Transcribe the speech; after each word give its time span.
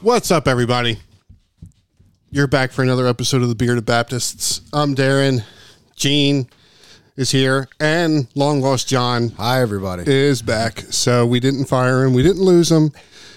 What's 0.00 0.30
up, 0.30 0.46
everybody? 0.46 0.98
You're 2.30 2.46
back 2.46 2.72
for 2.72 2.82
another 2.82 3.06
episode 3.06 3.42
of 3.42 3.48
the 3.48 3.54
Bearded 3.54 3.84
Baptists. 3.84 4.60
I'm 4.72 4.94
Darren. 4.94 5.44
Gene 5.96 6.48
is 7.16 7.30
here, 7.30 7.68
and 7.78 8.26
long 8.34 8.60
lost 8.60 8.88
John 8.88 9.30
Hi, 9.30 9.60
everybody. 9.60 10.04
is 10.06 10.42
back. 10.42 10.80
So 10.90 11.26
we 11.26 11.40
didn't 11.40 11.66
fire 11.66 12.04
him. 12.04 12.12
We 12.12 12.22
didn't 12.22 12.42
lose 12.42 12.70
him. 12.70 12.90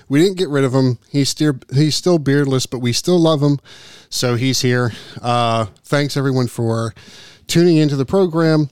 We 0.09 0.20
didn't 0.20 0.38
get 0.38 0.50
rid 0.50 0.64
of 0.64 0.73
him. 0.73 0.98
He's 1.09 1.30
still 1.30 1.54
he's 1.73 1.95
still 1.95 2.18
beardless, 2.18 2.66
but 2.66 2.80
we 2.80 2.94
still 2.94 3.20
love 3.20 3.41
him. 3.41 3.59
So 4.09 4.36
he's 4.36 4.62
here. 4.62 4.94
Uh, 5.21 5.66
thanks 5.84 6.16
everyone 6.18 6.48
for 6.48 6.94
tuning 7.48 7.77
into 7.77 7.95
the 7.95 8.05
program. 8.05 8.70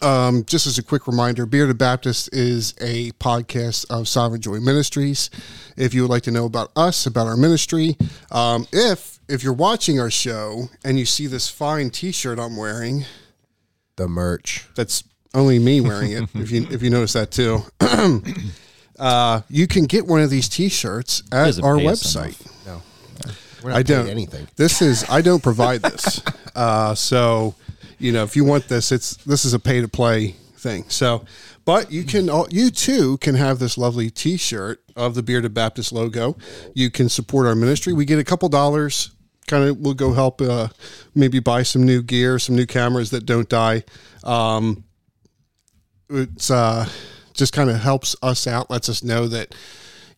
Um, 0.00 0.44
just 0.46 0.66
as 0.66 0.78
a 0.78 0.82
quick 0.82 1.06
reminder, 1.06 1.46
Bearded 1.46 1.78
Baptist 1.78 2.30
is 2.32 2.74
a 2.80 3.12
podcast 3.12 3.86
of 3.90 4.08
Sovereign 4.08 4.40
Joy 4.40 4.58
Ministries. 4.58 5.30
If 5.76 5.94
you 5.94 6.02
would 6.02 6.10
like 6.10 6.22
to 6.24 6.30
know 6.30 6.44
about 6.44 6.70
us, 6.76 7.06
about 7.06 7.26
our 7.26 7.36
ministry, 7.36 7.96
um, 8.30 8.66
if 8.72 9.18
if 9.28 9.42
you're 9.42 9.52
watching 9.52 9.98
our 10.00 10.10
show 10.10 10.68
and 10.84 10.98
you 10.98 11.06
see 11.06 11.26
this 11.26 11.48
fine 11.48 11.90
T-shirt 11.90 12.38
I'm 12.38 12.56
wearing, 12.56 13.04
the 13.96 14.08
merch. 14.08 14.66
that's 14.74 15.04
only 15.34 15.58
me 15.58 15.80
wearing 15.80 16.12
it. 16.12 16.28
if 16.34 16.50
you 16.50 16.66
if 16.70 16.82
you 16.82 16.90
notice 16.90 17.14
that 17.14 17.30
too, 17.30 17.60
uh, 18.98 19.42
you 19.48 19.66
can 19.66 19.84
get 19.84 20.06
one 20.06 20.20
of 20.20 20.30
these 20.30 20.48
T-shirts 20.48 21.22
at 21.32 21.62
our 21.62 21.76
website. 21.76 22.40
No, 22.66 22.82
we're 23.62 23.70
not 23.70 23.78
I 23.78 23.82
don't 23.82 24.08
anything. 24.08 24.48
This 24.56 24.82
is 24.82 25.08
I 25.08 25.20
don't 25.20 25.42
provide 25.42 25.82
this. 25.82 26.22
uh, 26.54 26.94
so 26.94 27.54
you 27.98 28.12
know 28.12 28.24
if 28.24 28.36
you 28.36 28.44
want 28.44 28.68
this, 28.68 28.92
it's 28.92 29.16
this 29.24 29.44
is 29.44 29.54
a 29.54 29.58
pay 29.58 29.80
to 29.80 29.88
play 29.88 30.36
thing. 30.56 30.84
So, 30.88 31.24
but 31.64 31.90
you 31.90 32.04
can 32.04 32.30
all 32.30 32.46
you 32.50 32.70
too 32.70 33.18
can 33.18 33.34
have 33.34 33.58
this 33.58 33.76
lovely 33.76 34.10
T-shirt 34.10 34.82
of 34.96 35.14
the 35.14 35.22
Bearded 35.22 35.54
Baptist 35.54 35.92
logo. 35.92 36.36
You 36.74 36.90
can 36.90 37.08
support 37.08 37.46
our 37.46 37.54
ministry. 37.54 37.92
We 37.92 38.04
get 38.04 38.18
a 38.18 38.24
couple 38.24 38.48
dollars. 38.48 39.10
Kind 39.46 39.64
of 39.64 39.78
will 39.78 39.94
go 39.94 40.12
help 40.12 40.40
uh, 40.40 40.68
maybe 41.14 41.40
buy 41.40 41.62
some 41.62 41.84
new 41.84 42.02
gear, 42.02 42.38
some 42.38 42.56
new 42.56 42.66
cameras 42.66 43.10
that 43.10 43.26
don't 43.26 43.48
die. 43.48 43.84
Um, 44.24 44.84
it's 46.08 46.50
uh, 46.50 46.88
just 47.34 47.52
kind 47.52 47.70
of 47.70 47.80
helps 47.80 48.14
us 48.22 48.46
out, 48.46 48.70
lets 48.70 48.88
us 48.88 49.02
know 49.02 49.26
that 49.28 49.54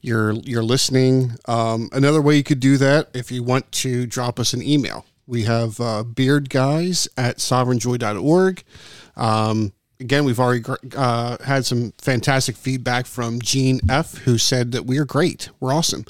you're 0.01 0.33
you're 0.33 0.63
listening. 0.63 1.33
Um, 1.47 1.89
another 1.93 2.21
way 2.21 2.37
you 2.37 2.43
could 2.43 2.61
do 2.61 2.77
that 2.77 3.09
if 3.15 3.33
you 3.33 3.43
want 3.43 3.73
to 3.73 4.07
drop 4.07 4.39
us 4.39 4.53
an 4.53 4.63
email. 4.63 5.07
We 5.27 5.45
have 5.45 5.81
uh, 5.81 6.05
beardguys 6.05 7.09
at 7.17 7.39
sovereignjoy.org. 7.39 8.63
Um, 9.17 9.73
again, 9.99 10.25
we've 10.25 10.39
already 10.39 10.63
uh, 10.95 11.39
had 11.43 11.65
some 11.65 11.93
fantastic 11.99 12.57
feedback 12.57 13.07
from 13.07 13.41
Gene 13.41 13.81
F, 13.89 14.19
who 14.19 14.37
said 14.37 14.73
that 14.73 14.85
we 14.85 14.99
are 14.99 15.07
great. 15.07 15.49
We're 15.61 15.73
awesome, 15.73 16.05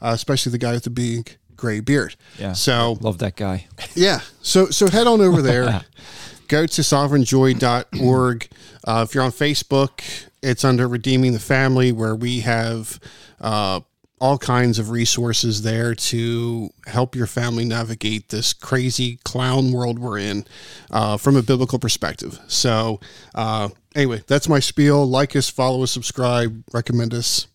uh, 0.00 0.12
especially 0.14 0.52
the 0.52 0.58
guy 0.58 0.72
with 0.72 0.84
the 0.84 0.90
big 0.90 1.36
gray 1.60 1.80
beard. 1.80 2.16
Yeah. 2.38 2.54
So 2.54 2.98
Love 3.00 3.18
that 3.18 3.36
guy. 3.36 3.66
yeah. 3.94 4.20
So 4.42 4.66
so 4.66 4.88
head 4.88 5.06
on 5.06 5.20
over 5.20 5.42
there. 5.42 5.82
Go 6.48 6.66
to 6.66 6.82
sovereignjoy.org. 6.82 8.48
Uh, 8.82 9.06
if 9.06 9.14
you're 9.14 9.22
on 9.22 9.30
Facebook, 9.30 10.02
it's 10.42 10.64
under 10.64 10.88
Redeeming 10.88 11.32
the 11.32 11.38
Family, 11.38 11.92
where 11.92 12.16
we 12.16 12.40
have 12.40 12.98
uh, 13.40 13.80
all 14.20 14.36
kinds 14.36 14.78
of 14.78 14.90
resources 14.90 15.62
there 15.62 15.94
to 15.94 16.70
help 16.86 17.14
your 17.14 17.26
family 17.26 17.64
navigate 17.64 18.28
this 18.28 18.52
crazy 18.52 19.18
clown 19.24 19.72
world 19.72 19.98
we're 19.98 20.18
in 20.18 20.44
uh, 20.90 21.16
from 21.16 21.36
a 21.36 21.42
biblical 21.42 21.78
perspective. 21.78 22.38
So, 22.48 23.00
uh, 23.34 23.68
anyway, 23.94 24.22
that's 24.26 24.48
my 24.48 24.58
spiel. 24.58 25.06
Like 25.06 25.36
us, 25.36 25.48
follow 25.48 25.82
us, 25.84 25.90
subscribe, 25.90 26.64
recommend 26.72 27.14
us, 27.14 27.46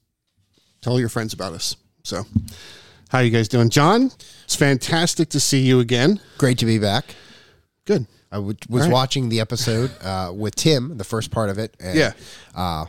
tell 0.81 0.99
your 0.99 1.09
friends 1.09 1.33
about 1.33 1.53
us. 1.53 1.75
So, 2.03 2.25
how 3.09 3.19
you 3.19 3.29
guys 3.31 3.47
doing, 3.47 3.69
John? 3.69 4.11
It's 4.45 4.55
fantastic 4.55 5.29
to 5.29 5.39
see 5.39 5.61
you 5.61 5.79
again. 5.79 6.19
Great 6.37 6.57
to 6.59 6.65
be 6.65 6.77
back. 6.79 7.15
Good. 7.85 8.07
I 8.31 8.35
w- 8.37 8.57
was 8.69 8.83
All 8.83 8.89
right. 8.89 8.93
watching 8.93 9.29
the 9.29 9.39
episode 9.39 9.91
uh, 10.01 10.31
with 10.35 10.55
Tim, 10.55 10.97
the 10.97 11.03
first 11.03 11.31
part 11.31 11.49
of 11.49 11.57
it. 11.59 11.75
And, 11.79 11.97
Yeah. 11.97 12.13
Uh, 12.53 12.85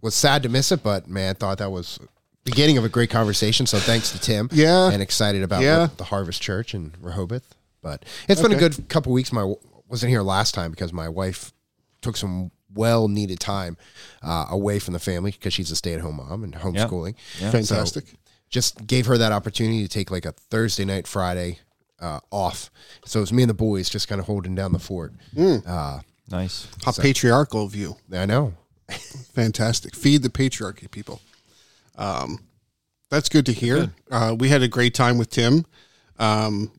was 0.00 0.14
sad 0.14 0.42
to 0.42 0.48
miss 0.48 0.72
it, 0.72 0.82
but 0.82 1.06
man, 1.08 1.36
thought 1.36 1.58
that 1.58 1.70
was 1.70 1.98
beginning 2.44 2.76
of 2.76 2.84
a 2.84 2.88
great 2.88 3.08
conversation. 3.08 3.66
So 3.66 3.78
thanks 3.78 4.10
to 4.12 4.18
Tim. 4.18 4.48
Yeah. 4.52 4.90
And 4.90 5.00
excited 5.00 5.42
about 5.44 5.62
Yeah. 5.62 5.88
the 5.96 6.04
Harvest 6.04 6.42
Church 6.42 6.74
in 6.74 6.92
Rehoboth. 7.00 7.54
But 7.82 8.04
it's 8.28 8.40
been 8.42 8.52
a 8.52 8.56
good 8.58 8.88
couple 8.88 9.12
weeks. 9.12 9.32
My 9.32 9.54
wasn't 9.88 10.10
here 10.10 10.22
last 10.22 10.54
time 10.54 10.70
because 10.72 10.92
my 10.92 11.08
wife 11.08 11.52
took 12.00 12.16
some 12.16 12.50
well 12.74 13.06
needed 13.06 13.38
time 13.38 13.76
uh, 14.22 14.46
away 14.50 14.78
from 14.78 14.92
the 14.94 14.98
family 14.98 15.30
because 15.32 15.52
she's 15.52 15.70
a 15.70 15.76
stay 15.76 15.92
at 15.94 16.00
home 16.00 16.16
mom 16.16 16.42
and 16.44 16.54
homeschooling. 16.54 17.14
Fantastic. 17.38 18.04
Just 18.52 18.86
gave 18.86 19.06
her 19.06 19.18
that 19.18 19.32
opportunity 19.32 19.82
to 19.82 19.88
take 19.88 20.12
like 20.12 20.24
a 20.24 20.30
Thursday 20.32 20.84
night, 20.84 21.08
Friday 21.08 21.58
uh, 22.00 22.20
off. 22.30 22.70
So 23.04 23.18
it 23.18 23.22
was 23.22 23.32
me 23.32 23.42
and 23.42 23.50
the 23.50 23.54
boys 23.54 23.88
just 23.90 24.06
kind 24.06 24.20
of 24.20 24.26
holding 24.28 24.54
down 24.54 24.72
the 24.72 24.78
fort. 24.78 25.12
Uh, 25.36 26.00
Nice. 26.30 26.68
How 26.84 26.92
patriarchal 26.92 27.64
of 27.64 27.74
you. 27.74 27.96
I 28.12 28.24
know. 28.26 28.54
Fantastic. 29.34 29.94
Feed 29.94 30.22
the 30.22 30.30
patriarchy, 30.30 30.90
people. 30.90 31.20
Um, 31.96 32.38
that's 33.10 33.28
good 33.28 33.44
to 33.46 33.52
hear. 33.52 33.92
Uh, 34.10 34.34
we 34.38 34.48
had 34.48 34.62
a 34.62 34.68
great 34.68 34.94
time 34.94 35.18
with 35.18 35.28
Tim. 35.28 35.66
Um, 36.18 36.72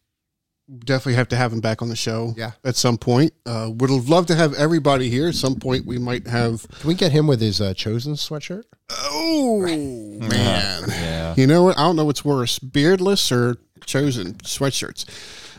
definitely 0.86 1.16
have 1.16 1.28
to 1.28 1.36
have 1.36 1.54
him 1.54 1.60
back 1.60 1.82
on 1.84 1.90
the 1.90 1.96
show 1.96 2.34
Yeah. 2.36 2.52
at 2.64 2.76
some 2.76 2.98
point. 2.98 3.34
Uh, 3.46 3.70
would 3.72 3.92
have 3.92 4.10
loved 4.10 4.28
to 4.30 4.36
have 4.36 4.54
everybody 4.56 5.10
here. 5.10 5.28
At 5.28 5.36
some 5.36 5.56
point, 5.56 5.86
we 5.86 6.00
might 6.00 6.26
have. 6.28 6.68
Can 6.80 6.88
we 6.88 6.96
get 6.96 7.12
him 7.12 7.28
with 7.28 7.42
his 7.42 7.62
uh, 7.62 7.74
chosen 7.76 8.14
sweatshirt? 8.14 8.64
Oh, 8.90 9.60
man. 9.60 10.84
Yeah. 10.90 11.34
You 11.36 11.48
know 11.48 11.64
what? 11.64 11.78
I 11.78 11.82
don't 11.82 11.96
know 11.96 12.06
what's 12.06 12.24
worse 12.24 12.60
beardless 12.60 13.32
or 13.32 13.58
chosen 13.86 14.36
sweatshirts. 14.36 15.06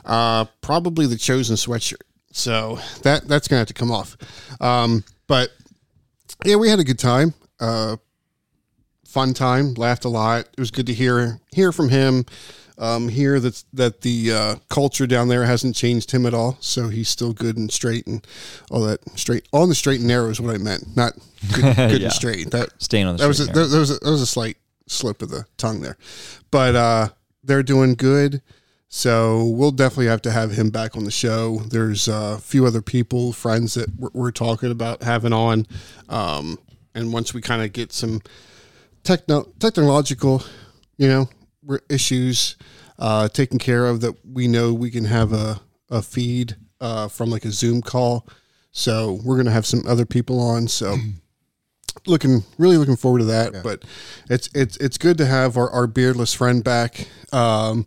Uh, 0.04 0.44
probably 0.60 1.06
the 1.06 1.16
chosen 1.16 1.56
sweatshirt. 1.56 2.02
So 2.32 2.78
that 3.02 3.28
that's 3.28 3.48
gonna 3.48 3.60
have 3.60 3.68
to 3.68 3.74
come 3.74 3.92
off. 3.92 4.16
Um, 4.60 5.04
but 5.26 5.50
yeah, 6.44 6.56
we 6.56 6.68
had 6.68 6.80
a 6.80 6.84
good 6.84 6.98
time. 6.98 7.32
Uh, 7.60 7.96
fun 9.06 9.34
time. 9.34 9.74
Laughed 9.74 10.04
a 10.04 10.08
lot. 10.08 10.40
It 10.40 10.58
was 10.58 10.70
good 10.70 10.86
to 10.86 10.94
hear 10.94 11.40
hear 11.52 11.70
from 11.72 11.88
him. 11.88 12.26
Um, 12.76 13.08
hear 13.08 13.38
that 13.38 13.62
that 13.72 14.00
the 14.00 14.32
uh, 14.32 14.54
culture 14.68 15.06
down 15.06 15.28
there 15.28 15.44
hasn't 15.44 15.76
changed 15.76 16.10
him 16.10 16.26
at 16.26 16.34
all. 16.34 16.56
So 16.60 16.88
he's 16.88 17.08
still 17.08 17.32
good 17.32 17.56
and 17.56 17.70
straight 17.70 18.06
and 18.06 18.26
all 18.70 18.80
that 18.82 19.00
straight 19.16 19.46
on 19.52 19.68
the 19.68 19.74
straight 19.76 20.00
and 20.00 20.08
narrow 20.08 20.28
is 20.28 20.40
what 20.40 20.52
I 20.54 20.58
meant. 20.58 20.96
Not 20.96 21.12
good, 21.54 21.62
good 21.76 22.00
Yeah. 22.00 22.06
and 22.06 22.12
straight. 22.12 22.50
That 22.50 22.70
Staying 22.82 23.06
on 23.06 23.16
the 23.16 23.22
that 23.22 23.28
was 23.28 23.40
a, 23.40 23.44
that, 23.46 23.54
was 23.78 23.90
a, 23.90 23.98
that 24.00 24.10
was 24.10 24.22
a 24.22 24.26
slight 24.26 24.56
slip 24.88 25.22
of 25.22 25.28
the 25.30 25.46
tongue 25.56 25.82
there, 25.82 25.96
but 26.50 26.74
uh, 26.74 27.08
they're 27.44 27.62
doing 27.62 27.94
good. 27.94 28.42
So 28.88 29.44
we'll 29.46 29.72
definitely 29.72 30.06
have 30.06 30.22
to 30.22 30.30
have 30.30 30.52
him 30.52 30.70
back 30.70 30.96
on 30.96 31.04
the 31.04 31.10
show. 31.10 31.58
There's 31.68 32.06
a 32.06 32.38
few 32.38 32.64
other 32.66 32.80
people, 32.82 33.32
friends 33.32 33.74
that 33.74 33.88
we're, 33.98 34.10
we're 34.12 34.30
talking 34.30 34.70
about 34.70 35.02
having 35.02 35.32
on, 35.32 35.66
um, 36.08 36.58
and 36.94 37.12
once 37.12 37.34
we 37.34 37.40
kind 37.40 37.62
of 37.62 37.72
get 37.72 37.92
some 37.92 38.20
techno 39.02 39.48
technological, 39.58 40.42
you 40.96 41.08
know, 41.08 41.28
issues 41.88 42.56
uh, 42.98 43.28
taken 43.28 43.58
care 43.58 43.86
of, 43.86 44.00
that 44.02 44.14
we 44.24 44.46
know 44.48 44.72
we 44.72 44.90
can 44.90 45.04
have 45.04 45.32
a 45.32 45.60
a 45.90 46.02
feed 46.02 46.56
uh, 46.80 47.08
from 47.08 47.30
like 47.30 47.44
a 47.44 47.50
Zoom 47.50 47.82
call. 47.82 48.26
So 48.72 49.20
we're 49.24 49.36
gonna 49.36 49.50
have 49.50 49.66
some 49.66 49.82
other 49.86 50.06
people 50.06 50.40
on. 50.40 50.68
So 50.68 50.96
looking 52.06 52.44
really 52.58 52.76
looking 52.76 52.96
forward 52.96 53.20
to 53.20 53.24
that. 53.26 53.62
But 53.62 53.84
it's 54.28 54.48
it's 54.54 54.76
it's 54.78 54.98
good 54.98 55.18
to 55.18 55.26
have 55.26 55.56
our, 55.56 55.70
our 55.70 55.86
beardless 55.86 56.34
friend 56.34 56.62
back. 56.64 57.08
Um, 57.32 57.86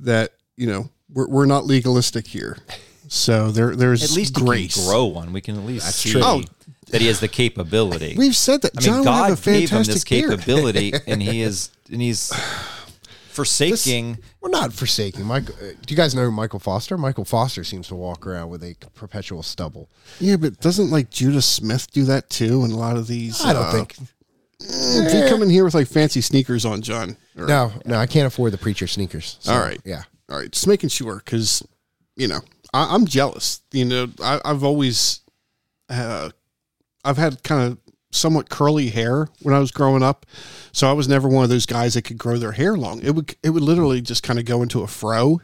that 0.00 0.32
you 0.56 0.66
know 0.66 0.90
we're 1.12 1.28
we're 1.28 1.46
not 1.46 1.64
legalistic 1.64 2.26
here. 2.28 2.58
So 3.08 3.50
there 3.50 3.76
there's 3.76 4.02
At 4.02 4.16
least 4.16 4.34
grace. 4.34 4.86
grow 4.86 5.04
one. 5.04 5.32
We 5.32 5.40
can 5.40 5.56
at 5.58 5.64
least 5.64 5.94
see 5.96 6.12
true. 6.12 6.22
Oh. 6.24 6.42
that 6.90 7.00
he 7.02 7.08
has 7.08 7.20
the 7.20 7.28
capability. 7.28 8.14
We've 8.16 8.36
said 8.36 8.62
that 8.62 8.72
I 8.78 8.80
John 8.80 8.92
mean, 9.00 9.02
a 9.02 9.04
God 9.04 9.42
gave 9.42 9.70
him 9.70 9.82
this 9.82 10.04
beard. 10.04 10.30
capability, 10.30 10.94
and 11.06 11.22
he 11.22 11.42
is 11.48 11.70
and 11.90 12.00
he's 12.00 12.32
forsaking. 13.32 14.18
We're 14.40 14.50
not 14.50 14.72
forsaking. 14.72 15.24
Michael, 15.24 15.54
uh, 15.56 15.72
do 15.84 15.92
you 15.92 15.96
guys 15.96 16.14
know 16.14 16.30
Michael 16.30 16.58
Foster? 16.58 16.96
Michael 16.96 17.24
Foster 17.24 17.64
seems 17.64 17.88
to 17.88 17.94
walk 17.94 18.26
around 18.26 18.50
with 18.50 18.62
a 18.62 18.74
perpetual 18.94 19.42
stubble. 19.42 19.88
Yeah, 20.20 20.36
but 20.36 20.60
doesn't 20.60 20.90
like 20.90 21.10
Judah 21.10 21.42
Smith 21.42 21.90
do 21.90 22.04
that 22.04 22.30
too? 22.30 22.62
And 22.62 22.72
a 22.72 22.76
lot 22.76 22.96
of 22.96 23.06
these, 23.06 23.44
I 23.44 23.52
don't 23.52 23.64
uh, 23.64 23.72
think. 23.72 23.96
If 24.60 25.12
you 25.14 25.28
come 25.28 25.42
in 25.42 25.50
here 25.50 25.64
with 25.64 25.74
like 25.74 25.88
fancy 25.88 26.20
sneakers 26.20 26.64
on, 26.64 26.82
John. 26.82 27.16
or- 27.36 27.46
No, 27.46 27.72
no, 27.84 27.96
I 27.96 28.06
can't 28.06 28.26
afford 28.26 28.52
the 28.52 28.58
preacher 28.58 28.86
sneakers. 28.86 29.38
So, 29.40 29.52
All 29.52 29.60
right. 29.60 29.80
Yeah. 29.84 30.02
All 30.30 30.38
right, 30.38 30.50
just 30.50 30.66
making 30.66 30.88
sure 30.88 31.16
because 31.16 31.66
you 32.16 32.28
know 32.28 32.40
I, 32.72 32.94
I'm 32.94 33.04
jealous. 33.06 33.60
You 33.72 33.84
know, 33.84 34.06
I, 34.22 34.40
I've 34.44 34.64
always, 34.64 35.20
uh, 35.90 36.30
I've 37.04 37.18
had 37.18 37.42
kind 37.42 37.72
of 37.72 37.78
somewhat 38.12 38.48
curly 38.48 38.90
hair 38.90 39.28
when 39.40 39.54
I 39.54 39.58
was 39.58 39.72
growing 39.72 40.02
up, 40.02 40.24
so 40.70 40.88
I 40.88 40.92
was 40.92 41.08
never 41.08 41.28
one 41.28 41.42
of 41.42 41.50
those 41.50 41.66
guys 41.66 41.94
that 41.94 42.02
could 42.02 42.18
grow 42.18 42.36
their 42.38 42.52
hair 42.52 42.76
long. 42.76 43.02
It 43.02 43.14
would 43.14 43.34
it 43.42 43.50
would 43.50 43.62
literally 43.62 44.00
just 44.00 44.22
kind 44.22 44.38
of 44.38 44.44
go 44.44 44.62
into 44.62 44.82
a 44.82 44.86
fro, 44.86 45.40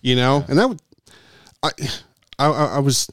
you 0.00 0.16
know, 0.16 0.44
and 0.48 0.58
that 0.58 0.68
would 0.68 0.80
I, 1.62 1.70
I 2.38 2.46
I 2.46 2.78
was 2.78 3.10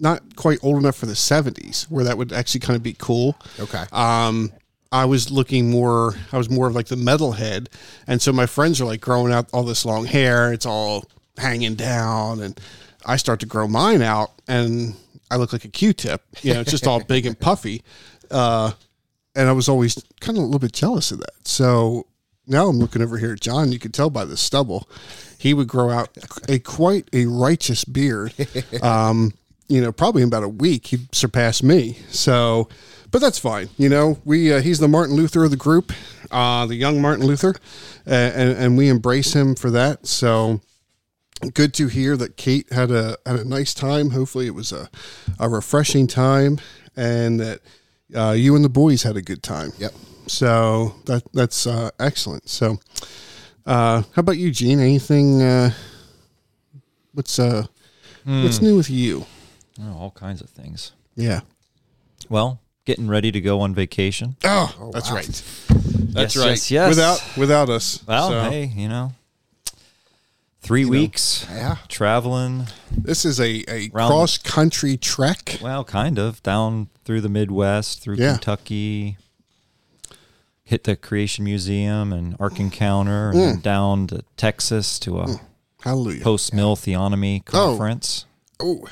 not 0.00 0.36
quite 0.36 0.58
old 0.62 0.78
enough 0.78 0.96
for 0.96 1.06
the 1.06 1.14
'70s 1.14 1.84
where 1.84 2.04
that 2.04 2.16
would 2.18 2.32
actually 2.32 2.60
kind 2.60 2.76
of 2.76 2.82
be 2.82 2.94
cool. 2.98 3.36
Okay. 3.60 3.84
Um, 3.92 4.52
I 4.90 5.04
was 5.04 5.30
looking 5.30 5.70
more. 5.70 6.14
I 6.32 6.38
was 6.38 6.48
more 6.48 6.66
of 6.66 6.74
like 6.74 6.86
the 6.86 6.96
metalhead, 6.96 7.68
and 8.06 8.22
so 8.22 8.32
my 8.32 8.46
friends 8.46 8.80
are 8.80 8.86
like 8.86 9.00
growing 9.00 9.32
out 9.32 9.48
all 9.52 9.62
this 9.64 9.84
long 9.84 10.06
hair. 10.06 10.52
It's 10.52 10.64
all 10.66 11.04
hanging 11.36 11.74
down, 11.74 12.40
and 12.40 12.58
I 13.04 13.16
start 13.16 13.40
to 13.40 13.46
grow 13.46 13.68
mine 13.68 14.00
out, 14.00 14.30
and 14.48 14.94
I 15.30 15.36
look 15.36 15.52
like 15.52 15.64
a 15.64 15.68
Q-tip. 15.68 16.22
You 16.42 16.54
know, 16.54 16.60
it's 16.60 16.70
just 16.70 16.86
all 16.86 17.02
big 17.04 17.26
and 17.26 17.38
puffy. 17.38 17.82
Uh, 18.30 18.72
and 19.34 19.48
I 19.48 19.52
was 19.52 19.68
always 19.68 19.94
kind 20.20 20.36
of 20.36 20.42
a 20.42 20.46
little 20.46 20.58
bit 20.58 20.72
jealous 20.72 21.10
of 21.12 21.20
that. 21.20 21.46
So 21.46 22.06
now 22.46 22.68
I'm 22.68 22.78
looking 22.78 23.02
over 23.02 23.18
here 23.18 23.32
at 23.32 23.40
John. 23.40 23.72
You 23.72 23.78
can 23.78 23.92
tell 23.92 24.10
by 24.10 24.24
the 24.24 24.36
stubble, 24.36 24.88
he 25.38 25.54
would 25.54 25.68
grow 25.68 25.90
out 25.90 26.10
a 26.48 26.58
quite 26.58 27.08
a 27.12 27.26
righteous 27.26 27.84
beard. 27.84 28.34
Um, 28.82 29.32
you 29.68 29.82
know, 29.82 29.92
probably 29.92 30.22
in 30.22 30.28
about 30.28 30.44
a 30.44 30.48
week 30.48 30.86
he'd 30.88 31.14
surpass 31.14 31.62
me. 31.62 31.98
So, 32.08 32.68
but 33.10 33.20
that's 33.20 33.38
fine. 33.38 33.68
You 33.76 33.88
know, 33.88 34.18
we 34.24 34.52
uh, 34.52 34.62
he's 34.62 34.78
the 34.78 34.88
Martin 34.88 35.14
Luther 35.14 35.44
of 35.44 35.50
the 35.50 35.56
group, 35.56 35.92
uh, 36.30 36.64
the 36.66 36.74
young 36.74 37.02
Martin 37.02 37.26
Luther, 37.26 37.54
and 38.06 38.52
and 38.52 38.78
we 38.78 38.88
embrace 38.88 39.34
him 39.34 39.54
for 39.54 39.70
that. 39.70 40.06
So 40.06 40.60
good 41.52 41.74
to 41.74 41.88
hear 41.88 42.16
that 42.16 42.36
Kate 42.36 42.72
had 42.72 42.90
a 42.90 43.18
had 43.26 43.40
a 43.40 43.44
nice 43.44 43.74
time. 43.74 44.10
Hopefully, 44.10 44.46
it 44.46 44.54
was 44.54 44.72
a 44.72 44.88
a 45.38 45.48
refreshing 45.48 46.06
time, 46.06 46.58
and 46.96 47.38
that 47.40 47.60
uh, 48.14 48.32
you 48.32 48.54
and 48.56 48.64
the 48.64 48.68
boys 48.68 49.02
had 49.02 49.16
a 49.16 49.22
good 49.22 49.42
time. 49.42 49.72
Yep. 49.78 49.92
So 50.26 50.94
that 51.06 51.22
that's 51.32 51.66
uh, 51.66 51.90
excellent. 51.98 52.48
So, 52.48 52.78
uh, 53.66 54.02
how 54.14 54.20
about 54.20 54.36
you, 54.38 54.50
Gene? 54.50 54.80
Anything? 54.80 55.42
Uh, 55.42 55.70
what's 57.12 57.38
uh, 57.38 57.66
what's 58.24 58.60
new 58.60 58.76
with 58.76 58.90
you? 58.90 59.26
Oh, 59.80 59.96
all 59.96 60.10
kinds 60.10 60.40
of 60.40 60.50
things. 60.50 60.92
Yeah. 61.16 61.40
Well, 62.28 62.60
getting 62.84 63.08
ready 63.08 63.32
to 63.32 63.40
go 63.40 63.60
on 63.60 63.74
vacation. 63.74 64.36
Oh, 64.44 64.90
that's 64.92 65.10
right. 65.10 65.26
That's 65.26 66.34
Yes, 66.34 66.36
right. 66.36 66.48
yes, 66.50 66.70
yes. 66.70 66.88
Without 66.88 67.36
without 67.36 67.70
us. 67.70 68.02
Well, 68.06 68.28
So, 68.28 68.50
hey, 68.50 68.64
you 68.66 68.88
know, 68.88 69.12
three 70.68 70.84
weeks 70.84 71.46
Yeah. 71.50 71.76
traveling. 71.88 72.66
this 72.90 73.24
is 73.24 73.40
a 73.40 73.64
a 73.68 73.88
cross 73.88 74.36
country 74.38 74.96
trek. 74.98 75.58
Well, 75.62 75.82
kind 75.84 76.18
of 76.18 76.42
down 76.42 76.88
through 77.04 77.22
the 77.22 77.28
Midwest, 77.30 78.00
through 78.00 78.16
Yeah. 78.16 78.32
Kentucky. 78.34 79.16
Hit 80.64 80.84
the 80.84 80.96
Creation 80.96 81.44
Museum 81.44 82.12
and 82.12 82.36
Ark 82.38 82.60
Encounter, 82.60 83.30
and 83.30 83.38
Mm. 83.38 83.44
then 83.52 83.60
down 83.60 84.06
to 84.08 84.22
Texas 84.36 84.98
to 84.98 85.20
a 85.20 85.40
Hallelujah. 85.80 86.22
postmil 86.22 86.76
theonomy 86.76 87.42
conference. 87.44 88.26
Oh, 88.60 88.86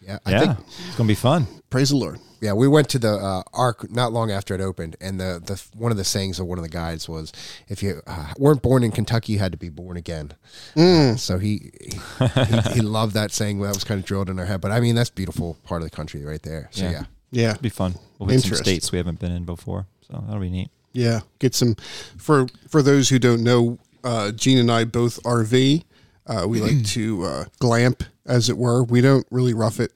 Yeah. 0.00 0.18
I 0.24 0.30
yeah, 0.30 0.40
think 0.54 0.58
it's 0.88 0.96
gonna 0.96 1.06
be 1.08 1.14
fun. 1.14 1.46
praise 1.68 1.90
the 1.90 1.96
Lord. 1.96 2.18
Yeah, 2.40 2.54
we 2.54 2.68
went 2.68 2.88
to 2.90 2.98
the 2.98 3.12
uh, 3.12 3.42
Ark 3.52 3.90
not 3.90 4.12
long 4.12 4.30
after 4.30 4.54
it 4.54 4.60
opened, 4.62 4.96
and 5.00 5.20
the, 5.20 5.42
the 5.44 5.62
one 5.76 5.90
of 5.90 5.98
the 5.98 6.04
sayings 6.04 6.40
of 6.40 6.46
one 6.46 6.58
of 6.58 6.62
the 6.64 6.70
guides 6.70 7.08
was, 7.08 7.32
"If 7.68 7.82
you 7.82 8.00
uh, 8.06 8.32
weren't 8.38 8.62
born 8.62 8.82
in 8.82 8.92
Kentucky, 8.92 9.34
you 9.34 9.38
had 9.38 9.52
to 9.52 9.58
be 9.58 9.68
born 9.68 9.96
again." 9.98 10.32
Uh, 10.76 11.16
so 11.16 11.38
he 11.38 11.70
he, 11.82 11.98
he 12.44 12.60
he 12.74 12.80
loved 12.80 13.12
that 13.14 13.30
saying. 13.30 13.60
That 13.60 13.74
was 13.74 13.84
kind 13.84 14.00
of 14.00 14.06
drilled 14.06 14.30
in 14.30 14.38
our 14.38 14.46
head. 14.46 14.60
But 14.62 14.70
I 14.70 14.80
mean, 14.80 14.94
that's 14.94 15.10
beautiful 15.10 15.58
part 15.64 15.82
of 15.82 15.90
the 15.90 15.94
country 15.94 16.24
right 16.24 16.42
there. 16.42 16.68
So 16.72 16.84
Yeah. 16.84 16.90
yeah, 16.90 17.04
Yeah. 17.30 17.50
It'll 17.50 17.62
be 17.62 17.68
fun. 17.68 17.94
We'll 18.18 18.30
hit 18.30 18.40
some 18.42 18.54
states 18.54 18.90
we 18.90 18.98
haven't 18.98 19.18
been 19.18 19.32
in 19.32 19.44
before, 19.44 19.86
so 20.00 20.22
that'll 20.26 20.40
be 20.40 20.50
neat. 20.50 20.70
Yeah, 20.92 21.20
get 21.38 21.54
some 21.54 21.76
for 22.16 22.46
for 22.68 22.82
those 22.82 23.08
who 23.10 23.18
don't 23.18 23.42
know. 23.44 23.78
Uh, 24.02 24.30
Gene 24.32 24.58
and 24.58 24.70
I 24.72 24.84
both 24.84 25.22
RV. 25.24 25.84
Uh, 26.26 26.46
we 26.48 26.60
like 26.60 26.84
to 26.96 27.22
uh, 27.24 27.44
glamp, 27.58 28.02
as 28.24 28.48
it 28.48 28.56
were. 28.56 28.82
We 28.82 29.00
don't 29.02 29.26
really 29.30 29.52
rough 29.54 29.78
it. 29.78 29.92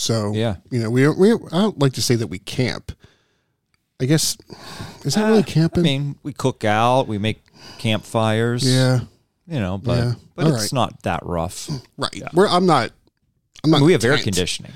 So 0.00 0.32
Yeah. 0.34 0.56
you 0.70 0.80
know, 0.80 0.90
we. 0.90 1.06
We 1.08 1.32
I 1.32 1.36
don't 1.60 1.78
like 1.78 1.92
to 1.94 2.02
say 2.02 2.14
that 2.16 2.28
we 2.28 2.38
camp. 2.38 2.92
I 4.00 4.06
guess 4.06 4.36
is 5.04 5.14
that 5.14 5.26
really 5.26 5.40
Uh, 5.40 5.42
camping? 5.42 5.80
I 5.80 5.84
mean, 5.84 6.16
we 6.22 6.32
cook 6.32 6.64
out, 6.64 7.06
we 7.06 7.18
make 7.18 7.42
campfires. 7.78 8.64
yeah, 8.64 9.00
you 9.46 9.60
know, 9.60 9.76
but 9.78 9.98
Yeah. 9.98 10.14
but 10.34 10.46
All 10.46 10.52
it's 10.54 10.62
right. 10.64 10.72
not 10.72 11.02
that 11.02 11.20
rough. 11.24 11.68
right. 11.98 12.22
We're, 12.32 12.48
I'm 12.48 12.64
not. 12.66 12.92
I'm 13.62 13.68
I 13.68 13.70
not. 13.72 13.76
mean, 13.80 13.86
we 13.86 13.92
have 13.92 14.02
air 14.04 14.16
conditioning, 14.16 14.72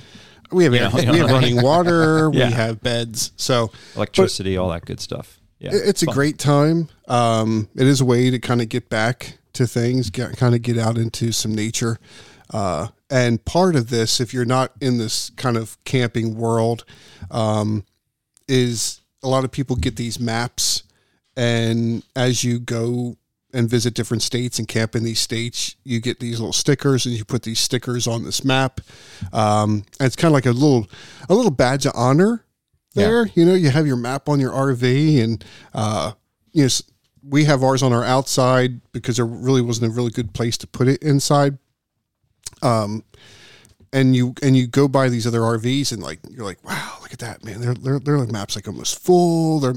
We 0.52 0.64
have 0.64 0.74
air, 0.74 0.90
know, 0.90 0.98
you 0.98 1.06
know 1.06 1.12
we 1.12 1.18
have 1.20 1.30
I 1.30 1.32
running 1.32 1.62
water. 1.62 2.30
Yeah. 2.34 2.48
We 2.48 2.52
have 2.52 2.82
beds. 2.82 3.32
So 3.36 3.70
electricity, 3.96 4.58
all 4.58 4.68
that 4.70 4.84
good 4.84 5.00
stuff. 5.00 5.40
Yeah, 5.58 5.70
It- 5.74 5.88
it's 5.88 6.02
a 6.02 6.06
great 6.06 6.38
time. 6.38 6.88
Um, 7.08 7.68
it 7.74 7.86
is 7.86 8.02
a 8.02 8.04
way 8.04 8.28
to 8.30 8.38
kind 8.38 8.60
of 8.60 8.68
get 8.68 8.90
back 8.90 9.38
to 9.54 9.66
things, 9.66 10.10
get, 10.10 10.36
kind 10.36 10.54
of 10.54 10.60
get 10.60 10.76
out 10.76 10.98
into 10.98 11.32
some 11.32 11.54
nature. 11.54 11.98
Uh, 12.50 12.88
and 13.10 13.44
part 13.44 13.76
of 13.76 13.90
this, 13.90 14.20
if 14.20 14.32
you're 14.32 14.44
not 14.44 14.72
in 14.80 14.98
this 14.98 15.30
kind 15.30 15.56
of 15.56 15.82
camping 15.84 16.36
world, 16.36 16.84
um, 17.30 17.84
is 18.48 19.00
a 19.22 19.28
lot 19.28 19.44
of 19.44 19.50
people 19.50 19.76
get 19.76 19.96
these 19.96 20.18
maps, 20.18 20.84
and 21.36 22.02
as 22.14 22.44
you 22.44 22.58
go 22.58 23.16
and 23.52 23.70
visit 23.70 23.94
different 23.94 24.22
states 24.22 24.58
and 24.58 24.66
camp 24.66 24.96
in 24.96 25.04
these 25.04 25.20
states, 25.20 25.76
you 25.84 26.00
get 26.00 26.18
these 26.18 26.40
little 26.40 26.52
stickers, 26.52 27.06
and 27.06 27.14
you 27.14 27.24
put 27.24 27.42
these 27.42 27.60
stickers 27.60 28.06
on 28.06 28.24
this 28.24 28.44
map. 28.44 28.80
Um, 29.32 29.84
and 30.00 30.06
it's 30.06 30.16
kind 30.16 30.30
of 30.30 30.34
like 30.34 30.46
a 30.46 30.52
little 30.52 30.88
a 31.28 31.34
little 31.34 31.52
badge 31.52 31.86
of 31.86 31.92
honor 31.94 32.44
there. 32.94 33.26
You 33.34 33.44
know, 33.44 33.54
you 33.54 33.70
have 33.70 33.86
your 33.86 33.96
map 33.96 34.28
on 34.28 34.40
your 34.40 34.52
RV, 34.52 35.22
and 35.22 35.44
uh, 35.72 36.12
you 36.52 36.64
know, 36.64 36.68
we 37.26 37.44
have 37.44 37.62
ours 37.62 37.82
on 37.82 37.92
our 37.92 38.04
outside 38.04 38.80
because 38.92 39.16
there 39.16 39.26
really 39.26 39.62
wasn't 39.62 39.90
a 39.90 39.94
really 39.94 40.10
good 40.10 40.34
place 40.34 40.58
to 40.58 40.66
put 40.66 40.88
it 40.88 41.02
inside. 41.02 41.58
Um, 42.64 43.04
and 43.92 44.16
you 44.16 44.34
and 44.42 44.56
you 44.56 44.66
go 44.66 44.88
by 44.88 45.08
these 45.08 45.24
other 45.26 45.40
RVs 45.40 45.92
and 45.92 46.02
like 46.02 46.18
you're 46.28 46.44
like, 46.44 46.62
wow, 46.64 46.96
look 47.00 47.12
at 47.12 47.20
that, 47.20 47.44
man. 47.44 47.60
Their 47.60 47.74
their 47.74 48.00
their 48.00 48.18
maps 48.26 48.56
like 48.56 48.66
almost 48.66 48.98
full. 49.04 49.60
They're 49.60 49.76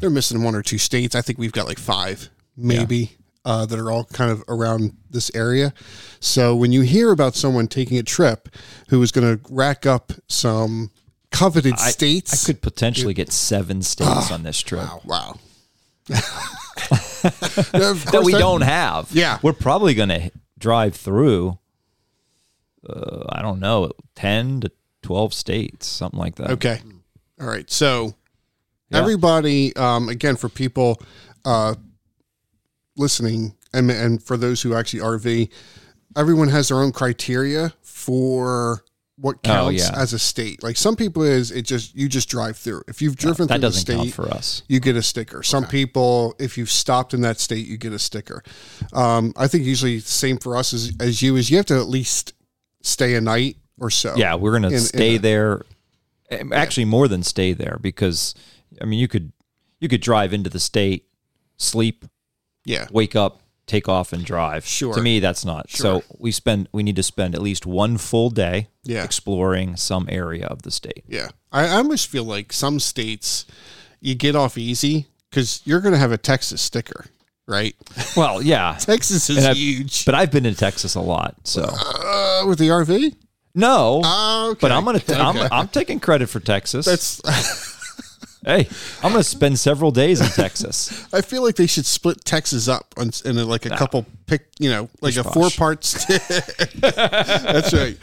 they're 0.00 0.08
missing 0.10 0.42
one 0.42 0.54
or 0.54 0.62
two 0.62 0.78
states. 0.78 1.14
I 1.14 1.20
think 1.20 1.38
we've 1.38 1.52
got 1.52 1.66
like 1.66 1.78
five, 1.78 2.30
maybe. 2.56 3.16
Uh, 3.44 3.66
that 3.66 3.76
are 3.76 3.90
all 3.90 4.04
kind 4.04 4.30
of 4.30 4.40
around 4.46 4.96
this 5.10 5.28
area. 5.34 5.74
So 6.20 6.54
when 6.54 6.70
you 6.70 6.82
hear 6.82 7.10
about 7.10 7.34
someone 7.34 7.66
taking 7.66 7.98
a 7.98 8.04
trip 8.04 8.48
who 8.88 9.02
is 9.02 9.10
going 9.10 9.36
to 9.36 9.52
rack 9.52 9.84
up 9.84 10.12
some 10.28 10.92
coveted 11.32 11.72
I, 11.72 11.90
states, 11.90 12.32
I 12.32 12.46
could 12.46 12.62
potentially 12.62 13.14
get 13.14 13.32
seven 13.32 13.82
states 13.82 14.30
on 14.30 14.44
this 14.44 14.60
trip 14.60 14.86
Wow. 15.04 15.40
that 17.22 18.22
we 18.24 18.30
don't 18.32 18.60
have. 18.60 19.10
Yeah. 19.12 19.38
we're 19.42 19.52
probably 19.52 19.94
gonna 19.94 20.30
drive 20.58 20.94
through. 20.94 21.58
Uh, 22.88 23.24
I 23.28 23.42
don't 23.42 23.60
know, 23.60 23.90
ten 24.14 24.60
to 24.62 24.70
twelve 25.02 25.32
states, 25.34 25.86
something 25.86 26.18
like 26.18 26.36
that. 26.36 26.50
Okay. 26.52 26.80
All 27.40 27.46
right. 27.46 27.68
So 27.70 28.14
Yeah. 28.90 28.98
everybody, 28.98 29.74
um, 29.76 30.08
again, 30.08 30.36
for 30.36 30.48
people 30.48 31.00
uh, 31.44 31.74
listening 32.96 33.54
and, 33.72 33.90
and 33.90 34.22
for 34.22 34.36
those 34.36 34.62
who 34.62 34.74
actually 34.74 35.00
RV, 35.00 35.50
everyone 36.16 36.48
has 36.48 36.68
their 36.68 36.78
own 36.80 36.92
criteria 36.92 37.72
for 37.82 38.84
what 39.16 39.36
Oh, 39.36 39.38
counts 39.42 39.82
yeah. 39.88 39.92
as 40.00 40.12
a 40.12 40.18
state. 40.18 40.62
Like 40.62 40.76
some 40.76 40.96
people 40.96 41.22
is 41.22 41.50
it 41.50 41.62
just 41.62 41.94
you 41.94 42.08
just 42.08 42.28
drive 42.28 42.56
through. 42.56 42.82
If 42.88 43.00
you've 43.00 43.16
driven 43.16 43.46
that 43.46 43.54
through 43.54 43.60
the 43.60 43.66
doesn't 43.68 43.80
state, 43.80 43.96
count 43.96 44.12
for 44.14 44.28
us. 44.28 44.62
you 44.68 44.80
get 44.80 44.96
a 44.96 45.02
sticker. 45.02 45.42
Some 45.42 45.66
people, 45.66 46.34
if 46.38 46.58
you've 46.58 46.70
stopped 46.70 47.14
in 47.14 47.20
that 47.22 47.38
state, 47.38 47.66
you 47.66 47.76
get 47.76 47.92
a 47.92 47.98
sticker. 47.98 48.42
Um, 48.92 49.32
I 49.36 49.46
think 49.48 49.64
usually 49.64 49.98
the 49.98 50.08
same 50.08 50.38
for 50.38 50.56
us 50.56 50.72
as, 50.72 50.92
as 51.00 51.22
you 51.22 51.36
is 51.36 51.50
you 51.50 51.56
have 51.58 51.66
to 51.66 51.76
at 51.76 51.88
least 51.88 52.32
stay 52.82 53.14
a 53.14 53.20
night 53.20 53.56
or 53.78 53.90
so. 53.90 54.14
Yeah, 54.16 54.34
we're 54.34 54.52
gonna 54.52 54.68
In- 54.68 54.74
in 54.74 54.80
stay 54.80 55.16
a- 55.16 55.18
there. 55.18 55.62
Um, 56.30 56.52
Actually, 56.52 56.86
more 56.86 57.08
than 57.08 57.22
stay 57.22 57.52
there 57.52 57.78
because 57.80 58.34
I 58.80 58.84
mean, 58.84 58.98
you 58.98 59.08
could 59.08 59.32
you 59.80 59.88
could 59.88 60.00
drive 60.00 60.32
into 60.32 60.48
the 60.50 60.60
state, 60.60 61.06
sleep, 61.56 62.04
Yeah. 62.64 62.86
wake 62.92 63.16
up, 63.16 63.40
take 63.66 63.88
off, 63.88 64.12
and 64.12 64.24
drive. 64.24 64.64
Sure. 64.66 64.94
To 64.94 65.02
me, 65.02 65.18
that's 65.20 65.44
not. 65.44 65.70
So 65.70 66.02
we 66.18 66.30
spend 66.32 66.68
we 66.72 66.82
need 66.82 66.96
to 66.96 67.02
spend 67.02 67.34
at 67.34 67.42
least 67.42 67.66
one 67.66 67.98
full 67.98 68.30
day 68.30 68.68
Yeah. 68.84 69.02
exploring 69.04 69.76
some 69.76 70.06
area 70.10 70.46
of 70.46 70.62
the 70.62 70.70
state. 70.70 71.04
Yeah. 71.08 71.28
I, 71.50 71.66
I 71.66 71.76
almost 71.76 72.08
feel 72.08 72.24
like 72.24 72.52
some 72.52 72.80
states 72.80 73.44
you 74.00 74.14
get 74.14 74.34
off 74.34 74.56
easy 74.58 75.06
because 75.30 75.60
you're 75.64 75.80
going 75.80 75.92
to 75.94 75.98
have 75.98 76.12
a 76.12 76.18
Texas 76.18 76.60
sticker, 76.62 77.06
right? 77.52 77.76
Well, 78.16 78.42
yeah, 78.42 78.76
Texas 78.80 79.30
is 79.30 79.44
I've- 79.44 79.58
huge. 79.58 80.04
but 80.06 80.14
I've 80.16 80.32
been 80.32 80.46
in 80.46 80.54
Texas 80.56 80.94
a 80.96 81.00
lot, 81.00 81.36
so 81.44 81.62
Uh, 81.68 82.44
with 82.48 82.58
the 82.58 82.68
RV? 82.68 83.14
no. 83.54 84.00
Oh, 84.04 84.48
okay. 84.52 84.58
But 84.62 84.72
I'm 84.72 84.84
gonna 84.84 84.98
t- 84.98 85.14
I'm, 85.14 85.36
Okay. 85.36 85.48
I'm 85.52 85.68
taking 85.68 86.00
credit 86.00 86.28
for 86.28 86.40
Texas. 86.40 86.86
That's. 86.86 87.20
hey, 88.44 88.66
I'm 89.02 89.12
gonna 89.12 89.22
spend 89.22 89.58
several 89.58 89.90
days 89.92 90.20
in 90.20 90.26
Texas. 90.28 91.06
I 91.12 91.20
feel 91.20 91.42
like 91.44 91.56
they 91.56 91.66
should 91.68 91.86
split 91.86 92.24
Texas 92.24 92.66
up 92.68 92.86
on, 92.96 93.10
in 93.24 93.36
like 93.46 93.66
a 93.66 93.70
couple 93.70 94.06
pick, 94.32 94.46
you 94.58 94.70
know, 94.70 94.88
like 95.02 95.16
a 95.16 95.22
Pish 95.24 95.32
four 95.34 95.42
posh. 95.44 95.56
parts. 95.58 96.04
That's 96.80 97.72
right. 97.74 97.96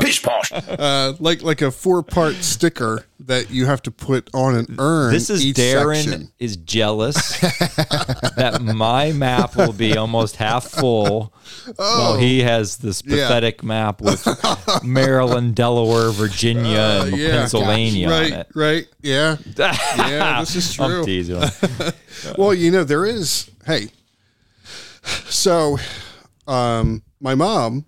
Pish 0.00 0.22
posh. 0.22 0.52
Uh, 0.52 1.14
like 1.18 1.42
like 1.42 1.62
a 1.62 1.70
four 1.70 2.02
part 2.02 2.34
sticker 2.36 3.04
that 3.20 3.50
you 3.50 3.66
have 3.66 3.80
to 3.82 3.90
put 3.90 4.28
on 4.34 4.54
an 4.56 4.76
urn. 4.78 5.12
This 5.12 5.30
is 5.30 5.44
each 5.44 5.56
Darren 5.56 6.02
section. 6.04 6.32
is 6.38 6.56
jealous 6.56 7.38
that 7.40 8.60
my 8.62 9.12
map 9.12 9.56
will 9.56 9.72
be 9.72 9.96
almost 9.96 10.36
half 10.36 10.64
full, 10.68 11.32
while 11.76 12.16
he 12.18 12.40
has 12.42 12.76
this 12.78 13.02
Oh. 13.02 13.14
Yeah. 13.14 13.26
pathetic 13.28 13.62
map 13.62 14.00
with 14.00 14.26
Maryland, 14.84 15.54
Delaware, 15.54 16.10
Virginia, 16.10 17.02
and 17.04 17.14
Uh, 17.14 17.16
yeah. 17.16 17.30
Pennsylvania 17.30 18.08
Right, 18.10 18.32
on 18.32 18.38
it. 18.40 18.46
right, 18.54 18.86
yeah, 19.02 19.36
yeah. 19.96 20.40
This 20.40 20.56
is 20.56 20.74
true. 20.74 20.84
I'm 21.00 21.04
teasing. 21.06 21.42
Well, 22.36 22.52
you 22.54 22.70
know, 22.70 22.84
there 22.84 23.06
is. 23.06 23.50
Hey, 23.66 23.88
so 25.02 25.78
um, 26.46 27.02
my 27.20 27.34
mom, 27.34 27.86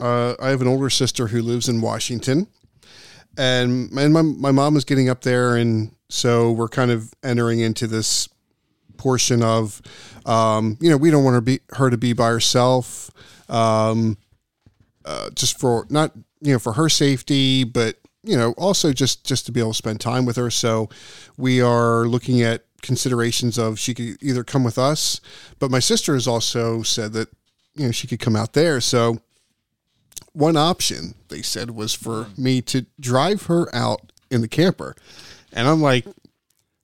uh, 0.00 0.34
I 0.40 0.48
have 0.50 0.60
an 0.60 0.68
older 0.68 0.90
sister 0.90 1.28
who 1.28 1.42
lives 1.42 1.68
in 1.68 1.80
Washington, 1.80 2.46
and 3.36 3.90
and 3.92 4.12
my 4.12 4.22
my 4.22 4.50
mom 4.50 4.76
is 4.76 4.84
getting 4.84 5.08
up 5.08 5.22
there, 5.22 5.56
and 5.56 5.94
so 6.08 6.52
we're 6.52 6.68
kind 6.68 6.90
of 6.90 7.12
entering 7.22 7.60
into 7.60 7.86
this 7.86 8.28
portion 8.96 9.42
of, 9.42 9.80
um, 10.26 10.76
you 10.80 10.90
know, 10.90 10.96
we 10.96 11.10
don't 11.10 11.24
want 11.24 11.34
her 11.34 11.40
be 11.40 11.60
her 11.70 11.90
to 11.90 11.96
be 11.96 12.12
by 12.12 12.28
herself, 12.28 13.10
um, 13.48 14.16
uh, 15.04 15.30
just 15.30 15.58
for 15.58 15.86
not 15.90 16.12
you 16.40 16.52
know 16.52 16.58
for 16.58 16.74
her 16.74 16.88
safety, 16.88 17.64
but 17.64 17.96
you 18.22 18.36
know 18.36 18.52
also 18.52 18.92
just 18.92 19.24
just 19.24 19.46
to 19.46 19.52
be 19.52 19.60
able 19.60 19.72
to 19.72 19.76
spend 19.78 20.00
time 20.00 20.24
with 20.24 20.36
her. 20.36 20.50
So 20.50 20.88
we 21.36 21.60
are 21.60 22.06
looking 22.06 22.42
at 22.42 22.64
considerations 22.82 23.58
of 23.58 23.78
she 23.78 23.94
could 23.94 24.22
either 24.22 24.44
come 24.44 24.64
with 24.64 24.78
us, 24.78 25.20
but 25.58 25.70
my 25.70 25.78
sister 25.78 26.14
has 26.14 26.26
also 26.26 26.82
said 26.82 27.12
that 27.12 27.28
you 27.74 27.86
know 27.86 27.92
she 27.92 28.06
could 28.06 28.20
come 28.20 28.36
out 28.36 28.52
there. 28.52 28.80
So 28.80 29.18
one 30.32 30.56
option 30.56 31.14
they 31.28 31.42
said 31.42 31.70
was 31.70 31.94
for 31.94 32.28
me 32.36 32.60
to 32.62 32.86
drive 33.00 33.44
her 33.44 33.74
out 33.74 34.12
in 34.30 34.40
the 34.40 34.48
camper, 34.48 34.94
and 35.52 35.68
I'm 35.68 35.80
like, 35.80 36.06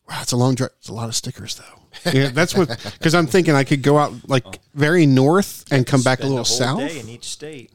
wow, 0.08 0.20
it's 0.22 0.32
a 0.32 0.36
long 0.36 0.54
drive. 0.54 0.70
It's 0.78 0.88
a 0.88 0.94
lot 0.94 1.08
of 1.08 1.14
stickers 1.14 1.56
though. 1.56 2.12
Yeah, 2.12 2.30
that's 2.30 2.54
what 2.54 2.68
because 2.98 3.14
I'm 3.14 3.26
thinking 3.26 3.54
I 3.54 3.64
could 3.64 3.82
go 3.82 3.98
out 3.98 4.28
like 4.28 4.60
very 4.74 5.06
north 5.06 5.64
and 5.70 5.86
come 5.86 6.02
back 6.02 6.20
a 6.20 6.26
little 6.26 6.44
south. 6.44 6.80
in 6.80 7.08
each 7.08 7.24
state. 7.24 7.72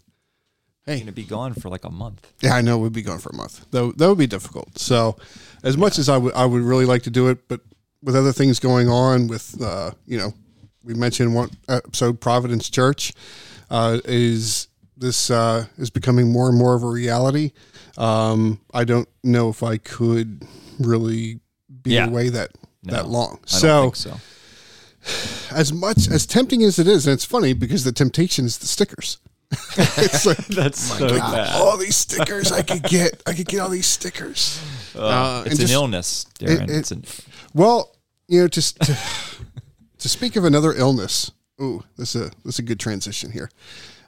Hey. 0.85 0.99
Gonna 0.99 1.11
be 1.11 1.23
gone 1.23 1.53
for 1.53 1.69
like 1.69 1.85
a 1.85 1.89
month. 1.91 2.33
Yeah, 2.41 2.53
I 2.53 2.61
know 2.61 2.79
we'd 2.79 2.93
be 2.93 3.01
gone 3.03 3.19
for 3.19 3.29
a 3.29 3.35
month. 3.35 3.65
Though 3.71 3.91
that 3.91 4.09
would 4.09 4.17
be 4.17 4.27
difficult. 4.27 4.79
So, 4.79 5.17
as 5.63 5.77
much 5.77 5.99
as 5.99 6.09
I 6.09 6.17
would, 6.17 6.33
I 6.33 6.45
would 6.45 6.63
really 6.63 6.85
like 6.85 7.03
to 7.03 7.11
do 7.11 7.27
it, 7.29 7.47
but 7.47 7.61
with 8.01 8.15
other 8.15 8.31
things 8.31 8.59
going 8.59 8.87
on, 8.89 9.27
with 9.27 9.61
uh, 9.61 9.91
you 10.05 10.17
know, 10.17 10.33
we 10.83 10.93
mentioned 10.93 11.33
one 11.35 11.49
episode, 11.67 12.19
Providence 12.21 12.69
Church, 12.69 13.13
uh, 13.69 13.99
is 14.05 14.67
this 14.97 15.29
uh, 15.29 15.65
is 15.77 15.89
becoming 15.89 16.31
more 16.31 16.49
and 16.49 16.57
more 16.57 16.75
of 16.75 16.83
a 16.83 16.87
reality. 16.87 17.51
Um, 17.97 18.61
I 18.73 18.83
don't 18.85 19.09
know 19.23 19.49
if 19.49 19.63
I 19.63 19.77
could 19.77 20.43
really 20.79 21.39
be 21.83 21.91
Yeah. 21.91 22.07
away 22.07 22.29
that 22.29 22.51
No, 22.83 22.93
that 22.93 23.07
long. 23.07 23.39
I 23.43 23.47
so, 23.47 23.67
don't 23.67 23.95
think 23.97 24.19
so. 25.01 25.55
as 25.55 25.73
much 25.73 26.07
as 26.09 26.25
tempting 26.25 26.63
as 26.63 26.79
it 26.79 26.87
is, 26.87 27.05
and 27.07 27.13
it's 27.13 27.25
funny 27.25 27.53
because 27.53 27.83
the 27.83 27.91
temptation 27.91 28.45
is 28.45 28.57
the 28.57 28.67
stickers. 28.67 29.17
it's 29.77 30.25
like 30.25 30.37
That's 30.47 30.79
so 30.79 31.09
bad. 31.09 31.55
all 31.59 31.75
these 31.77 31.95
stickers 31.97 32.51
I 32.51 32.61
could 32.61 32.83
get. 32.83 33.21
I 33.25 33.33
could 33.33 33.47
get 33.47 33.59
all 33.59 33.69
these 33.69 33.87
stickers. 33.87 34.61
Uh, 34.95 35.43
it's 35.45 35.55
an 35.55 35.61
just- 35.61 35.73
illness, 35.73 36.25
Darren. 36.39 36.63
it- 36.63 36.69
it's 36.69 36.91
an, 36.91 37.03
Well, 37.53 37.95
you 38.27 38.41
know, 38.41 38.47
just 38.47 38.79
to, 38.81 38.97
to 39.99 40.09
speak 40.09 40.35
of 40.35 40.45
another 40.45 40.73
illness. 40.73 41.31
Ooh, 41.61 41.83
this 41.97 42.15
is 42.15 42.27
a 42.27 42.31
this 42.45 42.55
is 42.55 42.59
a 42.59 42.63
good 42.63 42.79
transition 42.79 43.31
here. 43.31 43.49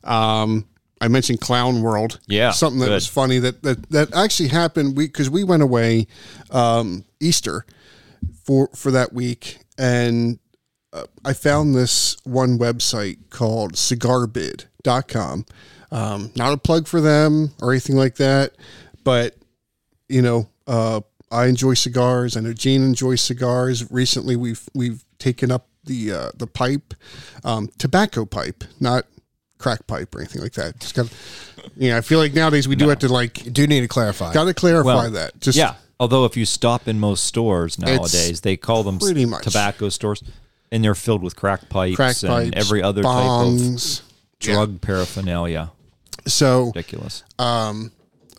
Um, 0.04 0.68
I 1.02 1.08
mentioned 1.08 1.42
Clown 1.42 1.82
World. 1.82 2.20
Yeah, 2.28 2.52
something 2.52 2.80
that 2.80 2.88
good. 2.88 2.94
was 2.94 3.08
funny 3.08 3.40
that 3.40 3.64
that 3.64 3.90
that 3.90 4.14
actually 4.16 4.50
happened. 4.50 4.96
We 4.96 5.08
because 5.08 5.30
we 5.30 5.44
went 5.44 5.64
away 5.64 6.08
um, 6.52 7.04
Easter 7.20 7.66
for 8.44 8.70
for 8.76 8.92
that 8.92 9.12
week, 9.12 9.60
and 9.78 10.40
uh, 10.94 11.06
I 11.26 11.34
found 11.34 11.76
this 11.76 12.18
one 12.24 12.58
website 12.58 13.18
called 13.30 13.74
CigarBid.com. 13.74 15.46
Um, 15.92 16.32
not 16.36 16.54
a 16.54 16.58
plug 16.58 16.88
for 16.88 17.02
them 17.02 17.52
or 17.62 17.72
anything 17.72 17.98
like 17.98 18.16
that, 18.16 18.56
but 19.04 19.36
you 20.08 20.22
know, 20.22 20.48
uh, 20.68 21.02
I 21.32 21.48
enjoy 21.48 21.76
cigars. 21.76 22.36
I 22.36 22.42
know 22.42 22.54
Jane 22.54 22.84
enjoys 22.84 23.22
cigars. 23.22 23.90
Recently, 23.90 24.36
we've 24.36 24.68
we've 24.74 25.04
taken 25.18 25.52
up 25.52 25.68
the 25.86 26.12
uh, 26.12 26.32
the 26.36 26.48
pipe, 26.48 26.94
um, 27.44 27.70
tobacco 27.78 28.26
pipe, 28.26 28.64
not 28.80 29.06
crack 29.58 29.88
pipe 29.88 30.14
or 30.16 30.20
anything 30.20 30.42
like 30.42 30.54
that. 30.54 30.80
Just 30.80 30.96
got, 30.96 31.08
you 31.78 31.92
know, 31.92 31.98
I 31.98 32.02
feel 32.02 32.20
like 32.20 32.34
nowadays 32.34 32.68
we 32.68 32.76
do 32.76 32.90
have 32.90 33.00
to 33.00 33.08
like 33.12 33.46
You 33.46 33.52
do 33.52 33.68
need 33.68 33.82
to 33.82 33.88
clarify. 33.88 34.34
got 34.34 34.46
to 34.46 34.54
clarify 34.54 34.86
well, 34.86 35.12
that. 35.12 35.40
Just 35.40 35.58
yeah. 35.58 35.76
Although 36.00 36.26
if 36.26 36.36
you 36.36 36.46
stop 36.46 36.88
in 36.88 37.00
most 37.00 37.26
stores 37.26 37.78
nowadays, 37.78 38.42
they 38.42 38.58
call 38.58 38.84
them 38.84 38.98
pretty 38.98 39.26
much. 39.26 39.44
tobacco 39.44 39.90
stores, 39.90 40.24
and 40.72 40.84
they're 40.84 40.96
filled 40.96 41.22
with 41.22 41.36
crack 41.36 41.70
pipes 41.70 41.96
crack 41.96 42.24
and 42.24 42.56
every 42.56 42.82
other 42.82 43.04
bongs. 43.04 44.00
type 44.00 44.06
of 44.06 44.40
drug 44.40 44.82
paraphernalia. 44.82 45.72
So 46.26 46.66
Ridiculous. 46.68 47.24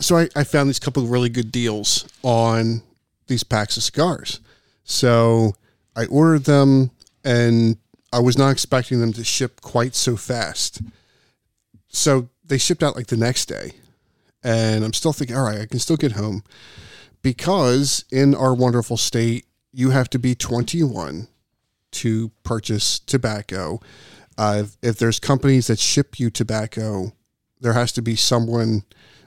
So 0.01 0.17
I, 0.17 0.29
I 0.35 0.45
found 0.45 0.69
these 0.69 0.79
couple 0.79 1.03
of 1.03 1.11
really 1.11 1.29
good 1.29 1.53
deals 1.53 2.09
on 2.23 2.83
these 3.27 3.45
packs 3.45 3.77
of 3.77 3.83
cigars. 3.83 4.41
So 4.85 5.55
I 5.97 6.07
ordered 6.07 6.45
them 6.45 6.91
and 7.25 7.77
I 8.13 8.21
was 8.21 8.37
not 8.37 8.51
expecting 8.51 9.01
them 9.01 9.13
to 9.15 9.25
ship 9.25 9.61
quite 9.61 9.95
so 9.95 10.17
fast. 10.17 10.83
So 11.89 12.29
they 12.45 12.59
shipped 12.59 12.83
out 12.83 12.97
like 12.97 13.07
the 13.07 13.17
next 13.17 13.47
day. 13.47 13.73
And 14.45 14.85
I'm 14.85 14.93
still 14.93 15.13
thinking, 15.13 15.37
all 15.37 15.45
right, 15.45 15.61
I 15.61 15.67
can 15.67 15.79
still 15.79 15.97
get 15.97 16.13
home 16.13 16.43
because 17.23 18.05
in 18.11 18.35
our 18.35 18.53
wonderful 18.53 18.97
state, 18.97 19.47
you 19.73 19.91
have 19.91 20.11
to 20.11 20.19
be 20.19 20.35
21 20.35 21.29
to 21.93 22.31
purchase 22.43 22.99
tobacco. 22.99 23.81
Uh, 24.37 24.65
if, 24.65 24.77
if 24.83 24.99
there's 24.99 25.21
companies 25.21 25.69
that 25.69 25.79
ship 25.79 26.19
you 26.19 26.29
tobacco, 26.29 27.13
there 27.61 27.75
has 27.75 27.93
to 27.93 28.03
be 28.03 28.17
someone 28.17 28.83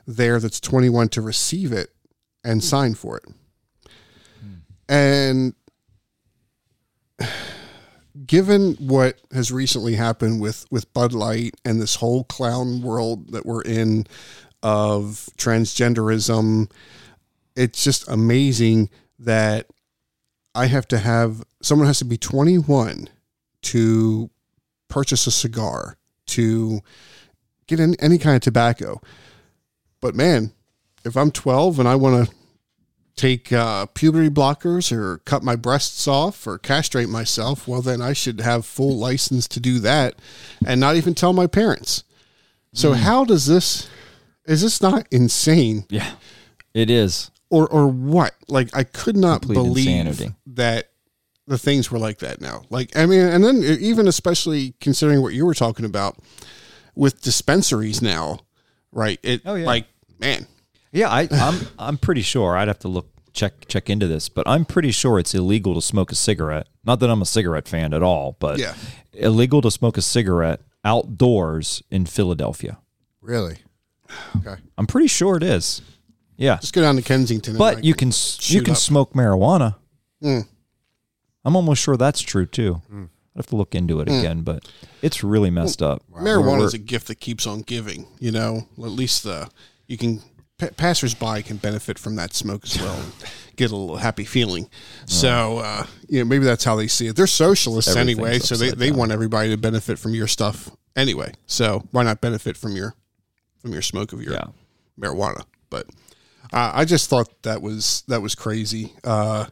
there 0.07 0.39
that's 0.39 0.59
21 0.59 1.09
to 1.09 1.21
receive 1.21 1.71
it 1.71 1.91
and 2.43 2.61
hmm. 2.61 2.65
sign 2.65 2.93
for 2.95 3.17
it. 3.17 3.25
Hmm. 4.39 4.55
And 4.87 5.55
given 8.25 8.75
what 8.75 9.19
has 9.33 9.51
recently 9.51 9.95
happened 9.95 10.41
with 10.41 10.65
with 10.71 10.91
Bud 10.93 11.13
Light 11.13 11.55
and 11.63 11.81
this 11.81 11.95
whole 11.95 12.23
clown 12.23 12.81
world 12.81 13.31
that 13.31 13.45
we're 13.45 13.61
in 13.61 14.05
of 14.63 15.29
transgenderism, 15.37 16.71
it's 17.55 17.83
just 17.83 18.07
amazing 18.07 18.89
that 19.19 19.67
I 20.53 20.67
have 20.67 20.87
to 20.89 20.97
have 20.97 21.43
someone 21.61 21.87
has 21.87 21.99
to 21.99 22.05
be 22.05 22.17
21 22.17 23.09
to 23.63 24.29
purchase 24.87 25.27
a 25.27 25.31
cigar 25.31 25.97
to 26.27 26.79
get 27.67 27.79
in 27.79 27.95
any 27.99 28.17
kind 28.17 28.35
of 28.35 28.41
tobacco. 28.41 29.01
But 30.01 30.15
man, 30.15 30.51
if 31.03 31.15
I'm 31.17 31.31
12 31.31 31.79
and 31.79 31.87
I 31.87 31.95
want 31.95 32.27
to 32.29 32.35
take 33.15 33.51
uh, 33.53 33.85
puberty 33.87 34.29
blockers 34.29 34.91
or 34.91 35.19
cut 35.19 35.41
my 35.43 35.55
breasts 35.55 36.07
off 36.07 36.45
or 36.45 36.57
castrate 36.57 37.09
myself, 37.09 37.67
well, 37.67 37.81
then 37.81 38.01
I 38.01 38.13
should 38.13 38.41
have 38.41 38.65
full 38.65 38.97
license 38.97 39.47
to 39.49 39.59
do 39.59 39.79
that 39.79 40.15
and 40.65 40.79
not 40.79 40.95
even 40.95 41.13
tell 41.15 41.31
my 41.33 41.47
parents. 41.47 42.03
So 42.73 42.91
how 42.91 43.23
does 43.23 43.45
this? 43.45 43.87
Is 44.45 44.61
this 44.61 44.81
not 44.81 45.07
insane, 45.09 45.85
Yeah, 45.89 46.11
it 46.73 46.89
is. 46.89 47.31
or 47.49 47.67
or 47.69 47.87
what? 47.87 48.33
Like 48.49 48.75
I 48.75 48.83
could 48.83 49.15
not 49.15 49.41
Complete 49.43 49.55
believe 49.55 49.87
insanity. 49.87 50.35
that 50.47 50.89
the 51.47 51.57
things 51.57 51.89
were 51.89 51.97
like 51.99 52.19
that 52.19 52.41
now. 52.41 52.63
Like 52.69 52.95
I 52.97 53.05
mean, 53.05 53.21
and 53.21 53.43
then 53.45 53.63
even 53.63 54.09
especially 54.09 54.73
considering 54.81 55.21
what 55.21 55.33
you 55.33 55.45
were 55.45 55.53
talking 55.53 55.85
about 55.85 56.17
with 56.95 57.21
dispensaries 57.21 58.01
now, 58.01 58.39
right? 58.95 59.19
It 59.21 59.41
Oh, 59.45 59.53
yeah. 59.53 59.65
like 59.67 59.85
man, 60.19 60.47
Yeah, 60.91 61.09
I, 61.09 61.27
I'm 61.31 61.67
I'm 61.77 61.97
pretty 61.99 62.21
sure. 62.23 62.57
I'd 62.57 62.67
have 62.67 62.79
to 62.79 62.87
look 62.87 63.09
check 63.33 63.67
check 63.67 63.89
into 63.89 64.07
this, 64.07 64.29
but 64.29 64.47
I'm 64.47 64.65
pretty 64.65 64.89
sure 64.91 65.19
it's 65.19 65.35
illegal 65.35 65.75
to 65.75 65.81
smoke 65.81 66.11
a 66.11 66.15
cigarette. 66.15 66.67
Not 66.85 66.99
that 67.01 67.09
I'm 67.11 67.21
a 67.21 67.25
cigarette 67.25 67.67
fan 67.67 67.93
at 67.93 68.01
all, 68.01 68.35
but 68.39 68.57
Yeah. 68.57 68.73
illegal 69.13 69.61
to 69.61 69.69
smoke 69.69 69.97
a 69.97 70.01
cigarette 70.01 70.61
outdoors 70.83 71.83
in 71.91 72.05
Philadelphia. 72.05 72.77
Really? 73.21 73.57
Okay. 74.37 74.55
I'm 74.77 74.87
pretty 74.87 75.07
sure 75.07 75.35
it 75.35 75.43
is. 75.43 75.81
Yeah, 76.37 76.57
just 76.57 76.73
go 76.73 76.81
down 76.81 76.95
to 76.97 77.01
Kensington. 77.01 77.51
and, 77.53 77.57
but 77.59 77.83
you 77.83 77.93
can 77.93 78.11
you 78.41 78.61
can 78.61 78.71
up. 78.73 78.77
smoke 78.77 79.13
marijuana. 79.13 79.75
Mm. 80.23 80.47
I'm 81.43 81.55
almost 81.55 81.81
sure 81.81 81.95
that's 81.97 82.21
true 82.21 82.45
too. 82.45 82.81
I 83.35 83.39
have 83.39 83.47
to 83.47 83.55
look 83.57 83.75
into 83.75 83.99
it 83.99 84.07
again, 84.07 84.41
but 84.41 84.65
it's 85.01 85.23
really 85.23 85.49
messed 85.49 85.81
up. 85.81 86.03
marijuana 86.11 86.51
We're- 86.57 86.63
is 86.65 86.73
a 86.73 86.77
gift 86.77 87.07
that 87.07 87.19
keeps 87.19 87.45
on 87.45 87.61
giving. 87.61 88.07
You 88.19 88.31
know, 88.31 88.67
at 88.77 88.91
least 88.91 89.23
the 89.23 89.49
you 89.87 89.97
can 89.97 90.21
pa- 90.57 90.69
passersby 90.77 91.43
can 91.43 91.57
benefit 91.57 91.99
from 91.99 92.15
that 92.15 92.33
smoke 92.33 92.63
as 92.65 92.79
well. 92.79 92.95
and 92.95 93.11
Get 93.57 93.71
a 93.71 93.75
little 93.75 93.97
happy 93.97 94.25
feeling. 94.25 94.69
So, 95.05 95.59
uh, 95.59 95.85
you 96.09 96.19
know, 96.19 96.25
maybe 96.25 96.43
that's 96.43 96.63
how 96.65 96.75
they 96.75 96.87
see 96.87 97.07
it. 97.07 97.15
They're 97.15 97.25
socialists 97.27 97.95
anyway, 97.95 98.39
so 98.39 98.55
they, 98.55 98.71
they 98.71 98.89
down. 98.89 98.97
want 98.99 99.11
everybody 99.13 99.49
to 99.49 99.57
benefit 99.57 99.97
from 99.97 100.13
your 100.13 100.27
stuff 100.27 100.69
anyway. 100.95 101.31
So 101.45 101.83
why 101.91 102.03
not 102.03 102.19
benefit 102.21 102.57
from 102.57 102.75
your 102.75 102.95
from 103.59 103.71
your 103.71 103.81
smoke 103.81 104.11
of 104.11 104.21
your 104.21 104.33
Yeah. 104.33 104.45
marijuana? 104.99 105.45
But 105.69 105.87
I 106.51 106.81
I 106.81 106.85
just 106.85 107.09
thought 107.09 107.43
that 107.43 107.61
was 107.61 108.03
that 108.09 108.21
was 108.21 108.35
crazy. 108.35 108.93
Uh, 109.05 109.45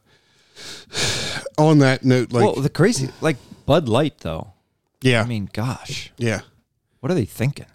on 1.57 1.79
that 1.79 2.03
note, 2.03 2.31
like 2.31 2.43
well, 2.43 2.55
the 2.55 2.69
crazy 2.69 3.09
like 3.21 3.37
Bud 3.65 3.87
Light 3.89 4.19
though. 4.19 4.53
yeah, 5.01 5.21
I 5.21 5.25
mean, 5.25 5.49
gosh, 5.53 6.11
yeah, 6.17 6.41
what 6.99 7.11
are 7.11 7.15
they 7.15 7.25
thinking? 7.25 7.65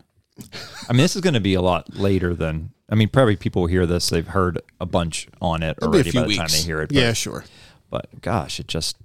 I 0.88 0.92
mean, 0.92 0.98
this 1.02 1.16
is 1.16 1.20
going 1.22 1.34
to 1.34 1.40
be 1.40 1.54
a 1.54 1.62
lot 1.62 1.94
later 1.96 2.34
than. 2.34 2.70
I 2.90 2.94
mean, 2.94 3.08
probably 3.10 3.36
people 3.36 3.66
hear 3.66 3.84
this, 3.84 4.08
they've 4.08 4.26
heard 4.26 4.60
a 4.80 4.86
bunch 4.86 5.28
on 5.42 5.62
it 5.62 5.76
It'll 5.76 5.90
be 5.90 5.98
a 5.98 6.00
already 6.00 6.10
few 6.10 6.20
by 6.20 6.22
the 6.22 6.28
weeks. 6.28 6.38
time 6.38 6.48
they 6.50 6.64
hear 6.66 6.80
it. 6.80 6.88
But, 6.88 6.96
yeah, 6.96 7.12
sure. 7.12 7.44
but 7.90 8.06
gosh, 8.22 8.58
it 8.60 8.66
just. 8.68 8.96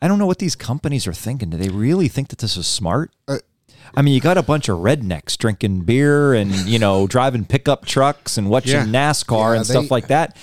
I 0.00 0.08
don't 0.08 0.18
know 0.18 0.26
what 0.26 0.38
these 0.38 0.56
companies 0.56 1.06
are 1.06 1.12
thinking. 1.12 1.50
Do 1.50 1.56
they 1.56 1.68
really 1.68 2.08
think 2.08 2.28
that 2.28 2.38
this 2.38 2.56
is 2.56 2.66
smart? 2.66 3.10
Uh, 3.28 3.38
I 3.94 4.02
mean, 4.02 4.14
you 4.14 4.20
got 4.20 4.38
a 4.38 4.42
bunch 4.42 4.68
of 4.68 4.78
rednecks 4.78 5.36
drinking 5.36 5.80
beer 5.82 6.34
and 6.34 6.50
you 6.52 6.78
know 6.78 7.06
driving 7.08 7.44
pickup 7.44 7.84
trucks 7.84 8.36
and 8.38 8.48
watching 8.50 8.72
Yeah. 8.72 8.84
NASCAR 8.86 9.52
Yeah, 9.52 9.56
and 9.58 9.66
stuff 9.66 9.90
like 9.90 10.08
that. 10.08 10.36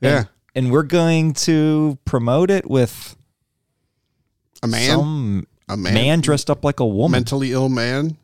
Yeah. 0.00 0.24
And, 0.58 0.70
we're 0.72 0.82
going 0.82 1.32
to 1.34 1.98
promote 2.04 2.50
it 2.50 2.68
with 2.68 3.16
A 4.62 4.66
man, 4.66 5.46
a 5.68 5.76
man, 5.76 5.94
man, 5.94 6.20
dressed 6.20 6.50
up 6.50 6.64
like 6.64 6.80
a 6.80 6.86
woman. 6.86 7.12
mentally 7.12 7.52
ill 7.52 7.68
man. 7.68 8.16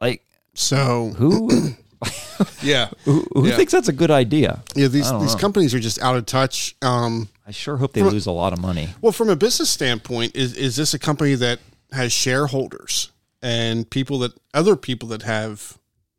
like 0.00 0.22
So 0.54 1.12
who? 1.16 1.50
yeah, 2.62 2.88
Who, 3.04 3.24
who 3.32 3.46
Yeah. 3.48 3.56
thinks 3.56 3.70
that's 3.72 3.88
a 3.88 3.92
good 3.92 4.10
idea? 4.10 4.62
yeah. 4.74 4.88
These 4.88 5.10
these 5.20 5.34
know. 5.34 5.36
companies 5.38 5.72
are 5.74 5.78
just 5.80 6.00
out 6.02 6.16
of 6.16 6.26
touch. 6.26 6.74
Um, 6.82 7.28
I 7.46 7.52
sure 7.52 7.76
hope 7.76 7.92
they 7.92 8.02
lose 8.02 8.26
a 8.26 8.32
lot 8.32 8.52
of 8.52 8.58
money. 8.60 8.88
Well, 9.00 9.12
from 9.12 9.28
a 9.28 9.36
business 9.36 9.70
standpoint, 9.70 10.34
is 10.34 10.54
is 10.56 10.74
this 10.74 10.94
a 10.94 10.98
company 10.98 11.34
that 11.36 11.60
has 11.92 12.12
shareholders 12.12 13.12
and 13.40 13.88
people 13.88 14.18
that 14.20 14.32
other 14.52 14.74
people 14.74 15.08
that 15.10 15.22
have 15.22 15.78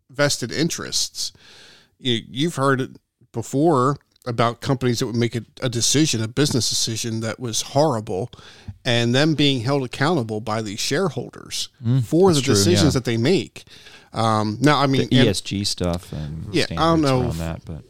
vested 0.09 0.51
interests? 0.53 1.33
You, 1.99 2.21
you've 2.29 2.55
heard 2.55 2.79
it 2.79 2.91
before 3.33 3.97
about 4.25 4.61
companies 4.61 4.99
that 4.99 5.05
would 5.07 5.15
make 5.15 5.35
a, 5.35 5.43
a 5.61 5.67
decision, 5.69 6.23
a 6.23 6.27
business 6.27 6.69
decision 6.69 7.19
that 7.21 7.39
was 7.39 7.61
horrible, 7.61 8.29
and 8.85 9.13
them 9.13 9.33
being 9.35 9.61
held 9.61 9.83
accountable 9.83 10.39
by 10.39 10.61
these 10.61 10.79
shareholders 10.79 11.69
for 12.05 12.31
the 12.33 12.39
Mm, 12.39 12.43
true, 12.43 12.53
decisions 12.53 12.83
yeah. 12.83 12.89
that 12.91 13.05
they 13.05 13.17
make. 13.17 13.63
Um, 14.13 14.57
now, 14.61 14.79
I 14.79 14.87
mean, 14.87 15.09
The 15.09 15.19
and- 15.19 15.27
ESG 15.29 15.65
stuff 15.65 16.13
and 16.13 16.53
Yeah, 16.53 16.65
I 16.71 16.75
don't 16.75 17.01
know 17.01 17.29
if- 17.29 17.37
that, 17.37 17.65
but 17.65 17.83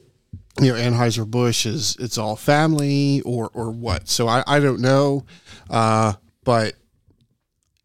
you 0.62 0.72
know 0.72 0.76
Anheuser 0.80 1.26
Busch 1.30 1.66
is 1.66 1.96
it's 2.00 2.18
all 2.18 2.36
family 2.36 3.22
or 3.22 3.50
or 3.54 3.72
what. 3.72 4.08
So 4.08 4.28
I 4.28 4.44
I 4.48 4.60
don't 4.60 4.80
know, 4.82 5.26
uh, 5.70 6.14
but 6.44 6.76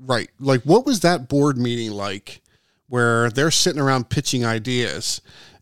right, 0.00 0.28
like 0.38 0.62
what 0.62 0.86
was 0.86 1.00
that 1.00 1.28
board 1.28 1.58
meeting 1.58 1.90
like, 1.92 2.40
where 2.88 3.30
they're 3.30 3.50
sitting 3.50 3.80
around 3.80 4.08
pitching 4.10 4.44
ideas, 4.44 5.20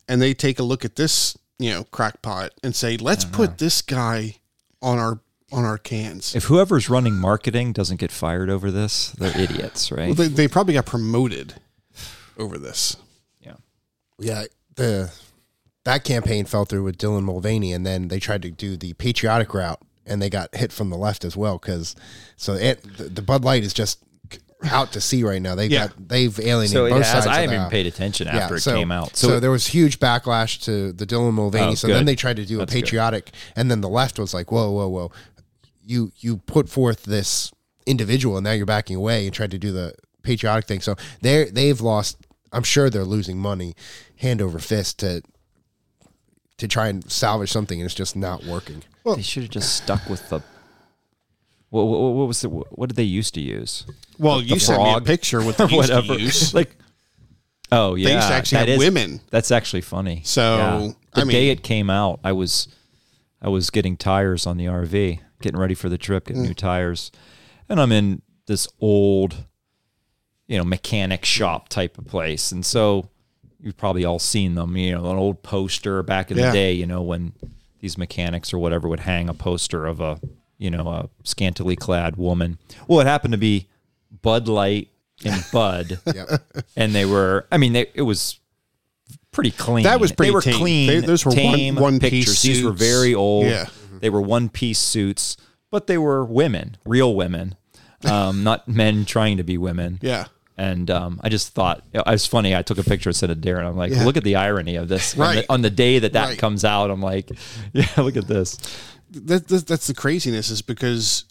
and 0.09 0.21
they 0.21 0.35
take 0.35 0.59
a 0.59 0.63
look 0.63 0.85
at 0.85 0.97
this 0.97 1.37
you 1.59 1.71
know 1.71 1.85
crackpot 1.85 2.53
and 2.63 2.75
say 2.75 2.97
let's 2.97 3.25
uh-huh. 3.25 3.37
put 3.37 3.59
this 3.59 3.83
guy 3.83 4.37
on 4.83 4.99
our 4.99 5.21
on 5.53 5.65
our 5.65 5.79
cans. 5.79 6.35
if 6.35 6.45
whoever's 6.45 6.91
running 6.91 7.15
marketing 7.15 7.73
doesn't 7.73 7.99
get 7.99 8.11
fired 8.11 8.51
over 8.51 8.71
this, 8.71 9.11
they're 9.13 9.39
idiots, 9.41 9.93
right? 9.93 10.07
well, 10.07 10.15
they, 10.15 10.29
they 10.29 10.49
probably 10.49 10.75
got 10.75 10.87
promoted 10.87 11.55
over 12.37 12.59
this. 12.59 12.97
yeah. 13.41 13.55
Yeah, 14.19 14.45
the 14.75 15.13
that 15.85 16.03
campaign 16.03 16.47
fell 16.47 16.65
through 16.65 16.83
with 16.83 16.99
Dylan 16.99 17.23
Mulvaney, 17.23 17.73
and 17.73 17.87
then 17.87 18.09
they 18.09 18.19
tried 18.19 18.43
to 18.43 18.51
do 18.51 18.77
the 18.77 18.95
patriotic 18.95 19.55
route, 19.55 19.81
and 20.05 20.21
they 20.21 20.29
got 20.29 20.55
hit 20.55 20.73
from 20.73 20.91
the 20.91 20.97
left 20.97 21.25
as 21.25 21.37
well. 21.37 21.59
Because 21.59 21.95
so 22.37 22.55
it 22.55 22.83
the, 22.97 23.05
the 23.05 23.23
Bud 23.23 23.45
Light 23.45 23.63
is 23.63 23.73
just 23.73 24.03
out 24.71 24.93
to 24.93 25.01
sea 25.01 25.23
right 25.23 25.41
now. 25.43 25.55
They 25.55 25.67
Yeah. 25.67 25.89
got 25.89 26.09
they've 26.09 26.39
alienated 26.41 26.71
So 26.73 26.89
both 26.89 27.05
has, 27.05 27.13
sides. 27.25 27.27
I 27.27 27.35
haven't 27.41 27.51
even 27.51 27.61
aisle. 27.65 27.71
paid 27.71 27.87
attention 27.87 28.27
Yeah, 28.27 28.37
after 28.39 28.57
it 28.57 28.65
came 28.65 28.91
out. 28.91 29.17
So, 29.17 29.29
So, 29.29 29.41
there 29.41 29.51
was 29.51 29.67
huge 29.69 29.99
backlash 30.01 30.63
to 30.65 30.93
the 30.93 31.07
Dylan 31.07 31.35
Mulvaney. 31.35 31.73
Oh, 31.73 31.75
so 31.75 31.89
then 31.89 32.05
they 32.07 32.17
tried 32.17 32.37
to 32.37 32.47
do 32.47 32.59
That's 32.59 32.73
a 32.73 32.75
good. 32.77 32.85
patriotic, 32.85 33.33
and 33.55 33.71
then 33.71 33.81
the 33.83 33.89
left 33.89 34.19
was 34.19 34.33
like, 34.33 34.51
"Whoa, 34.51 34.71
whoa, 34.71 34.89
whoa! 34.89 35.13
You 35.85 36.11
you 36.19 36.39
put 36.39 36.69
forth 36.69 37.05
this 37.05 37.53
individual, 37.87 38.37
and 38.39 38.45
now 38.45 38.53
you're 38.53 38.67
backing 38.67 38.97
away 38.97 39.27
and 39.27 39.35
tried 39.35 39.51
to 39.53 39.59
do 39.59 39.73
the 39.73 39.95
patriotic 40.23 40.67
thing." 40.67 40.81
So 40.81 40.97
they 41.21 41.45
they've 41.45 41.81
lost. 41.81 42.17
I'm 42.53 42.63
sure 42.63 42.89
they're 42.89 43.05
losing 43.05 43.39
money, 43.39 43.75
hand 44.17 44.41
over 44.41 44.59
fist 44.59 44.99
to 45.01 45.23
to 46.59 46.67
try 46.67 46.89
and 46.89 47.11
salvage 47.11 47.53
something, 47.53 47.79
and 47.81 47.85
it's 47.87 47.95
just 47.95 48.17
not 48.17 48.45
working. 48.45 48.83
they 49.05 49.21
should 49.23 49.43
have 49.45 49.53
just 49.53 49.77
stuck 49.77 50.09
with 50.09 50.29
the. 50.31 50.41
What, 51.71 51.85
what, 51.85 51.99
what 52.15 52.27
was 52.29 52.45
it? 52.45 52.49
What 52.51 52.89
did 52.89 52.97
they 52.97 53.03
used 53.03 53.35
to 53.35 53.41
use? 53.41 53.85
Well, 54.19 54.41
you 54.41 54.59
sent 54.59 54.83
me 54.83 54.95
a 54.95 55.01
picture 55.01 55.43
with 55.45 55.57
the 55.59 55.67
used 55.67 55.91
to 55.91 56.19
use. 56.19 56.55
like, 56.61 56.77
oh 57.73 57.95
yeah, 57.97 58.09
They 58.09 58.15
used 58.15 58.29
to 58.29 58.35
actually 58.35 58.59
that 58.59 58.69
have 58.69 58.81
is- 58.81 58.85
women. 58.85 59.21
That's 59.31 59.51
actually 59.51 59.83
funny. 59.83 60.23
So, 60.25 60.95
the 61.15 61.23
I 61.23 61.25
day 61.25 61.49
it 61.51 61.63
came 61.63 61.91
out, 61.91 62.21
I 62.25 62.33
was, 62.33 62.69
I 63.43 63.49
was 63.49 63.71
getting 63.71 63.97
tires 63.97 64.47
on 64.47 64.57
the 64.57 64.67
RV, 64.67 65.21
getting 65.41 65.59
ready 65.59 65.75
for 65.75 65.89
the 65.89 65.99
trip, 65.99 66.27
getting 66.27 66.43
Mm. 66.45 66.49
new 66.49 66.55
tires, 66.55 67.11
and 67.69 67.81
I'm 67.81 67.91
in 67.93 68.23
this 68.47 68.69
old, 68.81 69.45
you 70.47 70.57
know, 70.59 70.65
mechanic 70.65 71.25
shop 71.25 71.69
type 71.69 71.99
of 71.99 72.07
place, 72.07 72.53
and 72.53 72.65
so 72.65 73.09
you've 73.61 73.77
probably 73.77 74.05
all 74.05 74.19
seen 74.21 74.55
them. 74.55 74.77
You 74.77 74.93
know, 74.93 75.11
an 75.11 75.17
old 75.19 75.43
poster 75.43 76.03
back 76.05 76.31
in 76.31 76.37
Yeah. 76.39 76.47
the 76.47 76.53
day. 76.53 76.73
You 76.73 76.87
know, 76.87 77.03
when 77.03 77.33
these 77.81 77.99
mechanics 77.99 78.53
or 78.55 78.59
whatever 78.59 78.89
would 78.89 79.01
hang 79.01 79.29
a 79.29 79.35
poster 79.35 79.85
of 79.87 80.01
a, 80.01 80.21
you 80.59 80.71
know, 80.71 80.87
a 80.89 81.09
scantily 81.25 81.77
clad 81.77 82.17
woman. 82.17 82.59
Well, 82.89 83.01
it 83.01 83.07
happened 83.07 83.33
to 83.33 83.39
be 83.39 83.69
Bud 84.23 84.49
Light 84.49 84.89
and 85.25 85.45
Bud 85.53 85.99
Yep. 86.15 86.29
and 86.77 86.95
they 86.95 87.07
were 87.07 87.47
i 87.51 87.57
mean 87.57 87.73
they, 87.73 87.87
it 87.95 88.03
was 88.03 88.39
pretty 89.33 89.51
clean 89.51 89.85
That 89.85 89.99
was 89.99 90.13
pretty 90.13 90.29
they 90.31 90.35
were 90.35 90.43
tame. 90.43 90.55
clean 90.57 90.87
They- 90.89 91.01
those 91.01 91.25
were 91.25 91.31
one- 91.31 91.37
tame 91.39 91.75
one-piece 91.77 92.11
pictures 92.11 92.43
these 92.43 92.63
were 92.63 92.73
very 92.73 93.15
old 93.15 93.47
Yeah. 93.47 93.67
they 94.01 94.11
were 94.11 94.21
one 94.21 94.51
piece 94.51 94.79
suits 94.79 95.39
but 95.71 95.87
they 95.87 95.97
were 95.97 96.23
women 96.25 96.77
real 96.85 97.15
women 97.15 97.57
um, 98.05 98.45
not 98.45 98.69
men 98.83 99.07
trying 99.07 99.39
to 99.39 99.43
be 99.43 99.57
women 99.57 99.99
Yeah. 100.03 100.27
and 100.59 100.91
um, 100.91 101.19
I 101.25 101.31
just 101.31 101.55
thought 101.55 101.83
it 101.95 102.03
was 102.07 102.27
funny. 102.27 102.55
I 102.55 102.61
took 102.63 102.77
a 102.79 102.85
picture 102.85 103.09
and 103.09 103.17
sent 103.17 103.33
it 103.33 103.41
to 103.43 103.49
Darren. 103.49 103.67
I'm 103.67 103.77
like, 103.77 103.93
Yeah. 103.93 104.05
look 104.05 104.17
at 104.19 104.25
the 104.25 104.37
irony 104.37 104.77
of 104.77 104.89
this. 104.89 105.15
On, 105.15 105.21
Right. 105.21 105.35
the, 105.47 105.53
on 105.53 105.63
the 105.63 105.71
day 105.71 105.99
that 105.99 106.13
that 106.13 106.29
Right. 106.29 106.39
comes 106.39 106.63
out, 106.65 106.91
I'm 106.91 107.01
like, 107.03 107.31
yeah, 107.73 107.87
look 107.97 108.17
at 108.19 108.27
this. 108.29 108.59
That, 109.11 109.49
that 109.49 109.67
that's 109.67 109.87
the 109.87 109.95
craziness 109.95 110.51
is 110.51 110.63
because 110.63 111.25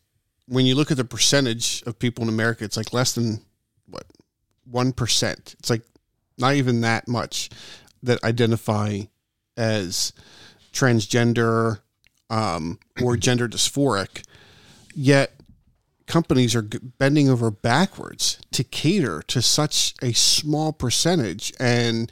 when 0.48 0.66
you 0.66 0.76
look 0.76 0.92
at 0.92 0.98
the 0.98 1.06
percentage 1.06 1.84
of 1.86 2.00
people 2.00 2.24
in 2.24 2.30
America, 2.30 2.64
it's 2.64 2.78
like 2.78 2.94
less 2.94 3.14
than 3.14 3.42
what 3.88 4.06
one 4.70 4.94
percent. 4.94 5.56
It's 5.60 5.70
like 5.70 5.84
not 6.38 6.56
even 6.56 6.82
that 6.82 7.08
much 7.08 7.50
that 8.04 8.24
identify 8.24 9.02
as 9.58 10.14
transgender 10.74 11.80
um, 12.30 12.80
or 13.02 13.18
gender 13.18 13.48
dysphoric. 13.48 14.24
Yet 14.94 15.34
companies 16.08 16.56
are 16.56 16.62
bending 16.62 17.30
over 17.30 17.50
backwards 17.50 18.40
to 18.52 18.64
cater 18.64 19.22
to 19.24 19.42
such 19.42 19.96
a 20.02 20.14
small 20.14 20.72
percentage, 20.72 21.52
and 21.60 22.12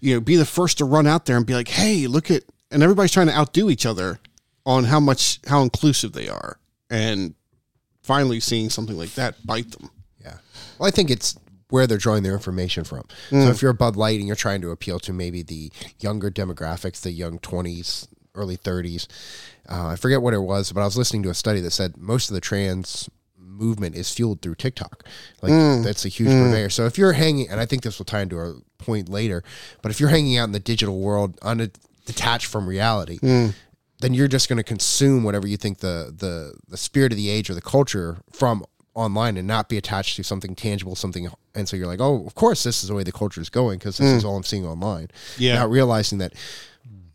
you 0.00 0.14
know, 0.14 0.20
be 0.20 0.36
the 0.36 0.44
first 0.44 0.78
to 0.78 0.84
run 0.84 1.06
out 1.06 1.26
there 1.26 1.36
and 1.36 1.46
be 1.46 1.54
like, 1.54 1.68
"Hey, 1.68 2.06
look 2.06 2.30
at," 2.30 2.44
and 2.70 2.82
everybody's 2.82 3.12
trying 3.12 3.26
to 3.26 3.36
outdo 3.36 3.68
each 3.68 3.84
other 3.84 4.20
on 4.64 4.84
how 4.84 5.00
much 5.00 5.40
how 5.46 5.62
inclusive 5.62 6.12
they 6.12 6.28
are, 6.28 6.58
and 6.90 7.34
finally 8.02 8.40
seeing 8.40 8.70
something 8.70 8.96
like 8.96 9.14
that 9.14 9.46
bite 9.46 9.70
them. 9.72 9.90
Yeah. 10.20 10.38
Well, 10.78 10.88
I 10.88 10.90
think 10.90 11.10
it's 11.10 11.38
where 11.72 11.86
they're 11.86 11.96
drawing 11.96 12.22
their 12.22 12.34
information 12.34 12.84
from. 12.84 13.04
So 13.30 13.36
mm. 13.36 13.50
if 13.50 13.62
you're 13.62 13.70
a 13.70 13.74
Bud 13.74 13.96
Light 13.96 14.18
and 14.18 14.26
you're 14.26 14.36
trying 14.36 14.60
to 14.60 14.70
appeal 14.70 15.00
to 15.00 15.12
maybe 15.12 15.42
the 15.42 15.72
younger 16.00 16.30
demographics, 16.30 17.00
the 17.00 17.10
young 17.10 17.38
20s, 17.38 18.08
early 18.34 18.58
30s, 18.58 19.06
uh, 19.70 19.86
I 19.88 19.96
forget 19.96 20.20
what 20.20 20.34
it 20.34 20.40
was, 20.40 20.70
but 20.70 20.82
I 20.82 20.84
was 20.84 20.98
listening 20.98 21.22
to 21.22 21.30
a 21.30 21.34
study 21.34 21.60
that 21.60 21.70
said 21.70 21.96
most 21.96 22.28
of 22.28 22.34
the 22.34 22.42
trans 22.42 23.08
movement 23.38 23.94
is 23.94 24.12
fueled 24.12 24.42
through 24.42 24.56
TikTok. 24.56 25.04
Like 25.40 25.52
mm. 25.52 25.82
that's 25.82 26.04
a 26.04 26.08
huge 26.08 26.28
mm. 26.28 26.44
purveyor. 26.44 26.68
So 26.68 26.84
if 26.84 26.98
you're 26.98 27.12
hanging, 27.12 27.48
and 27.48 27.58
I 27.58 27.64
think 27.64 27.82
this 27.82 27.98
will 27.98 28.04
tie 28.04 28.20
into 28.20 28.36
our 28.36 28.54
point 28.76 29.08
later, 29.08 29.42
but 29.80 29.90
if 29.90 29.98
you're 29.98 30.10
hanging 30.10 30.36
out 30.36 30.44
in 30.44 30.52
the 30.52 30.60
digital 30.60 31.00
world, 31.00 31.38
un- 31.40 31.72
detached 32.04 32.46
from 32.46 32.68
reality, 32.68 33.18
then 34.02 34.12
you're 34.14 34.28
just 34.28 34.48
going 34.48 34.58
to 34.58 34.62
consume 34.64 35.22
whatever 35.24 35.46
you 35.48 35.56
think 35.56 35.78
the 35.78 36.12
the 36.16 36.54
the 36.68 36.76
spirit 36.76 37.10
of 37.12 37.16
the 37.16 37.28
age 37.30 37.48
or 37.48 37.54
the 37.54 37.62
culture 37.62 38.18
from 38.30 38.64
online 38.94 39.38
and 39.38 39.48
not 39.48 39.68
be 39.70 39.78
attached 39.78 40.16
to 40.16 40.22
something 40.22 40.54
tangible 40.54 40.94
something 40.94 41.26
and 41.54 41.66
so 41.68 41.76
you're 41.76 41.86
like 41.86 42.00
oh 42.00 42.26
of 42.26 42.34
course 42.34 42.62
this 42.62 42.82
is 42.82 42.88
the 42.90 42.94
way 42.94 43.02
the 43.02 43.10
culture 43.12 43.40
is 43.40 43.48
going 43.48 43.78
because 43.78 43.96
this 43.96 44.06
is 44.10 44.22
all 44.24 44.36
i'm 44.36 44.42
seeing 44.42 44.66
online 44.66 45.08
Yeah. 45.38 45.54
not 45.54 45.70
realizing 45.70 46.18
that 46.18 46.34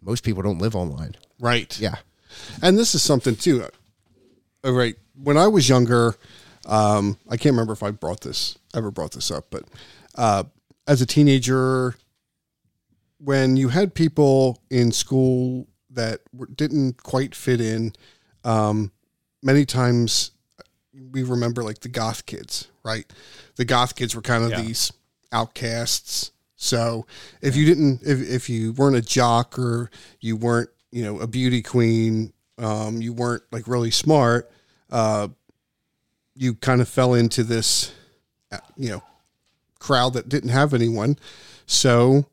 most 0.01 0.23
people 0.23 0.41
don't 0.41 0.57
live 0.59 0.75
online 0.75 1.15
Right. 1.39 1.79
yeah 1.79 1.97
And 2.63 2.77
this 2.79 2.95
is 2.95 3.01
something 3.03 3.35
too. 3.35 3.63
Uh, 4.65 4.73
right. 4.73 4.95
When 5.23 5.37
I 5.37 5.47
was 5.47 5.69
younger, 5.69 6.15
um, 6.65 7.17
I 7.29 7.37
can't 7.37 7.53
remember 7.53 7.73
if 7.73 7.83
I 7.83 7.91
brought 7.91 8.21
this 8.21 8.57
ever 8.75 8.89
brought 8.91 9.11
this 9.11 9.29
up, 9.31 9.45
but 9.51 9.63
uh, 10.15 10.43
as 10.87 11.01
a 11.01 11.05
teenager, 11.05 11.95
when 13.19 13.57
you 13.57 13.69
had 13.69 13.93
people 13.93 14.61
in 14.69 14.91
school 14.91 15.67
that 15.89 16.21
didn't 16.55 17.01
quite 17.03 17.33
fit 17.35 17.61
in, 17.61 17.93
um, 18.43 18.91
many 19.41 19.65
times 19.65 20.31
we 21.11 21.23
remember 21.23 21.63
like 21.63 21.79
the 21.79 21.89
goth 21.89 22.25
kids, 22.25 22.67
right? 22.83 23.05
The 23.55 23.65
goth 23.65 23.95
kids 23.95 24.15
were 24.15 24.21
kind 24.21 24.43
of 24.43 24.51
Yeah. 24.51 24.61
these 24.61 24.91
outcasts 25.31 26.31
So 26.59 27.05
if 27.39 27.55
you 27.55 27.65
didn't, 27.65 28.01
if, 28.03 28.19
if 28.27 28.49
you 28.49 28.73
weren't 28.73 28.95
a 28.95 29.01
jock 29.01 29.59
or 29.59 29.91
you 30.19 30.35
weren't, 30.35 30.69
you 30.91 31.03
know, 31.03 31.19
a 31.19 31.27
beauty 31.27 31.61
queen, 31.61 32.33
um, 32.57 32.99
you 32.99 33.13
weren't 33.13 33.43
like 33.51 33.67
really 33.67 33.91
smart, 33.91 34.49
uh, 34.89 35.27
you 36.35 36.55
kind 36.55 36.81
of 36.81 36.89
fell 36.89 37.13
into 37.13 37.43
this, 37.43 37.91
uh, 38.51 38.57
you 38.75 38.89
know, 38.89 39.03
crowd 39.79 40.13
that 40.13 40.29
didn't 40.29 40.49
have 40.49 40.73
anyone. 40.73 41.19
So 41.67 42.25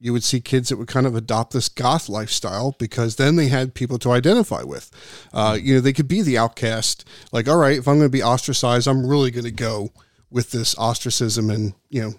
you 0.00 0.12
would 0.14 0.24
see 0.24 0.40
kids 0.40 0.70
that 0.70 0.78
would 0.78 0.88
kind 0.88 1.06
of 1.06 1.14
adopt 1.14 1.52
this 1.52 1.68
goth 1.68 2.08
lifestyle 2.08 2.74
because 2.78 3.16
then 3.16 3.36
they 3.36 3.48
had 3.48 3.74
people 3.74 3.98
to 3.98 4.10
identify 4.10 4.62
with. 4.62 4.90
Uh, 5.32 5.58
you 5.60 5.74
know, 5.74 5.80
they 5.80 5.92
could 5.92 6.08
be 6.08 6.22
the 6.22 6.38
outcast. 6.38 7.06
Like, 7.32 7.46
all 7.46 7.58
right, 7.58 7.76
if 7.76 7.86
I'm 7.86 7.98
going 7.98 8.08
to 8.08 8.12
be 8.12 8.22
ostracized, 8.22 8.88
I'm 8.88 9.06
really 9.06 9.30
going 9.30 9.44
to 9.44 9.50
go 9.50 9.90
with 10.30 10.52
this 10.52 10.76
ostracism 10.78 11.50
and 11.50 11.74
you 11.88 12.00
know 12.00 12.14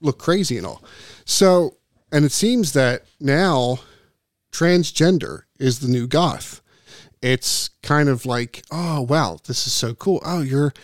look 0.00 0.18
crazy 0.18 0.58
and 0.58 0.66
all. 0.66 0.82
So, 1.24 1.76
and 2.10 2.24
it 2.24 2.32
seems 2.32 2.72
that 2.72 3.04
now 3.20 3.78
transgender 4.52 5.42
is 5.58 5.78
the 5.78 5.88
new 5.88 6.06
goth. 6.06 6.60
It's 7.22 7.70
kind 7.82 8.08
of 8.08 8.26
like, 8.26 8.64
oh 8.70 9.02
wow, 9.02 9.38
this 9.46 9.66
is 9.66 9.72
so 9.72 9.94
cool. 9.94 10.20
Oh, 10.24 10.42
you're 10.42 10.74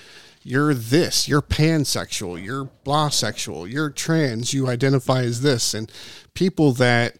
you're 0.45 0.75
this, 0.75 1.29
you're 1.29 1.43
pansexual, 1.43 2.43
you're 2.43 2.65
blah 2.85 3.09
sexual, 3.09 3.67
you're 3.67 3.91
trans, 3.91 4.53
you 4.53 4.69
identify 4.69 5.23
as 5.23 5.43
this. 5.43 5.75
And 5.75 5.91
people 6.35 6.73
that 6.73 7.19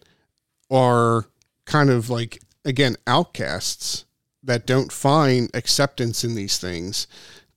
are 0.69 1.25
kind 1.65 1.89
of 1.89 2.09
like 2.09 2.41
again 2.65 2.95
outcasts 3.07 4.05
that 4.43 4.65
don't 4.65 4.91
find 4.91 5.49
acceptance 5.53 6.23
in 6.23 6.35
these 6.35 6.57
things 6.57 7.07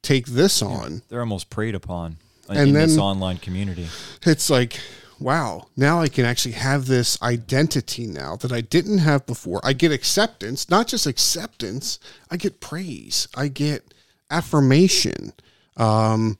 take 0.03 0.27
this 0.27 0.63
on. 0.63 1.03
They're 1.09 1.21
almost 1.21 1.51
preyed 1.51 1.75
upon 1.75 2.19
And 2.49 2.69
in 2.69 2.75
this 2.75 2.97
online 2.97 3.39
community. 3.39 3.89
It's 4.25 4.49
like, 4.49 4.79
wow, 5.19 5.67
now 5.77 6.01
I 6.01 6.09
can 6.09 6.25
actually 6.25 6.53
have 6.53 6.87
this 6.87 7.21
identity 7.23 8.07
now 8.07 8.37
that 8.37 8.53
I 8.53 8.61
didn't 8.61 8.99
have 8.99 9.27
before. 9.27 9.61
I 9.65 9.73
get 9.73 9.91
acceptance, 9.91 10.71
not 10.71 10.87
just 10.87 11.07
acceptance, 11.07 11.99
I 12.31 12.37
get 12.37 12.61
praise, 12.61 13.27
I 13.35 13.49
get 13.49 13.93
affirmation 14.31 15.33
um, 15.77 16.39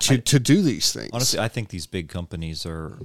to, 0.00 0.18
to 0.18 0.38
do 0.38 0.62
these 0.62 0.92
things. 0.92 1.10
Honestly, 1.12 1.38
I 1.38 1.48
think 1.48 1.68
these 1.68 1.86
big 1.86 2.08
companies 2.08 2.66
are 2.66 2.98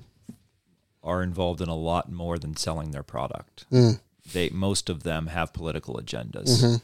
are 1.03 1.23
involved 1.23 1.62
in 1.62 1.69
a 1.69 1.75
lot 1.75 2.12
more 2.12 2.38
than 2.38 2.55
selling 2.55 2.91
their 2.91 3.03
product. 3.03 3.65
Mm. 3.71 3.99
They 4.34 4.49
most 4.49 4.89
of 4.89 5.03
them 5.03 5.27
have 5.27 5.53
political 5.53 5.95
agendas. 5.95 6.62
Mm-hmm. 6.62 6.75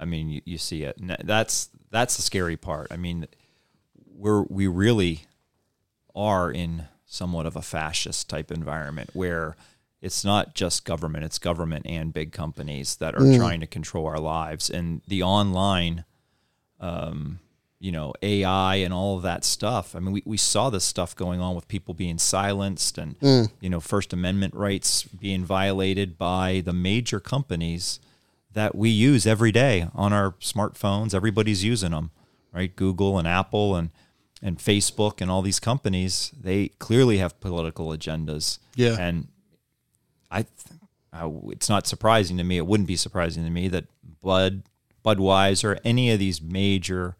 I 0.00 0.04
mean, 0.04 0.28
you, 0.28 0.42
you 0.44 0.58
see 0.58 0.84
it. 0.84 0.96
That's 1.24 1.70
that's 1.90 2.16
the 2.16 2.22
scary 2.22 2.56
part. 2.56 2.88
I 2.90 2.96
mean, 2.96 3.26
we're 4.06 4.42
we 4.42 4.66
really 4.66 5.22
are 6.14 6.50
in 6.50 6.86
somewhat 7.06 7.46
of 7.46 7.56
a 7.56 7.62
fascist 7.62 8.28
type 8.28 8.52
environment 8.52 9.10
where 9.12 9.56
it's 10.00 10.24
not 10.24 10.54
just 10.54 10.84
government, 10.84 11.24
it's 11.24 11.38
government 11.38 11.86
and 11.88 12.12
big 12.12 12.32
companies 12.32 12.96
that 12.96 13.14
are 13.14 13.20
mm. 13.20 13.36
trying 13.36 13.60
to 13.60 13.66
control 13.66 14.06
our 14.06 14.20
lives. 14.20 14.70
And 14.70 15.02
the 15.08 15.22
online 15.22 16.04
um, 16.80 17.40
you 17.80 17.92
know, 17.92 18.12
AI 18.22 18.76
and 18.76 18.92
all 18.92 19.16
of 19.16 19.22
that 19.22 19.44
stuff. 19.44 19.94
I 19.94 20.00
mean, 20.00 20.12
we, 20.12 20.22
we 20.26 20.36
saw 20.36 20.68
this 20.68 20.84
stuff 20.84 21.14
going 21.14 21.40
on 21.40 21.54
with 21.54 21.68
people 21.68 21.94
being 21.94 22.18
silenced 22.18 22.98
and, 22.98 23.18
mm. 23.20 23.50
you 23.60 23.70
know, 23.70 23.80
First 23.80 24.12
Amendment 24.12 24.54
rights 24.54 25.04
being 25.04 25.44
violated 25.44 26.18
by 26.18 26.62
the 26.64 26.72
major 26.72 27.20
companies 27.20 28.00
that 28.52 28.74
we 28.74 28.90
use 28.90 29.26
every 29.26 29.52
day 29.52 29.86
on 29.94 30.12
our 30.12 30.32
smartphones. 30.40 31.14
Everybody's 31.14 31.62
using 31.62 31.92
them, 31.92 32.10
right? 32.52 32.74
Google 32.74 33.16
and 33.16 33.28
Apple 33.28 33.76
and, 33.76 33.90
and 34.42 34.58
Facebook 34.58 35.20
and 35.20 35.30
all 35.30 35.42
these 35.42 35.60
companies, 35.60 36.32
they 36.40 36.68
clearly 36.80 37.18
have 37.18 37.38
political 37.38 37.88
agendas. 37.88 38.58
Yeah. 38.74 38.96
And 38.98 39.28
I, 40.32 40.46
I, 41.12 41.30
it's 41.50 41.68
not 41.68 41.86
surprising 41.86 42.38
to 42.38 42.44
me. 42.44 42.56
It 42.56 42.66
wouldn't 42.66 42.88
be 42.88 42.96
surprising 42.96 43.44
to 43.44 43.50
me 43.50 43.68
that 43.68 43.84
Bud, 44.20 44.64
Budweiser, 45.04 45.78
any 45.84 46.10
of 46.10 46.18
these 46.18 46.42
major, 46.42 47.16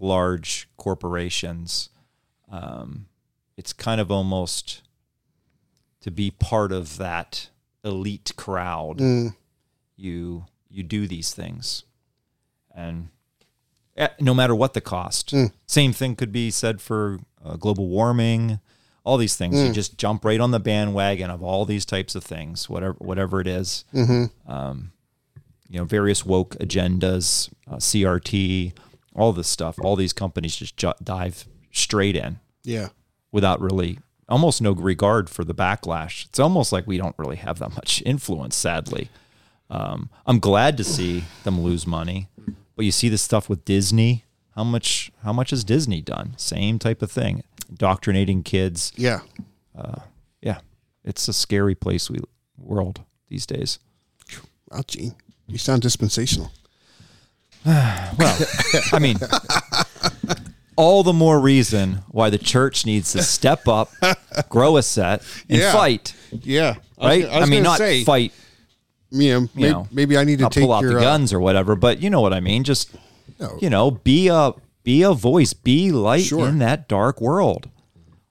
large 0.00 0.68
corporations, 0.76 1.90
um, 2.50 3.06
it's 3.56 3.72
kind 3.72 4.00
of 4.00 4.10
almost 4.10 4.82
to 6.00 6.10
be 6.10 6.30
part 6.30 6.72
of 6.72 6.96
that 6.96 7.50
elite 7.84 8.32
crowd. 8.36 9.00
You 9.96 10.46
you 10.70 10.82
do 10.82 11.06
these 11.06 11.32
things, 11.34 11.84
and 12.74 13.08
eh, 13.96 14.08
no 14.20 14.32
matter 14.34 14.54
what 14.54 14.72
the 14.74 14.80
cost. 14.80 15.32
Same 15.66 15.92
thing 15.92 16.16
could 16.16 16.32
be 16.32 16.50
said 16.50 16.80
for 16.80 17.18
uh, 17.44 17.56
global 17.56 17.88
warming. 17.88 18.60
All 19.04 19.16
these 19.16 19.34
things, 19.36 19.56
you 19.68 19.72
just 19.72 19.96
jump 19.98 20.24
right 20.24 20.40
on 20.40 20.50
the 20.50 20.60
bandwagon 20.60 21.30
of 21.30 21.42
all 21.42 21.64
these 21.64 21.84
types 21.84 22.14
of 22.14 22.22
things, 22.24 22.68
whatever 22.68 22.94
whatever 22.98 23.40
it 23.40 23.46
is. 23.46 23.84
Um, 24.46 24.92
you 25.68 25.78
know, 25.78 25.84
various 25.84 26.24
woke 26.24 26.56
agendas, 26.56 27.50
uh, 27.70 27.76
CRT, 27.76 28.72
all 29.14 29.32
this 29.32 29.48
stuff. 29.48 29.76
All 29.82 29.96
these 29.96 30.12
companies 30.12 30.56
just 30.56 30.76
ju- 30.76 30.92
dive 31.02 31.46
straight 31.72 32.16
in 32.16 32.38
yeah. 32.64 32.88
without 33.32 33.60
really 33.60 33.98
almost 34.28 34.62
no 34.62 34.72
regard 34.72 35.28
for 35.28 35.44
the 35.44 35.54
backlash. 35.54 36.26
It's 36.26 36.38
almost 36.38 36.72
like 36.72 36.86
we 36.86 36.98
don't 36.98 37.16
really 37.18 37.36
have 37.36 37.58
that 37.58 37.74
much 37.74 38.02
influence, 38.06 38.56
sadly. 38.56 39.08
Um, 39.68 40.10
I'm 40.26 40.38
glad 40.38 40.76
to 40.78 40.84
see 40.84 41.24
them 41.44 41.60
lose 41.60 41.86
money, 41.86 42.28
but 42.76 42.84
you 42.84 42.92
see 42.92 43.08
this 43.08 43.22
stuff 43.22 43.48
with 43.48 43.64
Disney. 43.64 44.24
How 44.56 44.64
much? 44.64 45.12
How 45.22 45.32
much 45.32 45.50
has 45.50 45.62
Disney 45.62 46.02
done? 46.02 46.34
Same 46.36 46.78
type 46.78 47.02
of 47.02 47.10
thing, 47.10 47.44
indoctrinating 47.68 48.42
kids. 48.42 48.92
Yeah. 48.96 49.20
Yeah, 50.42 50.60
it's 51.04 51.28
a 51.28 51.32
scary 51.32 51.74
place 51.74 52.10
we 52.10 52.18
world 52.58 53.02
these 53.28 53.46
days. 53.46 53.78
Gene, 54.86 55.14
you 55.46 55.58
sound 55.58 55.82
dispensational. 55.82 56.50
Well, 58.18 58.38
I 58.92 58.98
mean, 58.98 59.18
all 60.76 61.02
the 61.02 61.12
more 61.12 61.38
reason 61.40 62.02
why 62.08 62.30
the 62.30 62.38
church 62.38 62.86
needs 62.86 63.12
to 63.12 63.22
step 63.22 63.68
up, 63.68 63.90
grow 64.48 64.76
a 64.76 64.82
set, 64.82 65.22
and 65.48 65.58
Yeah. 65.60 65.72
fight. 65.72 66.14
Yeah. 66.32 66.76
Right? 67.02 67.24
I, 67.26 67.40
was 67.40 67.50
mean, 67.50 67.62
gonna 67.62 67.70
not 67.70 67.78
say, 67.78 68.04
fight 68.04 68.32
You 69.10 69.40
know, 69.42 69.48
maybe, 69.54 69.70
know, 69.72 69.88
maybe 69.90 70.16
I 70.16 70.24
need 70.24 70.38
to 70.38 70.48
take 70.48 70.62
pull 70.64 70.72
out 70.72 70.82
your 70.82 70.92
the 70.94 70.98
uh, 70.98 71.02
guns 71.02 71.32
or 71.32 71.40
whatever, 71.40 71.74
but 71.76 72.00
you 72.02 72.08
know 72.10 72.20
what 72.20 72.32
I 72.32 72.40
mean. 72.40 72.64
Just 72.64 72.90
No. 73.38 73.58
you 73.60 73.68
know, 73.70 73.90
be 73.90 74.28
a 74.28 74.52
be 74.82 75.02
a 75.02 75.12
voice, 75.12 75.52
be 75.52 75.92
light 75.92 76.24
Sure. 76.24 76.48
in 76.48 76.58
that 76.60 76.88
dark 76.88 77.20
world, 77.20 77.68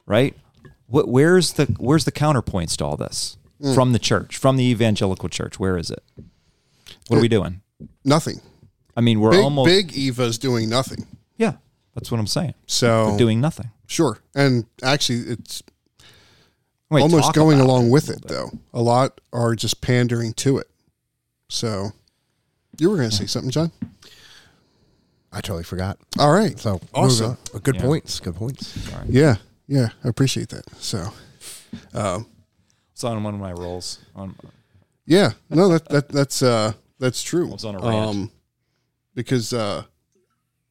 right? 0.08 0.36
What, 0.88 1.08
where's 1.08 1.54
the 1.54 1.66
where's 1.78 2.06
the 2.06 2.12
counterpoints 2.12 2.78
to 2.78 2.86
all 2.86 2.98
this 2.98 3.38
Hmm. 3.62 3.74
from 3.74 3.92
the 3.94 4.00
church, 4.00 4.38
from 4.38 4.56
the 4.58 4.64
evangelical 4.64 5.30
church? 5.30 5.60
Where 5.60 5.78
is 5.78 5.92
it? 5.92 6.02
What 7.08 7.18
are 7.18 7.22
we 7.22 7.28
doing? 7.28 7.62
nothing. 8.04 8.40
I 9.00 9.02
mean, 9.02 9.22
we're 9.22 9.32
Big, 9.32 9.40
almost 9.46 9.66
big 9.68 9.94
Eva's 9.94 10.38
doing 10.38 10.68
nothing. 10.70 11.08
yeah. 11.38 11.54
That's 11.96 12.12
what 12.12 12.20
I'm 12.20 12.28
saying. 12.28 12.54
So 12.68 13.16
Doing 13.18 13.40
nothing. 13.40 13.72
sure, 13.88 14.20
and 14.36 14.66
actually, 14.84 15.20
it's 15.32 15.64
Wait, 16.90 17.02
almost 17.02 17.34
going 17.34 17.60
along 17.62 17.88
a 17.88 17.92
with 17.92 18.10
it 18.10 18.22
bit. 18.24 18.28
though. 18.28 18.50
A 18.74 18.82
lot 18.82 19.22
are 19.32 19.56
just 19.56 19.80
pandering 19.82 20.34
to 20.34 20.58
it. 20.58 20.68
So 21.48 21.92
you 22.78 22.90
were 22.90 22.98
going 22.98 23.10
to 23.10 23.16
say 23.16 23.26
something, 23.26 23.52
John? 23.52 23.72
I 25.32 25.40
totally 25.42 25.64
forgot. 25.64 25.98
All 26.20 26.32
right. 26.34 26.58
So 26.60 26.82
Awesome. 26.94 27.38
Good 27.64 27.76
Yeah. 27.78 27.82
points. 27.84 28.20
Good 28.20 28.36
points. 28.36 28.78
Yeah, 29.08 29.36
yeah, 29.68 29.90
I 30.04 30.08
appreciate 30.10 30.50
that. 30.50 30.66
So 30.80 31.12
It's 32.94 33.04
on 33.06 33.24
one 33.24 33.34
of 33.34 33.40
my 33.40 33.54
rolls. 33.54 34.00
On 34.16 34.36
yeah, 35.06 35.32
no, 35.50 35.70
that 35.70 35.88
that 35.90 36.10
that's 36.10 36.42
uh 36.44 36.74
that's 37.00 37.24
true. 37.24 37.54
It's 37.54 37.64
on 37.64 37.76
a 37.76 37.80
rant. 37.80 38.10
Um, 38.10 38.32
because 39.20 39.52
uh, 39.52 39.84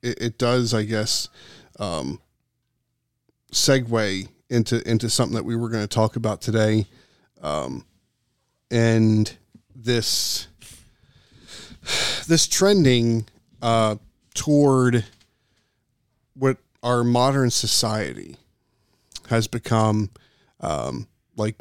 it, 0.02 0.22
it 0.22 0.38
does, 0.38 0.72
I 0.72 0.84
guess, 0.84 1.28
um, 1.78 2.18
segue 3.52 4.26
into 4.48 4.90
into 4.90 5.10
something 5.10 5.36
that 5.36 5.44
we 5.44 5.54
were 5.54 5.68
going 5.68 5.84
to 5.84 5.86
talk 5.86 6.16
about 6.16 6.40
today, 6.40 6.86
um, 7.42 7.84
and 8.70 9.36
this 9.76 10.48
this 12.26 12.48
trending 12.48 13.26
uh, 13.60 13.96
toward 14.32 15.04
what 16.32 16.56
our 16.82 17.04
modern 17.04 17.50
society 17.50 18.36
has 19.28 19.46
become, 19.46 20.08
um, 20.62 21.06
like 21.36 21.56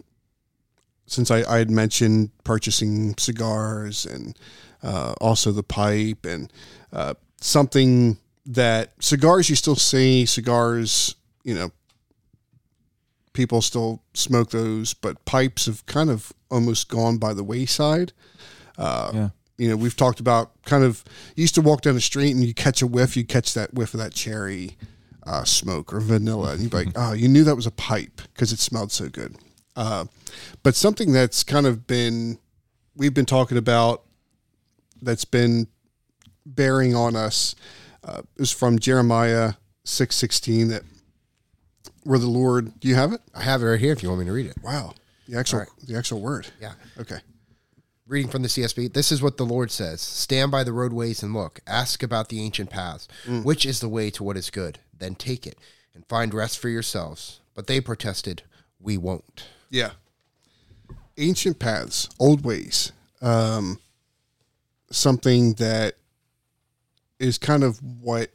since 1.06 1.32
I, 1.32 1.44
I 1.54 1.58
had 1.58 1.70
mentioned 1.70 2.30
purchasing 2.46 3.14
cigars 3.18 4.06
and 4.06 4.40
uh, 4.84 5.14
also 5.20 5.52
the 5.52 5.64
pipe 5.64 6.26
and 6.26 6.52
uh, 6.94 7.14
something 7.40 8.18
that 8.46 8.94
cigars 9.00 9.50
you 9.50 9.56
still 9.56 9.76
see 9.76 10.26
cigars 10.26 11.16
you 11.44 11.54
know 11.54 11.70
people 13.34 13.62
still 13.62 14.02
smoke 14.14 14.52
those 14.52 14.94
but 14.94 15.24
pipes 15.26 15.66
have 15.66 15.86
kind 15.86 16.10
of 16.10 16.32
almost 16.50 16.90
gone 16.90 17.18
by 17.18 17.34
the 17.34 17.44
wayside 17.44 18.14
yeah. 19.14 19.30
you 19.58 19.70
know 19.70 19.76
we've 19.76 19.98
talked 19.98 20.20
about 20.20 20.52
kind 20.64 20.84
of 20.84 21.04
you 21.36 21.42
used 21.42 21.56
to 21.56 21.62
walk 21.62 21.82
down 21.82 21.94
the 21.94 22.02
street 22.02 22.32
and 22.32 22.44
you 22.44 22.54
catch 22.54 22.82
a 22.82 22.88
whiff 22.88 23.18
you 23.18 23.26
catch 23.26 23.54
that 23.54 23.74
whiff 23.74 23.94
of 23.94 24.00
that 24.00 24.14
cherry 24.14 24.78
uh, 25.28 25.44
smoke 25.44 25.94
or 25.94 26.00
vanilla, 26.00 26.54
and 26.54 26.62
you'd 26.62 26.72
be 26.72 26.78
like, 26.78 26.92
oh, 26.96 27.14
you 27.14 27.28
knew 27.28 27.44
that 27.44 27.56
was 27.56 27.68
a 27.68 27.72
pipe 27.72 28.22
because 28.34 28.52
it 28.52 28.60
smelled 28.60 28.92
so 28.92 29.10
good. 29.10 29.36
Uh, 29.76 30.06
but 30.64 30.74
something 30.74 31.12
that's 31.12 31.44
kind 31.44 31.68
of 31.68 31.86
been 31.86 32.40
we've 32.96 33.14
been 33.14 33.26
talking 33.26 33.58
about 33.58 34.04
that's 35.04 35.26
been 35.26 35.68
bearing 36.56 36.96
on 36.96 37.16
us 37.16 37.56
uh, 38.04 38.22
is 38.38 38.52
from 38.52 38.80
Jeremiah 38.80 39.54
six 39.84 40.16
sixteen 40.16 40.70
that 40.70 40.84
where 42.04 42.20
the 42.20 42.28
Lord. 42.28 42.80
Do 42.80 42.88
you 42.88 42.96
have 42.96 43.14
it? 43.14 43.22
I 43.36 43.44
have 43.44 43.62
it 43.62 43.66
right 43.66 43.80
here 43.80 43.92
if 43.92 44.02
you 44.02 44.10
want 44.10 44.22
me 44.22 44.26
to 44.28 44.32
read 44.32 44.46
it. 44.46 44.58
Wow, 44.64 44.94
the 45.28 45.38
actual 45.38 45.60
right. 45.60 45.70
the 45.86 45.98
actual 45.98 46.22
word. 46.22 46.48
Yeah. 46.60 46.74
Okay. 47.00 47.20
Reading 48.08 48.32
from 48.32 48.42
the 48.42 48.48
CSB, 48.48 48.94
this 48.94 49.12
is 49.12 49.22
what 49.22 49.36
the 49.36 49.46
Lord 49.46 49.70
says 49.70 50.00
Stand 50.00 50.50
by 50.50 50.64
the 50.64 50.72
roadways 50.72 51.22
and 51.22 51.34
look. 51.34 51.60
Ask 51.68 52.02
about 52.02 52.30
the 52.30 52.42
ancient 52.42 52.70
paths. 52.70 53.08
Which 53.44 53.66
is 53.66 53.82
the 53.82 53.90
way 53.90 54.10
to 54.12 54.24
what 54.24 54.38
is 54.38 54.50
good? 54.50 54.80
Then 54.98 55.16
take 55.16 55.46
it 55.46 55.58
and 55.94 56.06
find 56.08 56.34
rest 56.34 56.58
for 56.58 56.70
yourselves. 56.70 57.42
But 57.54 57.68
they 57.68 57.82
protested, 57.82 58.44
We 58.80 58.98
won't. 58.98 59.48
Yeah. 59.70 59.92
Ancient 61.18 61.60
paths, 61.60 62.08
old 62.18 62.46
ways. 62.46 62.94
Um, 63.22 63.80
something 64.90 65.54
that 65.56 65.96
is 67.20 67.38
kind 67.38 67.64
of 67.64 67.82
what 67.82 68.32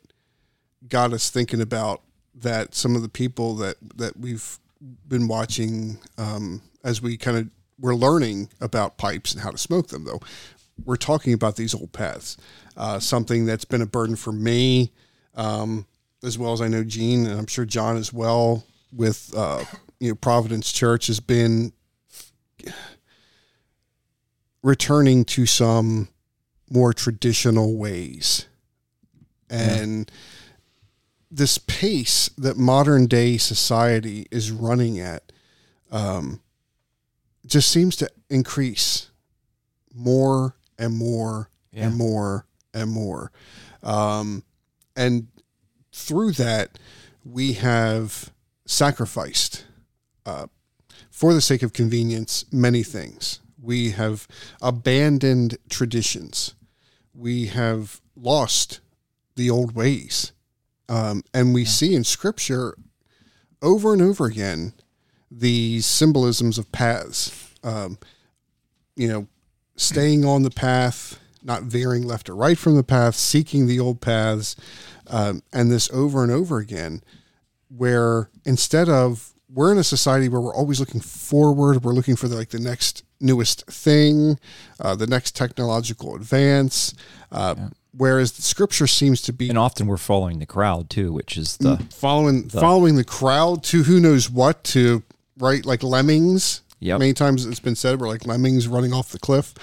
got 0.88 1.12
us 1.12 1.30
thinking 1.30 1.60
about 1.60 2.02
that 2.34 2.74
some 2.74 2.96
of 2.96 3.02
the 3.02 3.08
people 3.08 3.54
that, 3.56 3.76
that 3.96 4.18
we've 4.18 4.58
been 5.08 5.28
watching 5.28 5.98
um, 6.18 6.60
as 6.84 7.00
we 7.00 7.16
kind 7.16 7.36
of 7.36 7.48
we're 7.78 7.94
learning 7.94 8.48
about 8.60 8.96
pipes 8.96 9.32
and 9.32 9.42
how 9.42 9.50
to 9.50 9.58
smoke 9.58 9.88
them 9.88 10.04
though. 10.04 10.20
We're 10.84 10.96
talking 10.96 11.32
about 11.32 11.56
these 11.56 11.74
old 11.74 11.92
paths 11.92 12.36
uh, 12.76 12.98
something 12.98 13.46
that's 13.46 13.64
been 13.64 13.82
a 13.82 13.86
burden 13.86 14.16
for 14.16 14.32
me 14.32 14.92
um, 15.34 15.86
as 16.22 16.38
well 16.38 16.52
as 16.52 16.60
i 16.60 16.68
know 16.68 16.84
gene 16.84 17.26
and 17.26 17.38
i'm 17.38 17.46
sure 17.46 17.64
john 17.64 17.96
as 17.96 18.12
well 18.12 18.64
with 18.92 19.32
uh, 19.36 19.64
you 20.00 20.08
know 20.08 20.14
providence 20.14 20.72
church 20.72 21.06
has 21.06 21.20
been 21.20 21.72
returning 24.62 25.24
to 25.24 25.46
some 25.46 26.08
more 26.70 26.92
traditional 26.92 27.76
ways 27.76 28.46
and 29.52 30.10
this 31.30 31.58
pace 31.58 32.28
that 32.38 32.56
modern 32.56 33.06
day 33.06 33.36
society 33.38 34.26
is 34.30 34.50
running 34.50 34.98
at 35.00 35.32
um, 35.90 36.40
just 37.46 37.68
seems 37.70 37.96
to 37.96 38.08
increase 38.30 39.10
more 39.94 40.56
and 40.78 40.96
more 40.96 41.50
Yeah. 41.72 41.86
and 41.88 41.96
more 41.96 42.46
and 42.74 42.90
more. 42.90 43.30
Um, 43.82 44.44
and 44.96 45.28
through 45.92 46.32
that 46.32 46.78
we 47.24 47.52
have 47.54 48.30
sacrificed 48.66 49.64
uh, 50.26 50.46
for 51.10 51.34
the 51.34 51.40
sake 51.40 51.62
of 51.62 51.72
convenience 51.72 52.44
many 52.52 52.82
things. 52.82 53.40
We 53.60 53.90
have 53.92 54.26
abandoned 54.60 55.56
traditions. 55.68 56.54
We 57.14 57.46
have 57.46 58.00
lost 58.16 58.80
the 59.36 59.50
old 59.50 59.74
ways. 59.74 60.32
Um, 60.88 61.22
and 61.32 61.54
we 61.54 61.64
see 61.64 61.94
in 61.94 62.04
scripture 62.04 62.76
over 63.60 63.92
and 63.92 64.02
over 64.02 64.26
again 64.26 64.74
these 65.30 65.86
symbolisms 65.86 66.58
of 66.58 66.70
paths. 66.72 67.54
Um, 67.62 67.98
you 68.96 69.08
know 69.08 69.26
staying 69.76 70.24
on 70.24 70.42
the 70.42 70.50
path 70.50 71.18
not 71.42 71.62
veering 71.62 72.02
left 72.02 72.28
or 72.28 72.36
right 72.36 72.58
from 72.58 72.76
the 72.76 72.84
path 72.84 73.14
seeking 73.14 73.66
the 73.66 73.80
old 73.80 74.00
paths 74.00 74.54
um, 75.08 75.42
and 75.52 75.70
this 75.70 75.90
over 75.90 76.22
and 76.22 76.30
over 76.30 76.58
again 76.58 77.02
where 77.68 78.30
instead 78.44 78.88
of 78.88 79.31
we're 79.52 79.72
in 79.72 79.78
a 79.78 79.84
society 79.84 80.28
where 80.28 80.40
we're 80.40 80.54
always 80.54 80.80
looking 80.80 81.00
forward. 81.00 81.84
We're 81.84 81.92
looking 81.92 82.16
for 82.16 82.28
the, 82.28 82.36
like 82.36 82.50
the 82.50 82.58
next 82.58 83.04
newest 83.22 83.64
thing 83.66 84.38
uh, 84.80 84.96
the 84.96 85.06
next 85.06 85.36
technological 85.36 86.16
advance 86.16 86.92
uh, 87.30 87.54
whereas 87.96 88.32
the 88.32 88.42
scripture 88.42 88.86
seems 88.86 89.22
to 89.22 89.32
be 89.32 89.48
And 89.48 89.58
often 89.58 89.86
we're 89.86 89.96
following 89.96 90.38
the 90.38 90.46
crowd 90.46 90.90
too, 90.90 91.12
which 91.12 91.36
is 91.36 91.56
the 91.56 91.76
following 91.90 92.48
following 92.48 92.96
the 92.96 93.04
crowd 93.04 93.62
to 93.64 93.84
who 93.84 94.00
knows 94.00 94.28
what 94.30 94.64
to 94.64 95.02
right? 95.38 95.64
Like 95.64 95.82
lemmings. 95.82 96.62
Yep. 96.80 96.98
many 96.98 97.12
times 97.12 97.46
it's 97.46 97.60
been 97.60 97.76
said 97.76 98.00
we're 98.00 98.08
like 98.08 98.26
lemmings 98.26 98.66
running 98.66 98.92
off 98.92 99.10
the 99.10 99.18
cliff. 99.20 99.54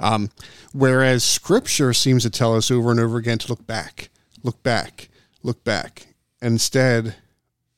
Um, 0.00 0.30
whereas 0.72 1.22
scripture 1.22 1.92
seems 1.92 2.24
to 2.24 2.30
tell 2.30 2.56
us 2.56 2.68
over 2.68 2.90
and 2.90 2.98
over 2.98 3.16
again 3.16 3.38
to 3.38 3.48
look 3.48 3.64
back 3.66 4.10
look 4.42 4.62
back 4.62 5.08
look 5.42 5.62
back. 5.62 6.08
And 6.42 6.54
instead 6.54 7.14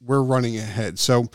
we're 0.06 0.22
running 0.22 0.56
ahead. 0.56 0.98
So 0.98 1.30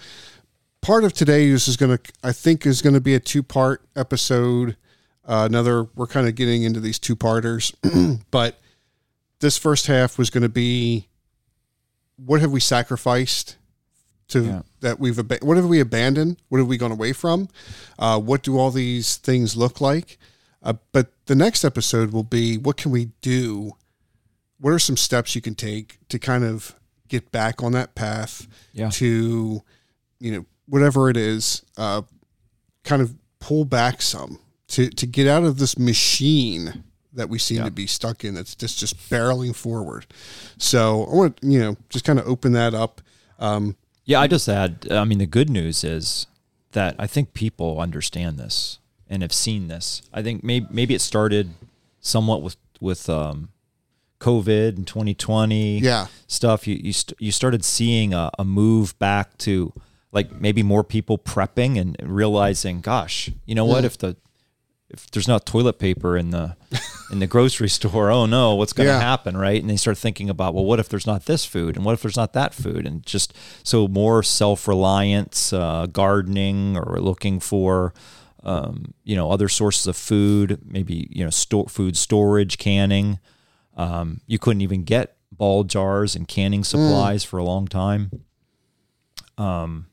part 0.81 1.03
of 1.03 1.13
today 1.13 1.45
is, 1.47 1.67
is 1.67 1.77
going 1.77 1.95
to 1.97 2.11
i 2.23 2.31
think 2.31 2.65
is 2.65 2.81
going 2.81 2.95
to 2.95 3.01
be 3.01 3.13
a 3.13 3.19
two 3.19 3.43
part 3.43 3.81
episode. 3.95 4.75
Uh, 5.23 5.45
another 5.49 5.83
we're 5.95 6.07
kind 6.07 6.27
of 6.27 6.33
getting 6.35 6.63
into 6.63 6.79
these 6.79 6.97
two 6.97 7.15
parters 7.15 7.71
but 8.31 8.59
this 9.39 9.55
first 9.57 9.85
half 9.87 10.17
was 10.17 10.31
going 10.31 10.41
to 10.41 10.49
be 10.49 11.07
what 12.17 12.41
have 12.41 12.51
we 12.51 12.59
sacrificed 12.59 13.57
to 14.29 14.41
Yeah. 14.43 14.61
that 14.81 14.99
we've 14.99 15.17
ab- 15.19 15.43
what 15.43 15.57
have 15.57 15.67
we 15.67 15.79
abandoned? 15.79 16.37
What 16.49 16.57
have 16.59 16.67
we 16.67 16.77
gone 16.77 16.91
away 16.91 17.13
from? 17.13 17.49
Uh, 17.99 18.19
what 18.19 18.41
do 18.43 18.57
all 18.57 18.71
these 18.71 19.17
things 19.17 19.55
look 19.55 19.79
like? 19.81 20.17
Uh, 20.63 20.73
but 20.91 21.11
the 21.25 21.35
next 21.35 21.63
episode 21.63 22.11
will 22.11 22.23
be 22.23 22.57
what 22.57 22.77
can 22.77 22.91
we 22.91 23.05
do? 23.21 23.73
What 24.59 24.71
are 24.73 24.79
some 24.79 24.97
steps 24.97 25.33
you 25.35 25.41
can 25.41 25.55
take 25.55 25.97
to 26.09 26.17
kind 26.19 26.43
of 26.43 26.75
get 27.11 27.31
back 27.31 27.61
on 27.61 27.73
that 27.73 27.93
path 27.93 28.47
Yeah. 28.73 28.89
to 28.91 29.61
you 30.19 30.31
know 30.31 30.45
whatever 30.67 31.09
it 31.09 31.17
is 31.17 31.61
uh, 31.77 32.01
kind 32.83 33.01
of 33.01 33.13
pull 33.39 33.65
back 33.65 34.01
some 34.01 34.39
to 34.69 34.89
to 34.89 35.05
get 35.05 35.27
out 35.27 35.43
of 35.43 35.57
this 35.57 35.77
machine 35.77 36.83
that 37.13 37.27
we 37.29 37.37
seem 37.37 37.57
Yeah. 37.57 37.65
to 37.65 37.71
be 37.71 37.87
stuck 37.87 38.23
in 38.23 38.33
that's 38.35 38.55
just 38.55 38.79
just 38.79 38.95
barreling 39.09 39.53
forward 39.55 40.05
so 40.57 41.03
i 41.11 41.13
want 41.15 41.37
to 41.41 41.47
you 41.47 41.59
know 41.59 41.75
just 41.89 42.05
kind 42.05 42.17
of 42.19 42.25
open 42.27 42.53
that 42.53 42.73
up 42.73 43.01
um, 43.39 43.75
Yeah, 44.05 44.19
I 44.21 44.27
just 44.27 44.47
add. 44.47 44.87
I 44.91 45.03
mean, 45.03 45.17
the 45.17 45.25
good 45.25 45.49
news 45.49 45.83
is 45.83 46.27
that 46.73 46.95
I 46.99 47.07
think 47.07 47.33
people 47.33 47.79
understand 47.79 48.37
this 48.37 48.77
and 49.09 49.23
have 49.23 49.33
seen 49.33 49.67
this. 49.67 50.01
I 50.13 50.21
think 50.21 50.43
maybe 50.43 50.67
maybe 50.69 50.93
it 50.93 51.01
started 51.01 51.49
somewhat 52.01 52.41
with 52.43 52.55
with 52.79 53.09
um, 53.09 53.49
COVID 54.21 54.77
and 54.77 54.87
2020 54.87 55.79
Yeah. 55.79 56.07
stuff. 56.27 56.67
You 56.67 56.75
you, 56.81 56.93
st- 56.93 57.19
you 57.19 57.31
started 57.31 57.65
seeing 57.65 58.13
a, 58.13 58.31
a 58.39 58.45
move 58.45 58.97
back 58.99 59.37
to 59.39 59.73
like 60.13 60.31
maybe 60.39 60.63
more 60.63 60.83
people 60.83 61.17
prepping 61.17 61.79
and 61.79 61.95
realizing, 62.01 62.81
gosh, 62.81 63.29
you 63.45 63.55
know 63.55 63.65
what? 63.65 63.83
If 63.83 63.97
the 63.97 64.15
if 64.89 65.09
there's 65.11 65.27
not 65.27 65.45
toilet 65.45 65.79
paper 65.79 66.17
in 66.17 66.31
the 66.31 66.57
in 67.13 67.19
the 67.19 67.27
grocery 67.27 67.69
store, 67.77 68.11
oh 68.11 68.25
no, 68.25 68.55
what's 68.55 68.73
going 68.73 68.87
to 68.87 68.93
Yeah. 68.93 68.99
happen, 68.99 69.37
right? 69.37 69.59
And 69.61 69.69
they 69.69 69.77
start 69.77 69.97
thinking 69.97 70.29
about, 70.29 70.53
well, 70.53 70.65
what 70.65 70.79
if 70.81 70.89
there's 70.89 71.07
not 71.07 71.25
this 71.27 71.45
food, 71.45 71.75
and 71.77 71.85
what 71.85 71.93
if 71.93 72.01
there's 72.01 72.17
not 72.17 72.33
that 72.33 72.53
food, 72.53 72.85
and 72.85 73.05
just 73.05 73.33
so 73.63 73.87
more 73.87 74.21
self 74.21 74.67
reliance, 74.67 75.53
uh, 75.53 75.87
gardening, 75.91 76.75
or 76.77 76.99
looking 76.99 77.39
for, 77.39 77.93
um, 78.43 78.93
you 79.05 79.15
know, 79.15 79.31
other 79.31 79.47
sources 79.47 79.87
of 79.87 79.95
food, 79.95 80.59
maybe 80.65 81.07
you 81.09 81.23
know, 81.23 81.29
store 81.29 81.69
food 81.69 81.95
storage, 81.95 82.57
canning. 82.57 83.19
Um, 83.77 84.21
you 84.27 84.37
couldn't 84.39 84.61
even 84.61 84.83
get 84.83 85.15
ball 85.31 85.63
jars 85.63 86.15
and 86.15 86.27
canning 86.27 86.63
supplies 86.63 87.23
for 87.23 87.37
a 87.37 87.43
long 87.43 87.67
time. 87.67 88.11
Um, 89.37 89.87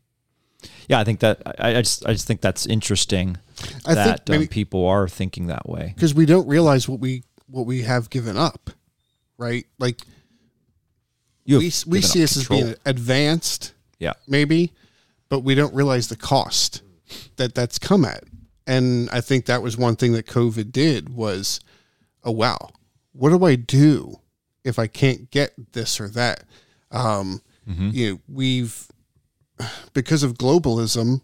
yeah, 0.89 0.99
I 0.99 1.05
think 1.05 1.21
that 1.21 1.43
I, 1.59 1.77
I 1.79 1.83
just 1.83 2.07
I 2.07 2.13
just 2.13 2.27
think 2.27 2.41
that's 2.41 2.67
interesting 2.67 3.39
I 3.87 3.95
that 3.95 4.29
maybe- 4.29 4.45
um, 4.45 4.49
people 4.49 4.87
are 4.87 5.09
thinking 5.09 5.47
that 5.47 5.69
way. 5.69 5.93
because 5.95 6.15
we 6.15 6.27
don't 6.27 6.49
realize 6.49 6.89
what 6.89 7.01
we 7.01 7.23
what 7.47 7.67
we 7.67 7.83
have 7.83 8.11
given 8.11 8.37
up 8.37 8.71
right 9.39 9.67
like 9.79 10.01
You 11.45 11.59
we, 11.59 11.73
we 11.87 12.01
see 12.03 12.23
us 12.25 12.37
as 12.37 12.49
being 12.49 12.75
advanced 12.85 13.75
yeah, 13.99 14.13
maybe, 14.29 14.73
but 15.29 15.41
we 15.41 15.55
don't 15.55 15.75
realize 15.75 16.09
the 16.09 16.17
cost 16.17 16.83
that 17.37 17.55
that's 17.55 17.79
come 17.79 18.05
at. 18.05 18.25
And 18.67 19.09
I 19.11 19.21
think 19.21 19.47
that 19.47 19.63
was 19.63 19.77
one 19.77 19.97
thing 19.97 20.13
that 20.13 20.27
COVID 20.27 20.71
did 20.71 21.09
was, 21.09 21.59
oh 22.23 22.31
wow, 22.31 22.71
what 23.19 23.31
do 23.31 23.45
I 23.45 23.57
do 23.57 24.21
if 24.65 24.79
I 24.79 24.87
can't 24.87 25.29
get 25.31 25.73
this 25.73 26.01
or 26.01 26.09
that? 26.11 26.45
Um, 26.93 27.43
You 27.93 28.11
know, 28.13 28.21
we've 28.29 28.87
because 29.93 30.23
of 30.23 30.35
globalism, 30.35 31.23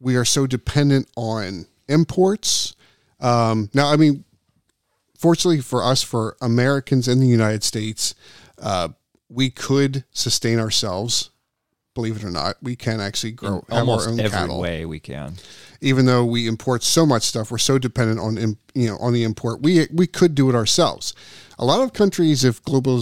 we 0.00 0.14
are 0.16 0.24
so 0.24 0.46
dependent 0.46 1.08
on 1.16 1.66
imports. 1.88 2.74
Um, 3.20 3.68
now, 3.74 3.92
I 3.92 3.96
mean, 3.96 4.24
fortunately 5.18 5.60
for 5.60 5.82
us, 5.82 6.02
for 6.02 6.36
Americans 6.40 7.08
in 7.08 7.18
the 7.20 7.26
United 7.26 7.64
States, 7.64 8.14
uh, 8.58 8.88
we 9.28 9.50
could 9.50 10.04
sustain 10.12 10.58
ourselves 10.60 11.30
believe 11.94 12.16
it 12.16 12.24
or 12.24 12.30
not, 12.30 12.56
we 12.62 12.74
can 12.76 13.00
actually 13.00 13.32
grow 13.32 13.64
In 13.68 13.76
have 13.76 13.88
our 13.88 14.08
own 14.08 14.18
every 14.20 14.30
cattle. 14.30 14.60
way 14.60 14.84
we 14.86 14.98
can. 15.00 15.34
Even 15.80 16.06
though 16.06 16.24
we 16.24 16.46
import 16.46 16.82
so 16.82 17.04
much 17.04 17.22
stuff, 17.24 17.50
we're 17.50 17.58
so 17.58 17.78
dependent 17.78 18.20
on 18.20 18.36
you 18.74 18.88
know 18.88 18.96
on 18.98 19.12
the 19.12 19.24
import. 19.24 19.62
We 19.62 19.86
we 19.92 20.06
could 20.06 20.34
do 20.34 20.48
it 20.48 20.54
ourselves. 20.54 21.14
A 21.58 21.64
lot 21.64 21.82
of 21.82 21.92
countries, 21.92 22.44
if 22.44 22.62
global 22.64 22.98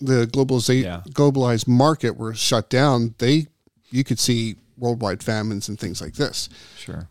the 0.00 0.26
globaliza- 0.30 0.82
Yeah. 0.82 1.02
globalized 1.10 1.68
market 1.68 2.16
were 2.16 2.34
shut 2.34 2.68
down, 2.70 3.14
they 3.18 3.46
you 3.90 4.02
could 4.04 4.18
see 4.18 4.56
worldwide 4.78 5.22
famines 5.22 5.68
and 5.68 5.78
things 5.78 6.00
like 6.00 6.14
this. 6.14 6.48
Sure. 6.78 7.08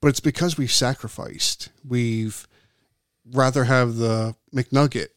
But 0.00 0.08
it's 0.08 0.20
because 0.20 0.56
we've 0.58 0.72
sacrificed. 0.72 1.68
We've 1.86 2.48
rather 3.32 3.64
have 3.64 3.96
the 3.96 4.34
McNugget 4.52 5.08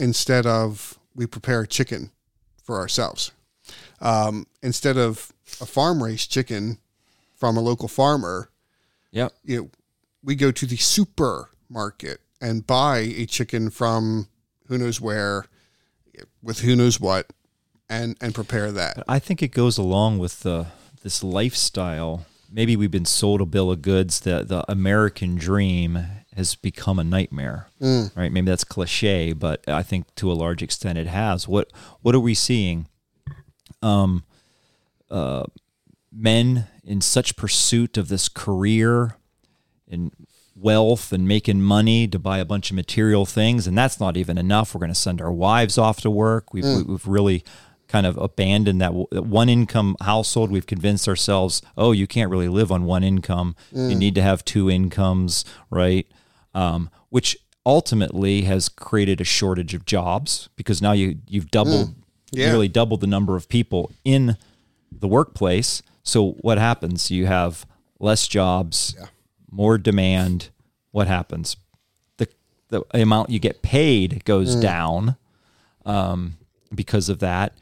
instead 0.00 0.46
of 0.46 0.98
we 1.14 1.26
prepare 1.26 1.66
chicken 1.66 2.10
for 2.62 2.78
ourselves. 2.78 3.32
Um, 4.00 4.46
instead 4.62 4.96
of 4.96 5.32
a 5.60 5.66
farm 5.66 6.02
raised 6.02 6.30
chicken 6.30 6.78
from 7.34 7.56
a 7.56 7.60
local 7.60 7.88
farmer, 7.88 8.50
Yep. 9.10 9.32
you 9.44 9.56
know, 9.62 9.70
we 10.22 10.34
go 10.34 10.50
to 10.52 10.66
the 10.66 10.76
supermarket 10.76 12.20
and 12.40 12.66
buy 12.66 12.98
a 12.98 13.26
chicken 13.26 13.70
from 13.70 14.28
who 14.66 14.78
knows 14.78 15.00
where 15.00 15.46
with 16.42 16.60
who 16.60 16.76
knows 16.76 17.00
what 17.00 17.32
and 17.88 18.16
and 18.20 18.34
prepare 18.34 18.70
that. 18.72 19.02
I 19.08 19.18
think 19.18 19.42
it 19.42 19.48
goes 19.48 19.78
along 19.78 20.18
with 20.18 20.40
the 20.40 20.66
this 21.02 21.22
lifestyle. 21.24 22.26
Maybe 22.50 22.76
we've 22.76 22.90
been 22.90 23.04
sold 23.04 23.40
a 23.40 23.46
bill 23.46 23.70
of 23.70 23.82
goods 23.82 24.20
that 24.20 24.48
the 24.48 24.64
American 24.70 25.36
dream 25.36 26.04
has 26.34 26.54
become 26.54 26.98
a 26.98 27.04
nightmare. 27.04 27.68
Right? 27.80 28.30
Maybe 28.32 28.46
that's 28.46 28.64
cliche, 28.64 29.32
but 29.32 29.68
I 29.68 29.82
think 29.82 30.12
to 30.16 30.30
a 30.30 30.34
large 30.34 30.62
extent 30.62 30.98
it 30.98 31.06
has. 31.06 31.48
What 31.48 31.72
what 32.02 32.14
are 32.14 32.20
we 32.20 32.34
seeing? 32.34 32.88
Um 33.82 34.24
uh 35.10 35.44
men 36.12 36.66
in 36.84 37.00
such 37.00 37.36
pursuit 37.36 37.96
of 37.96 38.08
this 38.08 38.28
career 38.28 39.16
and 39.90 40.10
wealth 40.56 41.12
and 41.12 41.28
making 41.28 41.62
money 41.62 42.08
to 42.08 42.18
buy 42.18 42.38
a 42.38 42.44
bunch 42.44 42.70
of 42.70 42.76
material 42.76 43.24
things 43.24 43.66
and 43.66 43.76
that's 43.78 44.00
not 44.00 44.16
even 44.16 44.36
enough. 44.38 44.74
We're 44.74 44.80
going 44.80 44.90
to 44.90 44.94
send 44.94 45.20
our 45.20 45.30
wives 45.32 45.78
off 45.78 46.00
to 46.00 46.10
work. 46.10 46.52
We've, 46.52 46.64
we've 46.86 47.06
really 47.06 47.44
kind 47.86 48.04
of 48.06 48.16
abandoned 48.18 48.80
that 48.80 48.92
that 49.12 49.22
one 49.24 49.48
income 49.48 49.96
household. 50.00 50.50
We've 50.50 50.66
convinced 50.66 51.08
ourselves 51.08 51.62
oh 51.76 51.92
you 51.92 52.06
can't 52.06 52.30
really 52.30 52.48
live 52.48 52.72
on 52.72 52.84
one 52.84 53.04
income. 53.04 53.54
You 53.72 53.94
need 53.94 54.14
to 54.16 54.22
have 54.22 54.44
two 54.44 54.68
incomes 54.70 55.44
right? 55.70 56.06
Um, 56.54 56.90
which 57.10 57.36
ultimately 57.64 58.42
has 58.42 58.68
created 58.68 59.20
a 59.20 59.24
shortage 59.24 59.74
of 59.74 59.84
jobs 59.84 60.48
because 60.56 60.82
now 60.82 60.92
you 60.92 61.18
you've 61.28 61.50
doubled 61.50 61.94
Yeah. 62.30 62.48
nearly 62.48 62.68
doubled 62.68 63.00
the 63.00 63.06
number 63.06 63.36
of 63.36 63.48
people 63.48 63.92
in 64.04 64.36
the 64.92 65.08
workplace. 65.08 65.82
So 66.02 66.32
what 66.40 66.58
happens? 66.58 67.10
You 67.10 67.26
have 67.26 67.66
less 67.98 68.28
jobs 68.28 68.94
more 69.50 69.78
demand. 69.78 70.50
What 70.90 71.06
happens? 71.06 71.56
The 72.16 72.28
the 72.68 72.84
amount 72.92 73.30
you 73.30 73.38
get 73.38 73.62
paid 73.62 74.24
goes 74.24 74.56
mm. 74.56 74.62
down 74.62 75.16
um, 75.86 76.36
because 76.74 77.08
of 77.08 77.18
that. 77.20 77.54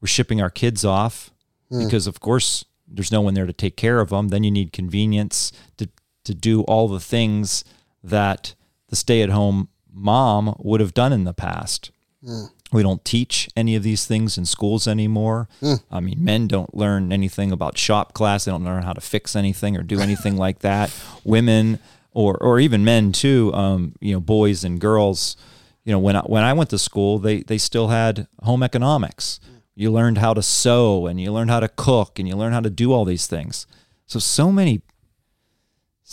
We're 0.00 0.08
shipping 0.08 0.40
our 0.40 0.50
kids 0.50 0.84
off 0.84 1.30
mm. 1.70 1.84
because 1.84 2.06
of 2.06 2.20
course 2.20 2.64
there's 2.86 3.12
no 3.12 3.20
one 3.20 3.34
there 3.34 3.46
to 3.46 3.52
take 3.52 3.76
care 3.76 4.00
of 4.00 4.10
them 4.10 4.28
then 4.28 4.42
you 4.42 4.50
need 4.50 4.72
convenience 4.72 5.52
to 5.76 5.88
to 6.24 6.34
do 6.34 6.62
all 6.62 6.88
the 6.88 7.00
things 7.00 7.64
that 8.02 8.54
the 8.88 8.96
stay-at-home 8.96 9.68
mom 9.92 10.54
would 10.58 10.80
have 10.80 10.94
done 10.94 11.12
in 11.12 11.24
the 11.24 11.32
past 11.32 11.90
mm. 12.24 12.50
We 12.72 12.82
don't 12.82 13.04
teach 13.04 13.48
any 13.56 13.74
of 13.74 13.82
these 13.82 14.06
things 14.06 14.38
in 14.38 14.46
schools 14.46 14.86
anymore. 14.86 15.48
I 15.90 16.00
mean, 16.00 16.22
men 16.22 16.46
don't 16.46 16.74
learn 16.74 17.12
anything 17.12 17.50
about 17.50 17.76
shop 17.76 18.12
class. 18.12 18.44
They 18.44 18.52
don't 18.52 18.64
learn 18.64 18.82
how 18.82 18.92
to 18.92 19.00
fix 19.00 19.34
anything 19.34 19.76
or 19.76 19.82
do 19.82 20.00
anything 20.08 20.36
like 20.36 20.60
that. 20.60 20.94
Women, 21.24 21.78
or 22.12 22.36
or 22.36 22.60
even 22.60 22.84
men 22.84 23.12
too. 23.12 23.52
Um, 23.54 23.94
you 24.00 24.12
know, 24.12 24.20
boys 24.20 24.64
and 24.64 24.80
girls. 24.80 25.36
You 25.84 25.92
know, 25.92 25.98
when 25.98 26.14
I, 26.14 26.20
when 26.20 26.44
I 26.44 26.52
went 26.52 26.70
to 26.70 26.78
school, 26.78 27.18
they 27.18 27.42
they 27.42 27.58
still 27.58 27.88
had 27.88 28.26
home 28.42 28.62
economics. 28.62 29.40
You 29.74 29.90
learned 29.90 30.18
how 30.18 30.34
to 30.34 30.42
sew, 30.42 31.06
and 31.06 31.20
you 31.20 31.32
learned 31.32 31.50
how 31.50 31.60
to 31.60 31.68
cook, 31.68 32.18
and 32.18 32.28
you 32.28 32.36
learned 32.36 32.54
how 32.54 32.60
to 32.60 32.70
do 32.70 32.92
all 32.92 33.04
these 33.04 33.26
things. 33.26 33.66
So 34.06 34.18
so 34.18 34.52
many, 34.52 34.82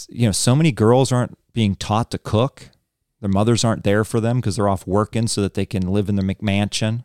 you 0.08 0.28
know, 0.28 0.32
so 0.32 0.56
many 0.56 0.72
girls 0.72 1.12
aren't 1.12 1.38
being 1.54 1.76
taught 1.76 2.12
to 2.12 2.18
cook. 2.18 2.70
Their 3.20 3.30
mothers 3.30 3.64
aren't 3.64 3.84
there 3.84 4.04
for 4.04 4.20
them 4.20 4.38
because 4.40 4.56
they're 4.56 4.70
off 4.70 4.86
working 4.86 5.28
so 5.28 5.42
that 5.42 5.56
they 5.56 5.66
can 5.66 5.88
live 5.92 6.08
in 6.10 6.16
their 6.16 6.26
McMansion. 6.26 7.04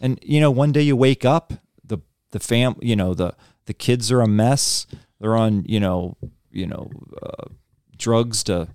And 0.00 0.18
you 0.22 0.40
know, 0.40 0.50
one 0.50 0.72
day 0.72 0.82
you 0.82 0.96
wake 0.96 1.24
up, 1.24 1.52
the 1.84 1.98
the 2.30 2.40
fam, 2.40 2.76
you 2.80 2.96
know, 2.96 3.14
the 3.14 3.34
the 3.66 3.74
kids 3.74 4.10
are 4.12 4.20
a 4.20 4.26
mess. 4.28 4.86
They're 5.20 5.36
on, 5.36 5.64
you 5.66 5.80
know, 5.80 6.16
you 6.50 6.66
know, 6.66 6.90
uh, 7.22 7.44
drugs 7.96 8.42
to 8.44 8.68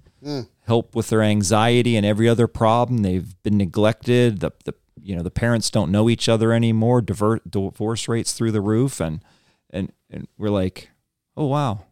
help 0.66 0.96
with 0.96 1.10
their 1.10 1.22
anxiety 1.22 1.96
and 1.96 2.06
every 2.06 2.28
other 2.28 2.48
problem. 2.48 3.04
They've 3.04 3.36
been 3.44 3.58
neglected. 3.58 4.40
The 4.40 4.52
the 4.64 4.74
you 5.02 5.16
know 5.16 5.22
the 5.22 5.32
parents 5.32 5.70
don't 5.70 5.92
know 5.92 6.10
each 6.10 6.28
other 6.28 6.52
anymore. 6.52 7.02
Divert, 7.02 7.50
divorce 7.50 8.08
rates 8.08 8.34
through 8.34 8.52
the 8.52 8.62
roof, 8.62 9.00
and 9.00 9.22
and 9.70 9.92
and 10.10 10.28
we're 10.38 10.50
like, 10.50 10.90
oh 11.38 11.46
wow, 11.46 11.86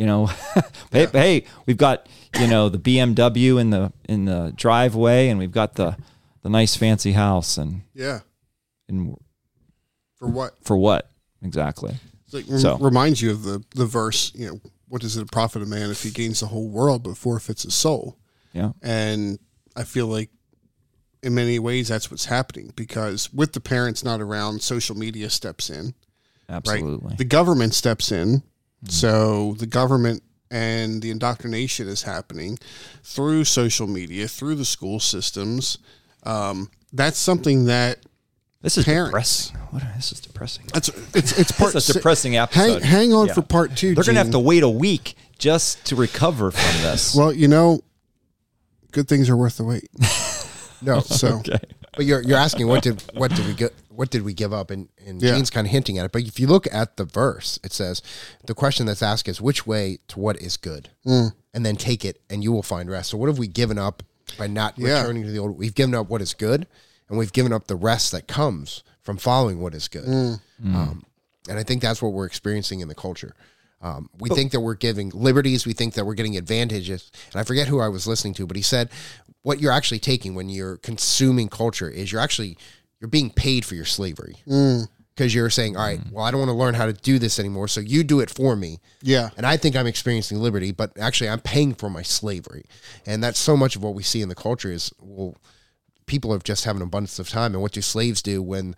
you 0.00 0.06
know, 0.06 0.26
hey, 0.92 1.06
hey, 1.12 1.44
we've 1.66 1.76
got 1.76 2.06
you 2.40 2.46
know 2.46 2.70
the 2.70 2.78
BMW 2.78 3.60
in 3.60 3.68
the 3.68 3.92
in 4.08 4.24
the 4.24 4.50
driveway, 4.56 5.28
and 5.28 5.38
we've 5.38 5.52
got 5.52 5.74
the 5.74 5.94
the 6.42 6.48
nice 6.48 6.74
fancy 6.74 7.12
house, 7.12 7.58
and 7.58 7.82
Yeah. 7.94 8.20
and 8.88 9.14
For 10.16 10.26
what? 10.26 10.54
for 10.62 10.76
what 10.78 11.10
exactly? 11.42 11.96
Like, 12.32 12.46
So- 12.58 12.78
reminds 12.78 13.20
you 13.20 13.30
of 13.30 13.42
the 13.42 13.62
the 13.74 13.84
verse, 13.84 14.32
you 14.34 14.46
know, 14.48 14.60
what 14.88 15.02
does 15.02 15.18
it 15.18 15.30
profit 15.30 15.60
a 15.62 15.66
man 15.66 15.90
if 15.90 16.02
he 16.02 16.10
gains 16.10 16.40
the 16.40 16.46
whole 16.46 16.68
world 16.68 17.02
but 17.02 17.18
forfeits 17.18 17.64
his 17.64 17.74
soul? 17.74 18.16
Yeah, 18.54 18.72
And 18.82 19.38
I 19.76 19.84
feel 19.84 20.06
like 20.06 20.30
in 21.22 21.34
many 21.34 21.58
ways 21.58 21.88
that's 21.88 22.10
what's 22.10 22.24
happening 22.24 22.72
because 22.74 23.30
with 23.34 23.52
the 23.52 23.60
parents 23.60 24.02
not 24.02 24.20
around, 24.22 24.62
social 24.62 24.96
media 24.96 25.28
steps 25.30 25.68
in, 25.70 25.92
absolutely. 26.48 27.08
right? 27.10 27.18
The 27.18 27.24
government 27.26 27.74
steps 27.74 28.10
in. 28.10 28.42
So 28.88 29.54
the 29.58 29.66
government 29.66 30.22
and 30.50 31.00
the 31.02 31.10
indoctrination 31.10 31.86
is 31.88 32.02
happening 32.02 32.58
through 33.04 33.44
social 33.44 33.86
media, 33.86 34.26
through 34.26 34.56
the 34.56 34.64
school 34.64 34.98
systems. 35.00 35.78
Um, 36.24 36.70
that's 36.92 37.18
something 37.18 37.66
that 37.66 37.98
This 38.62 38.76
is 38.78 38.84
parents. 38.84 39.10
depressing. 39.50 39.56
What, 39.70 39.82
this 39.96 40.12
is 40.12 40.20
depressing. 40.20 40.64
that's 40.72 40.88
it's 41.14 41.38
it's 41.38 41.52
part 41.52 41.74
It's 41.76 41.88
a 41.88 41.92
depressing 41.92 42.32
Hang, 42.32 42.42
episode. 42.42 42.82
hang 42.82 43.12
on 43.12 43.28
Yeah. 43.28 43.34
for 43.34 43.42
part 43.42 43.76
two. 43.76 43.94
They're 43.94 44.02
gonna 44.04 44.18
have 44.18 44.32
to 44.32 44.38
wait 44.40 44.62
a 44.64 44.68
week 44.68 45.14
just 45.38 45.84
to 45.86 45.96
recover 45.96 46.50
from 46.50 46.82
this. 46.82 47.14
Well, 47.16 47.32
you 47.32 47.46
know, 47.48 47.80
good 48.92 49.08
things 49.08 49.30
are 49.30 49.36
worth 49.36 49.58
the 49.58 49.64
wait. 49.64 49.88
No, 50.82 51.00
So 51.00 51.36
okay. 51.40 51.58
But 51.94 52.06
you're 52.06 52.22
you're 52.22 52.38
asking 52.38 52.66
what 52.66 52.82
did 52.82 53.02
what 53.12 53.30
did 53.34 53.46
we 53.46 53.52
get 53.54 53.74
what 54.00 54.08
did 54.08 54.22
we 54.22 54.32
give 54.32 54.50
up 54.50 54.70
and 54.70 54.88
and 55.06 55.20
Yeah. 55.20 55.32
Gene's 55.34 55.50
kind 55.50 55.66
of 55.66 55.70
hinting 55.70 55.98
at 55.98 56.06
it. 56.06 56.12
But 56.12 56.22
if 56.22 56.40
you 56.40 56.46
look 56.46 56.66
at 56.72 56.96
the 56.96 57.04
verse, 57.04 57.58
it 57.62 57.70
says 57.74 58.00
the 58.46 58.54
question 58.54 58.86
that's 58.86 59.02
asked 59.02 59.28
is 59.28 59.42
which 59.42 59.66
way 59.66 59.98
to 60.08 60.18
what 60.18 60.40
is 60.40 60.56
good, 60.56 60.88
Mm. 61.06 61.34
and 61.52 61.66
then 61.66 61.76
take 61.76 62.02
it 62.02 62.18
and 62.30 62.42
you 62.42 62.50
will 62.50 62.62
find 62.62 62.90
rest. 62.90 63.10
So 63.10 63.18
what 63.18 63.28
have 63.28 63.38
we 63.38 63.46
given 63.46 63.78
up 63.78 64.02
by 64.38 64.46
not 64.46 64.78
Yeah. 64.78 65.00
returning 65.02 65.24
to 65.24 65.30
the 65.30 65.38
old? 65.38 65.58
We've 65.58 65.74
given 65.74 65.94
up 65.94 66.08
what 66.08 66.22
is 66.22 66.32
good, 66.32 66.66
and 67.10 67.18
we've 67.18 67.32
given 67.34 67.52
up 67.52 67.66
the 67.66 67.76
rest 67.76 68.10
that 68.12 68.26
comes 68.26 68.82
from 69.02 69.18
following 69.18 69.60
what 69.60 69.74
is 69.74 69.86
good. 69.86 70.06
Mm. 70.06 70.40
Um, 70.74 71.04
and 71.46 71.58
I 71.58 71.62
think 71.62 71.82
that's 71.82 72.00
what 72.00 72.14
we're 72.14 72.24
experiencing 72.26 72.80
in 72.80 72.88
the 72.88 72.94
culture. 72.94 73.34
Um, 73.82 74.08
we 74.18 74.30
think 74.30 74.52
that 74.52 74.60
we're 74.60 74.74
giving 74.88 75.10
liberties. 75.10 75.66
We 75.66 75.74
think 75.74 75.92
that 75.94 76.06
we're 76.06 76.14
getting 76.14 76.36
advantages. 76.38 77.10
And 77.32 77.40
I 77.40 77.44
forget 77.44 77.68
who 77.68 77.80
I 77.80 77.88
was 77.88 78.06
listening 78.06 78.32
to, 78.34 78.46
but 78.46 78.56
he 78.56 78.62
said, 78.62 78.88
"What 79.42 79.60
you're 79.60 79.72
actually 79.72 80.00
taking 80.00 80.34
when 80.34 80.48
you're 80.48 80.78
consuming 80.78 81.48
culture 81.48 81.88
is 81.90 82.12
you're 82.12 82.20
actually 82.20 82.56
you're 83.00 83.08
being 83.08 83.30
paid 83.30 83.64
for 83.64 83.74
your 83.74 83.84
slavery 83.84 84.36
mm. 84.46 84.86
because 85.14 85.34
you're 85.34 85.50
saying, 85.50 85.76
all 85.76 85.86
right, 85.86 86.00
mm. 86.00 86.12
well, 86.12 86.24
I 86.24 86.30
don't 86.30 86.40
want 86.40 86.50
to 86.50 86.54
learn 86.54 86.74
how 86.74 86.86
to 86.86 86.92
do 86.92 87.18
this 87.18 87.38
anymore, 87.38 87.68
so 87.68 87.80
you 87.80 88.04
do 88.04 88.20
it 88.20 88.30
for 88.30 88.56
me." 88.56 88.78
yeah, 89.02 89.30
And 89.36 89.46
I 89.46 89.56
think 89.56 89.76
I'm 89.76 89.86
experiencing 89.86 90.38
liberty, 90.38 90.72
but 90.72 90.96
actually 90.98 91.30
I'm 91.30 91.40
paying 91.40 91.74
for 91.74 91.90
my 91.90 92.02
slavery. 92.02 92.64
And 93.06 93.22
that's 93.22 93.38
so 93.38 93.56
much 93.56 93.76
of 93.76 93.82
what 93.82 93.94
we 93.94 94.02
see 94.02 94.22
in 94.22 94.28
the 94.28 94.34
culture 94.34 94.70
is 94.70 94.92
well, 95.00 95.36
people 96.06 96.34
are 96.34 96.38
just 96.38 96.64
having 96.64 96.82
an 96.82 96.88
abundance 96.88 97.18
of 97.18 97.28
time. 97.28 97.54
And 97.54 97.62
what 97.62 97.72
do 97.72 97.80
slaves 97.80 98.20
do 98.20 98.42
when 98.42 98.74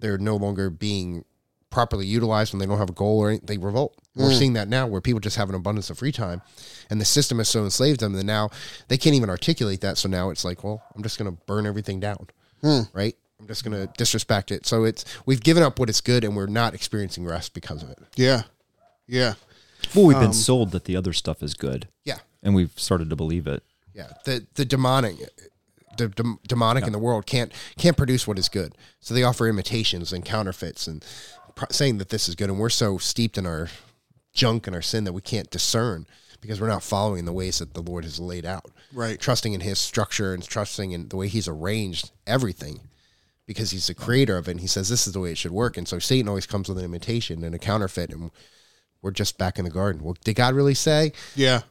they're 0.00 0.18
no 0.18 0.36
longer 0.36 0.70
being 0.70 1.24
properly 1.70 2.06
utilized, 2.06 2.52
when 2.52 2.58
they 2.58 2.66
don't 2.66 2.78
have 2.78 2.90
a 2.90 2.94
goal 2.94 3.20
or 3.20 3.28
anything? 3.28 3.46
They 3.46 3.58
revolt. 3.58 3.96
We're 4.16 4.30
mm. 4.30 4.38
seeing 4.38 4.54
that 4.54 4.68
now 4.68 4.88
where 4.88 5.00
people 5.00 5.20
just 5.20 5.36
have 5.36 5.48
an 5.48 5.54
abundance 5.54 5.88
of 5.90 5.98
free 5.98 6.10
time 6.10 6.42
and 6.90 7.00
the 7.00 7.04
system 7.04 7.38
has 7.38 7.48
so 7.48 7.62
enslaved 7.62 8.00
them 8.00 8.14
that 8.14 8.24
now 8.24 8.50
they 8.88 8.98
can't 8.98 9.14
even 9.14 9.30
articulate 9.30 9.80
that. 9.82 9.96
So 9.96 10.08
now 10.08 10.30
it's 10.30 10.44
like, 10.44 10.64
well, 10.64 10.82
I'm 10.96 11.02
just 11.04 11.18
going 11.18 11.30
to 11.30 11.38
burn 11.46 11.64
everything 11.64 12.00
down. 12.00 12.26
Hmm. 12.60 12.80
Right. 12.92 13.16
I'm 13.40 13.46
just 13.46 13.64
going 13.64 13.76
to 13.86 13.92
disrespect 13.96 14.50
it. 14.50 14.66
So 14.66 14.84
it's, 14.84 15.04
we've 15.26 15.42
given 15.42 15.62
up 15.62 15.78
what 15.78 15.88
is 15.88 16.00
good 16.00 16.24
and 16.24 16.34
we're 16.36 16.46
not 16.46 16.74
experiencing 16.74 17.24
rest 17.24 17.54
because 17.54 17.82
of 17.82 17.90
it. 17.90 17.98
yeah, 18.16 18.42
yeah. 19.06 19.34
Well, 19.94 20.06
we've 20.06 20.16
been 20.18 20.26
um, 20.26 20.32
sold 20.32 20.72
that 20.72 20.84
the 20.84 20.96
other 20.96 21.12
stuff 21.12 21.40
is 21.42 21.54
good, 21.54 21.86
Yeah. 22.04 22.18
and 22.42 22.52
we've 22.54 22.72
started 22.76 23.10
to 23.10 23.16
believe 23.16 23.46
it. 23.46 23.62
Yeah, 23.94 24.08
the 24.24 24.44
the 24.54 24.64
demonic, 24.64 25.16
the 25.96 26.08
dem- 26.08 26.40
demonic 26.46 26.84
in 26.84 26.92
the 26.92 26.98
world 26.98 27.26
can't 27.26 27.52
can't 27.78 27.96
produce 27.96 28.26
what 28.26 28.38
is 28.40 28.48
good. 28.48 28.74
So 29.00 29.14
they 29.14 29.22
offer 29.22 29.48
imitations 29.48 30.12
and 30.12 30.24
counterfeits 30.24 30.86
and 30.88 31.04
pro- 31.54 31.68
saying 31.70 31.98
that 31.98 32.08
this 32.08 32.28
is 32.28 32.34
good, 32.34 32.50
and 32.50 32.58
we're 32.58 32.68
so 32.70 32.98
steeped 32.98 33.38
in 33.38 33.46
our 33.46 33.68
junk 34.32 34.66
and 34.66 34.74
our 34.76 34.82
sin 34.82 35.04
that 35.04 35.12
we 35.12 35.20
can't 35.20 35.48
discern 35.50 36.06
because 36.40 36.60
we're 36.60 36.68
not 36.68 36.82
following 36.82 37.24
the 37.24 37.32
ways 37.32 37.60
that 37.60 37.74
the 37.74 37.82
Lord 37.82 38.04
has 38.04 38.18
laid 38.20 38.44
out. 38.44 38.66
Right. 38.92 39.18
Trusting 39.18 39.52
in 39.52 39.60
His 39.60 39.78
structure 39.78 40.34
and 40.34 40.42
trusting 40.46 40.90
in 40.92 41.08
the 41.08 41.16
way 41.16 41.28
He's 41.28 41.48
arranged 41.48 42.10
everything 42.26 42.80
because 43.48 43.72
He's 43.72 43.88
the 43.88 43.94
creator 43.94 44.36
of 44.36 44.46
it. 44.46 44.52
And 44.52 44.60
He 44.60 44.68
says 44.68 44.88
this 44.88 45.08
is 45.08 45.12
the 45.14 45.18
way 45.18 45.32
it 45.32 45.38
should 45.38 45.50
work. 45.50 45.76
And 45.76 45.88
so 45.88 45.98
Satan 45.98 46.28
always 46.28 46.46
comes 46.46 46.68
with 46.68 46.78
an 46.78 46.84
imitation 46.84 47.42
and 47.42 47.52
a 47.52 47.58
counterfeit, 47.58 48.10
and 48.10 48.30
we're 49.02 49.10
just 49.10 49.38
back 49.38 49.58
in 49.58 49.64
the 49.64 49.70
garden. 49.70 50.04
Well, 50.04 50.16
did 50.22 50.34
God 50.34 50.54
really 50.54 50.74
say? 50.74 51.12
Yeah. 51.34 51.62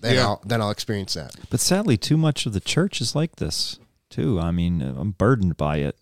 Then 0.00 0.16
Yeah. 0.16 0.22
I'll 0.26 0.42
then 0.44 0.60
I'll 0.60 0.70
experience 0.70 1.14
that. 1.14 1.34
But 1.48 1.60
sadly, 1.60 1.96
too 1.96 2.18
much 2.18 2.44
of 2.44 2.52
the 2.52 2.60
church 2.60 3.00
is 3.00 3.14
like 3.14 3.36
this 3.36 3.78
too. 4.10 4.38
I 4.38 4.50
mean, 4.50 4.82
I'm 4.82 5.12
burdened 5.12 5.56
by 5.56 5.78
it. 5.78 5.96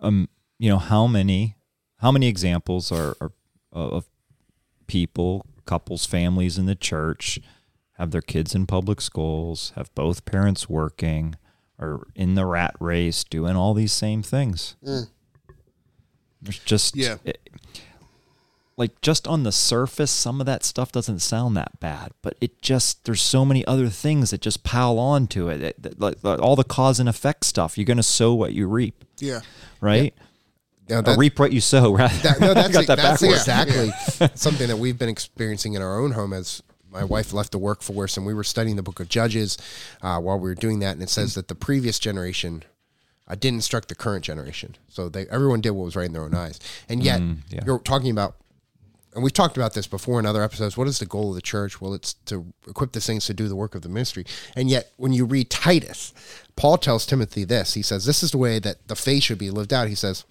Um, 0.00 0.28
you 0.58 0.70
know 0.70 0.78
how 0.78 1.06
many 1.06 1.56
how 1.98 2.10
many 2.10 2.28
examples 2.28 2.90
are, 2.90 3.14
are 3.20 3.32
of 3.70 4.06
people, 4.86 5.44
couples, 5.66 6.06
families 6.06 6.56
in 6.56 6.64
the 6.64 6.74
church 6.74 7.38
have 7.98 8.10
their 8.10 8.22
kids 8.22 8.54
in 8.54 8.66
public 8.66 9.02
schools, 9.02 9.72
have 9.76 9.94
both 9.94 10.24
parents 10.24 10.70
working, 10.70 11.34
are 11.80 12.06
in 12.14 12.34
the 12.34 12.44
rat 12.46 12.74
race, 12.78 13.24
doing 13.24 13.56
all 13.56 13.74
these 13.74 13.92
same 13.92 14.22
things. 14.22 14.76
Mm. 14.86 15.08
There's 16.42 16.58
just 16.60 16.96
Yeah. 16.96 17.16
it- 17.24 17.40
like 18.76 18.98
just 19.02 19.28
on 19.28 19.42
the 19.42 19.52
surface, 19.52 20.10
some 20.10 20.40
of 20.40 20.46
that 20.46 20.64
stuff 20.64 20.90
doesn't 20.90 21.18
sound 21.20 21.54
that 21.56 21.78
bad, 21.80 22.12
but 22.22 22.34
it 22.40 22.62
just 22.62 23.04
there's 23.04 23.20
so 23.20 23.44
many 23.44 23.62
other 23.66 23.90
things 23.90 24.30
that 24.30 24.40
just 24.40 24.62
pile 24.64 24.98
on 24.98 25.26
to 25.28 25.48
it. 25.50 25.60
It- 25.62 25.82
that- 25.82 26.00
like, 26.00 26.16
like 26.22 26.40
all 26.40 26.56
the 26.56 26.64
cause 26.64 26.98
and 26.98 27.08
effect 27.08 27.44
stuff. 27.44 27.76
You're 27.76 27.84
gonna 27.84 28.02
sow 28.02 28.32
what 28.34 28.54
you 28.54 28.66
reap, 28.68 29.04
Yeah. 29.18 29.40
right? 29.82 30.14
Now, 30.88 31.00
Or 31.00 31.02
that- 31.02 31.18
reap 31.18 31.38
what 31.38 31.52
you 31.52 31.60
sow. 31.60 31.92
Right? 31.96 32.22
That, 32.22 32.40
no, 32.40 32.54
that's, 32.54 32.68
got 32.70 32.86
that 32.86 32.96
that's 32.96 33.20
backwards. 33.20 33.40
exactly 33.42 34.28
something 34.34 34.68
that 34.68 34.78
we've 34.78 34.98
been 34.98 35.10
experiencing 35.10 35.74
in 35.74 35.82
our 35.82 36.00
own 36.00 36.12
home 36.12 36.32
as 36.32 36.62
my 36.90 37.04
wife 37.04 37.32
left 37.32 37.52
the 37.52 37.58
workforce 37.58 38.16
and 38.16 38.26
we 38.26 38.34
were 38.34 38.44
studying 38.44 38.76
the 38.76 38.82
book 38.82 39.00
of 39.00 39.08
Judges 39.08 39.56
uh, 40.02 40.18
while 40.18 40.38
we 40.38 40.48
were 40.48 40.54
doing 40.54 40.80
that. 40.80 40.92
And 40.92 41.02
it 41.02 41.10
says 41.10 41.34
that 41.34 41.48
the 41.48 41.54
previous 41.54 41.98
generation 41.98 42.64
uh, 43.28 43.36
didn't 43.36 43.56
instruct 43.56 43.88
the 43.88 43.94
current 43.94 44.24
generation. 44.24 44.76
So 44.88 45.08
they, 45.08 45.26
everyone 45.28 45.60
did 45.60 45.70
what 45.70 45.84
was 45.84 45.96
right 45.96 46.06
in 46.06 46.12
their 46.12 46.24
own 46.24 46.34
eyes. 46.34 46.58
And 46.88 47.02
yet, 47.02 47.20
yeah. 47.48 47.60
you're 47.64 47.78
talking 47.78 48.10
about, 48.10 48.36
and 49.14 49.22
we've 49.22 49.32
talked 49.32 49.56
about 49.56 49.74
this 49.74 49.86
before 49.86 50.18
in 50.18 50.26
other 50.26 50.42
episodes. 50.42 50.76
What 50.76 50.88
is 50.88 50.98
the 50.98 51.06
goal 51.06 51.30
of 51.30 51.34
the 51.34 51.42
church? 51.42 51.80
Well, 51.80 51.94
it's 51.94 52.14
to 52.26 52.46
equip 52.68 52.92
the 52.92 53.00
saints 53.00 53.26
to 53.26 53.34
do 53.34 53.48
the 53.48 53.56
work 53.56 53.74
of 53.74 53.82
the 53.82 53.88
ministry. 53.88 54.24
And 54.54 54.70
yet, 54.70 54.92
when 54.96 55.12
you 55.12 55.24
read 55.24 55.50
Titus, 55.50 56.12
Paul 56.56 56.78
tells 56.78 57.06
Timothy 57.06 57.44
this. 57.44 57.74
He 57.74 57.82
says, 57.82 58.04
This 58.04 58.22
is 58.22 58.30
the 58.30 58.38
way 58.38 58.58
that 58.60 58.86
the 58.86 58.94
faith 58.94 59.24
should 59.24 59.38
be 59.38 59.50
lived 59.50 59.72
out. 59.72 59.88
He 59.88 59.96
says, 59.96 60.24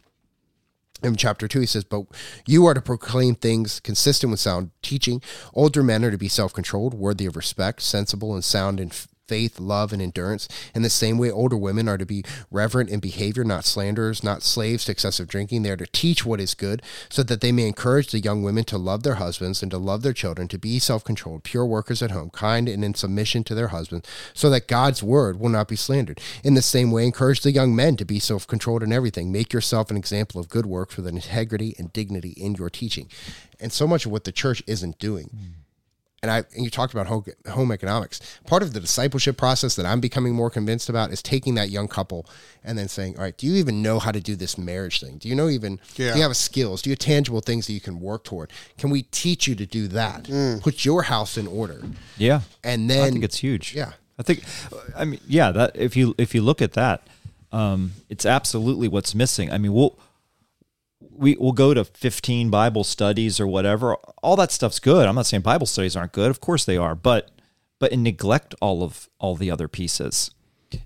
in 1.04 1.16
chapter 1.16 1.48
2 1.48 1.62
he 1.62 1.66
says 1.66 1.84
but 1.84 2.06
you 2.46 2.66
are 2.66 2.74
to 2.74 2.82
proclaim 2.82 3.36
things 3.36 3.80
consistent 3.80 4.32
with 4.32 4.40
sound 4.40 4.72
teaching. 4.82 5.22
Older 5.54 5.84
men 5.84 6.04
are 6.04 6.12
to 6.12 6.18
be 6.18 6.28
self-controlled 6.28 6.94
worthy 6.94 7.26
of 7.26 7.36
respect 7.36 7.82
sensible 7.82 8.34
and 8.34 8.44
sound 8.44 8.80
in 8.80 8.92
faith 9.30 9.60
love 9.60 9.94
and 9.94 10.02
endurance. 10.02 10.48
In 10.74 10.82
the 10.82 10.90
same 10.90 11.20
way 11.20 11.30
older 11.30 11.56
women 11.56 11.88
are 11.88 12.00
to 12.00 12.06
be 12.06 12.24
reverent 12.50 12.90
in 12.90 13.00
behavior 13.00 13.44
not 13.44 13.64
slanderers 13.64 14.24
not 14.24 14.42
slaves 14.42 14.86
to 14.86 14.92
excessive 14.92 15.28
drinking. 15.28 15.62
They 15.62 15.70
are 15.70 15.78
to 15.78 15.86
teach 15.86 16.26
what 16.26 16.42
is 16.42 16.56
good 16.56 16.82
so 17.10 17.22
that 17.22 17.40
they 17.40 17.52
may 17.52 17.68
encourage 17.68 18.12
the 18.12 18.20
young 18.20 18.42
women 18.42 18.64
to 18.66 18.78
love 18.80 19.04
their 19.04 19.16
husbands 19.16 19.62
and 19.62 19.70
to 19.70 19.78
love 19.78 20.02
their 20.02 20.14
children 20.14 20.48
to 20.48 20.58
be 20.58 20.80
self-controlled 20.80 21.44
pure 21.44 21.66
workers 21.66 22.02
at 22.02 22.10
home 22.10 22.32
kind 22.32 22.68
and 22.68 22.84
in 22.84 22.96
submission 22.96 23.44
to 23.44 23.54
their 23.54 23.68
husbands 23.68 24.10
so 24.34 24.50
that 24.50 24.68
god's 24.68 25.04
word 25.04 25.40
will 25.40 25.50
not 25.50 25.68
be 25.68 25.76
slandered. 25.76 26.20
In 26.44 26.56
the 26.56 26.62
same 26.64 26.90
way 26.90 27.06
encourage 27.06 27.42
the 27.42 27.52
young 27.52 27.76
men 27.76 27.96
to 27.98 28.06
be 28.06 28.20
self-controlled 28.20 28.82
in 28.82 28.92
everything. 28.92 29.32
Make 29.32 29.54
yourself 29.54 29.92
an 29.92 29.98
example 29.98 30.42
of 30.42 30.50
good 30.50 30.66
works 30.66 30.98
with 30.98 31.06
integrity 31.06 31.76
and 31.78 31.94
dignity 31.94 32.32
in 32.32 32.56
your 32.56 32.72
teaching. 32.72 33.10
And 33.60 33.72
so 33.72 33.88
much 33.88 34.08
of 34.08 34.12
what 34.12 34.24
the 34.24 34.32
church 34.32 34.64
isn't 34.66 34.98
doing 34.98 35.28
hmm. 35.28 35.69
And 36.22 36.30
I 36.32 36.38
and 36.56 36.64
you 36.64 36.70
talked 36.70 36.94
about 36.94 37.08
home, 37.08 37.24
home 37.50 37.72
economics. 37.72 38.20
Part 38.46 38.64
of 38.64 38.74
the 38.74 38.80
discipleship 38.80 39.38
process 39.38 39.76
that 39.76 39.86
I'm 39.86 40.00
becoming 40.00 40.34
more 40.34 40.50
convinced 40.50 40.90
about 40.90 41.12
is 41.12 41.22
taking 41.22 41.56
that 41.56 41.70
young 41.70 41.88
couple 41.88 42.26
and 42.64 42.78
then 42.78 42.88
saying, 42.88 43.18
"All 43.18 43.24
right, 43.24 43.38
do 43.38 43.48
you 43.48 43.56
even 43.56 43.82
know 43.82 44.00
how 44.00 44.12
to 44.12 44.20
do 44.20 44.36
this 44.36 44.58
marriage 44.58 45.00
thing? 45.00 45.18
Do 45.18 45.30
you 45.30 45.36
know 45.36 45.50
even 45.50 45.80
Yeah. 45.96 46.12
do 46.14 46.18
you 46.18 46.24
have 46.24 46.36
skills? 46.36 46.82
Do 46.82 46.90
you 46.90 46.94
have 46.94 47.00
tangible 47.00 47.42
things 47.42 47.68
that 47.68 47.74
you 47.74 47.82
can 47.82 48.00
work 48.00 48.24
toward? 48.24 48.52
Can 48.78 48.90
we 48.90 49.04
teach 49.04 49.48
you 49.48 49.56
to 49.56 49.66
do 49.66 49.88
that? 49.90 50.30
Put 50.62 50.84
your 50.86 51.04
house 51.04 51.38
in 51.38 51.48
order." 51.48 51.82
Yeah, 52.18 52.42
And 52.64 52.90
then 52.90 53.02
I 53.08 53.10
think 53.12 53.24
it's 53.24 53.38
huge. 53.38 53.74
Yeah. 53.74 53.94
I 54.18 54.24
think, 54.24 54.44
I 54.98 55.06
mean, 55.06 55.22
yeah. 55.28 55.52
That 55.54 55.72
if 55.76 55.96
you 55.96 56.14
if 56.18 56.36
you 56.36 56.42
look 56.42 56.62
at 56.62 56.74
that, 56.74 57.08
um, 57.54 57.94
it's 58.10 58.26
absolutely 58.26 58.88
what's 58.90 59.16
missing. 59.16 59.50
I 59.52 59.58
mean, 59.58 59.74
we'll 59.74 59.98
we 61.02 61.36
we'll 61.40 61.52
go 61.54 61.74
to 61.74 61.84
fifteen 61.86 62.50
Bible 62.50 62.84
studies 62.84 63.40
or 63.40 63.48
whatever. 63.48 63.96
All 64.24 64.36
that 64.36 64.52
stuff's 64.52 64.80
good. 64.80 65.08
I'm 65.08 65.16
not 65.16 65.26
saying 65.26 65.42
Bible 65.44 65.66
studies 65.68 65.96
aren't 65.96 66.12
good. 66.12 66.30
Of 66.30 66.40
course 66.42 66.66
they 66.66 66.78
are, 66.78 66.96
but 66.96 67.32
but 67.80 67.92
and 67.92 68.04
neglect 68.04 68.54
all 68.62 68.84
of 68.84 69.10
all 69.20 69.36
the 69.36 69.50
other 69.52 69.68
pieces. 69.68 70.32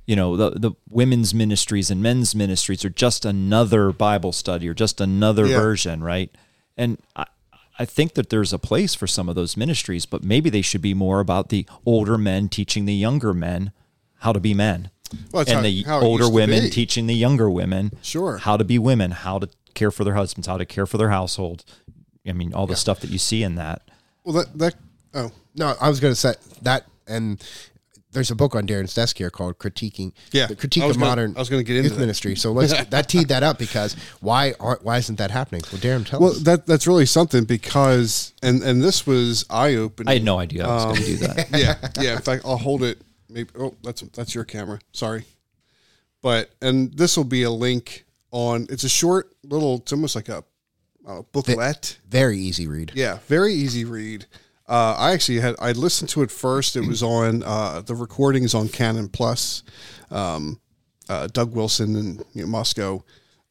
You 0.06 0.16
know, 0.16 0.38
the 0.38 0.52
the 0.52 0.72
women's 0.90 1.34
ministries 1.34 1.90
and 1.92 2.02
men's 2.02 2.36
ministries 2.36 2.86
are 2.86 2.90
just 2.90 3.26
another 3.26 3.92
Bible 3.92 4.32
study 4.32 4.68
or 4.70 4.74
just 4.74 5.02
another 5.02 5.46
Yeah. 5.48 5.60
version, 5.60 6.04
right? 6.04 6.30
And 6.78 7.00
I, 7.16 7.26
I 7.80 7.86
think 7.86 8.14
that 8.14 8.30
there's 8.30 8.54
a 8.54 8.60
place 8.60 8.94
for 8.96 9.08
some 9.08 9.28
of 9.28 9.36
those 9.36 9.58
ministries, 9.58 10.06
but 10.06 10.24
maybe 10.24 10.50
they 10.50 10.62
should 10.62 10.82
be 10.82 10.94
more 10.94 11.20
about 11.20 11.50
the 11.50 11.66
older 11.86 12.18
men 12.18 12.48
teaching 12.50 12.86
the 12.86 12.94
younger 12.94 13.34
men 13.34 13.72
how 14.20 14.32
to 14.32 14.40
be 14.40 14.54
men, 14.54 14.90
Well, 15.32 15.42
and 15.42 15.50
how- 15.58 15.62
the 15.62 15.84
how 15.84 16.00
older 16.02 16.30
women 16.30 16.70
teaching 16.70 17.08
the 17.08 17.16
younger 17.16 17.50
women 17.50 17.92
Sure. 18.02 18.38
how 18.38 18.56
to 18.58 18.64
be 18.64 18.80
women, 18.80 19.12
how 19.12 19.40
to 19.40 19.50
care 19.74 19.92
for 19.92 20.04
their 20.04 20.14
husbands, 20.16 20.48
how 20.48 20.58
to 20.58 20.66
care 20.66 20.86
for 20.86 20.98
their 20.98 21.10
household. 21.10 21.64
I 22.28 22.32
mean, 22.34 22.54
all 22.54 22.68
the 22.68 22.76
stuff 22.76 23.00
that 23.02 23.10
you 23.10 23.18
see 23.20 23.44
in 23.44 23.56
that. 23.56 23.82
Well, 24.24 24.36
that 24.36 24.58
that 24.58 24.76
oh 25.14 25.32
No, 25.56 25.76
I 25.82 25.90
was 25.90 26.00
going 26.00 26.12
to 26.14 26.20
say 26.20 26.36
that, 26.62 26.86
and 27.08 27.44
there's 28.14 28.32
a 28.32 28.36
book 28.36 28.56
on 28.56 28.66
Darren's 28.68 28.94
desk 28.94 29.18
here 29.18 29.30
called 29.30 29.58
"Critiquing." 29.58 30.14
Yeah, 30.32 30.46
the 30.48 30.56
critique 30.56 30.84
of 30.84 30.94
gonna- 30.94 31.00
modern. 31.06 31.36
I 31.36 31.40
was 31.40 31.50
gonna 31.50 31.64
get 31.64 31.76
into 31.76 31.90
youth 31.90 31.96
that. 31.98 32.00
ministry. 32.00 32.36
So 32.36 32.52
let's 32.54 32.72
that 32.90 33.10
teed 33.10 33.28
that 33.30 33.44
up 33.44 33.58
because 33.58 33.96
why 34.22 34.54
aren't 34.60 34.84
why 34.86 34.98
isn't 35.00 35.18
that 35.18 35.32
happening? 35.32 35.64
Well, 35.72 35.82
Darren, 35.82 36.06
tell 36.06 36.20
well 36.22 36.32
us. 36.32 36.40
that 36.44 36.66
that's 36.66 36.88
really 36.88 37.06
something 37.08 37.44
because 37.44 38.34
and 38.42 38.62
and 38.64 38.82
this 38.82 39.06
was 39.06 39.46
eye 39.50 39.76
opening. 39.76 40.10
I 40.10 40.14
had 40.14 40.24
no 40.24 40.40
idea 40.40 40.66
I 40.66 40.76
was 40.76 40.86
going 40.86 40.96
to 40.98 41.06
do 41.06 41.18
that. 41.18 41.40
Um, 41.40 41.46
yeah, 41.60 41.90
yeah. 42.00 42.16
In 42.16 42.22
fact, 42.22 42.44
I'll 42.46 42.58
hold 42.58 42.84
it. 42.84 43.02
Maybe. 43.30 43.50
Oh, 43.60 43.76
that's 43.84 44.02
that's 44.02 44.34
your 44.36 44.44
camera. 44.46 44.80
Sorry, 44.92 45.26
but 46.22 46.52
and 46.62 46.94
this 46.94 47.18
will 47.18 47.24
be 47.26 47.44
a 47.44 47.52
link 47.52 48.06
on. 48.34 48.68
It's 48.70 48.84
a 48.84 48.90
short 48.90 49.34
little. 49.44 49.76
It's 49.78 49.94
almost 49.94 50.16
like 50.16 50.28
a, 50.28 50.44
uh 51.08 51.22
booklet. 51.32 52.00
Very 52.10 52.38
easy 52.38 52.68
read. 52.68 52.92
Yeah, 52.94 53.20
very 53.28 53.54
easy 53.54 53.86
read. 53.86 54.26
Uh, 54.68 54.96
I 54.98 55.12
actually 55.12 55.40
had 55.40 55.56
I 55.60 55.72
listened 55.72 56.10
to 56.10 56.22
it 56.24 56.32
first. 56.32 56.76
It 56.76 56.86
was 56.86 57.02
on 57.18 57.44
uh, 57.44 57.82
the 57.82 57.96
recordings 57.96 58.54
on 58.54 58.68
Canon 58.68 59.08
Plus. 59.08 59.64
Um, 60.12 60.60
uh, 61.10 61.28
Doug 61.28 61.54
Wilson 61.54 61.96
in 61.96 62.26
you 62.34 62.44
know, 62.44 62.48
Moscow 62.48 63.04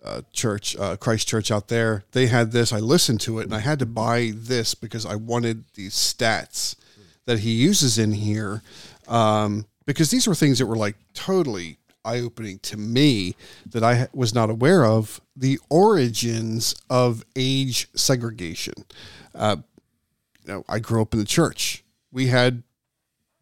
uh, 0.05 0.23
Church, 0.33 0.77
uh, 0.77 0.97
Christ 0.97 1.29
Church 1.29 1.51
out 1.51 1.69
there. 1.69 2.05
They 2.13 2.27
had 2.27 2.53
this. 2.53 2.73
I 2.73 2.79
listened 2.79 3.21
to 3.23 3.39
it 3.39 3.45
and 3.45 3.55
I 3.55 3.61
had 3.61 3.79
to 3.81 3.87
buy 3.87 4.33
this 4.35 4.75
because 4.75 5.07
I 5.07 5.17
wanted 5.17 5.65
these 5.75 5.95
stats 5.95 6.75
that 7.27 7.41
he 7.41 7.53
uses 7.53 7.99
in 7.99 8.13
here 8.13 8.63
um, 9.07 9.67
because 9.87 10.11
these 10.11 10.27
were 10.27 10.35
things 10.35 10.59
that 10.59 10.67
were 10.67 10.77
like 10.77 10.97
totally 11.15 11.79
eye 12.05 12.21
opening 12.21 12.59
to 12.61 12.77
me 12.77 13.37
that 13.67 13.83
I 13.83 14.09
was 14.13 14.35
not 14.35 14.51
aware 14.51 14.85
of. 14.85 15.21
The 15.37 15.59
origins 15.69 16.75
of 16.91 17.25
age 17.37 17.89
segregation. 17.95 18.75
Uh, 19.35 19.57
you 20.45 20.53
know, 20.53 20.65
I 20.69 20.79
grew 20.79 21.03
up 21.03 21.13
in 21.13 21.21
the 21.21 21.27
church. 21.27 21.85
We 22.11 22.27
had 22.27 22.63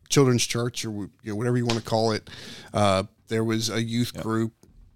children's 0.08 0.46
church 0.46 0.84
or 0.84 0.90
you 0.90 1.10
know, 1.24 1.36
whatever 1.36 1.56
you 1.56 1.66
want 1.66 1.78
to 1.78 1.84
call 1.84 2.12
it. 2.12 2.28
Uh, 2.74 3.04
there 3.28 3.44
was 3.44 3.70
a 3.70 3.82
youth 3.82 4.14
group, 4.22 4.52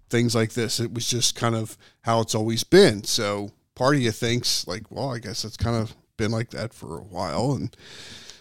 things 0.09 0.35
like 0.35 0.53
this. 0.53 0.79
It 0.79 0.93
was 0.93 1.07
just 1.07 1.35
kind 1.35 1.55
of 1.55 1.77
how 2.01 2.19
it's 2.19 2.35
always 2.35 2.63
been. 2.63 3.03
So 3.03 3.49
part 3.73 3.95
of 3.95 4.01
you 4.01 4.11
thinks 4.11 4.67
like, 4.67 4.91
well, 4.91 5.13
I 5.13 5.19
guess 5.19 5.43
it's 5.43 5.57
kind 5.57 5.75
of 5.75 5.95
been 6.17 6.31
like 6.31 6.51
that 6.51 6.73
for 6.73 6.97
a 6.97 7.03
while. 7.03 7.53
And 7.53 7.75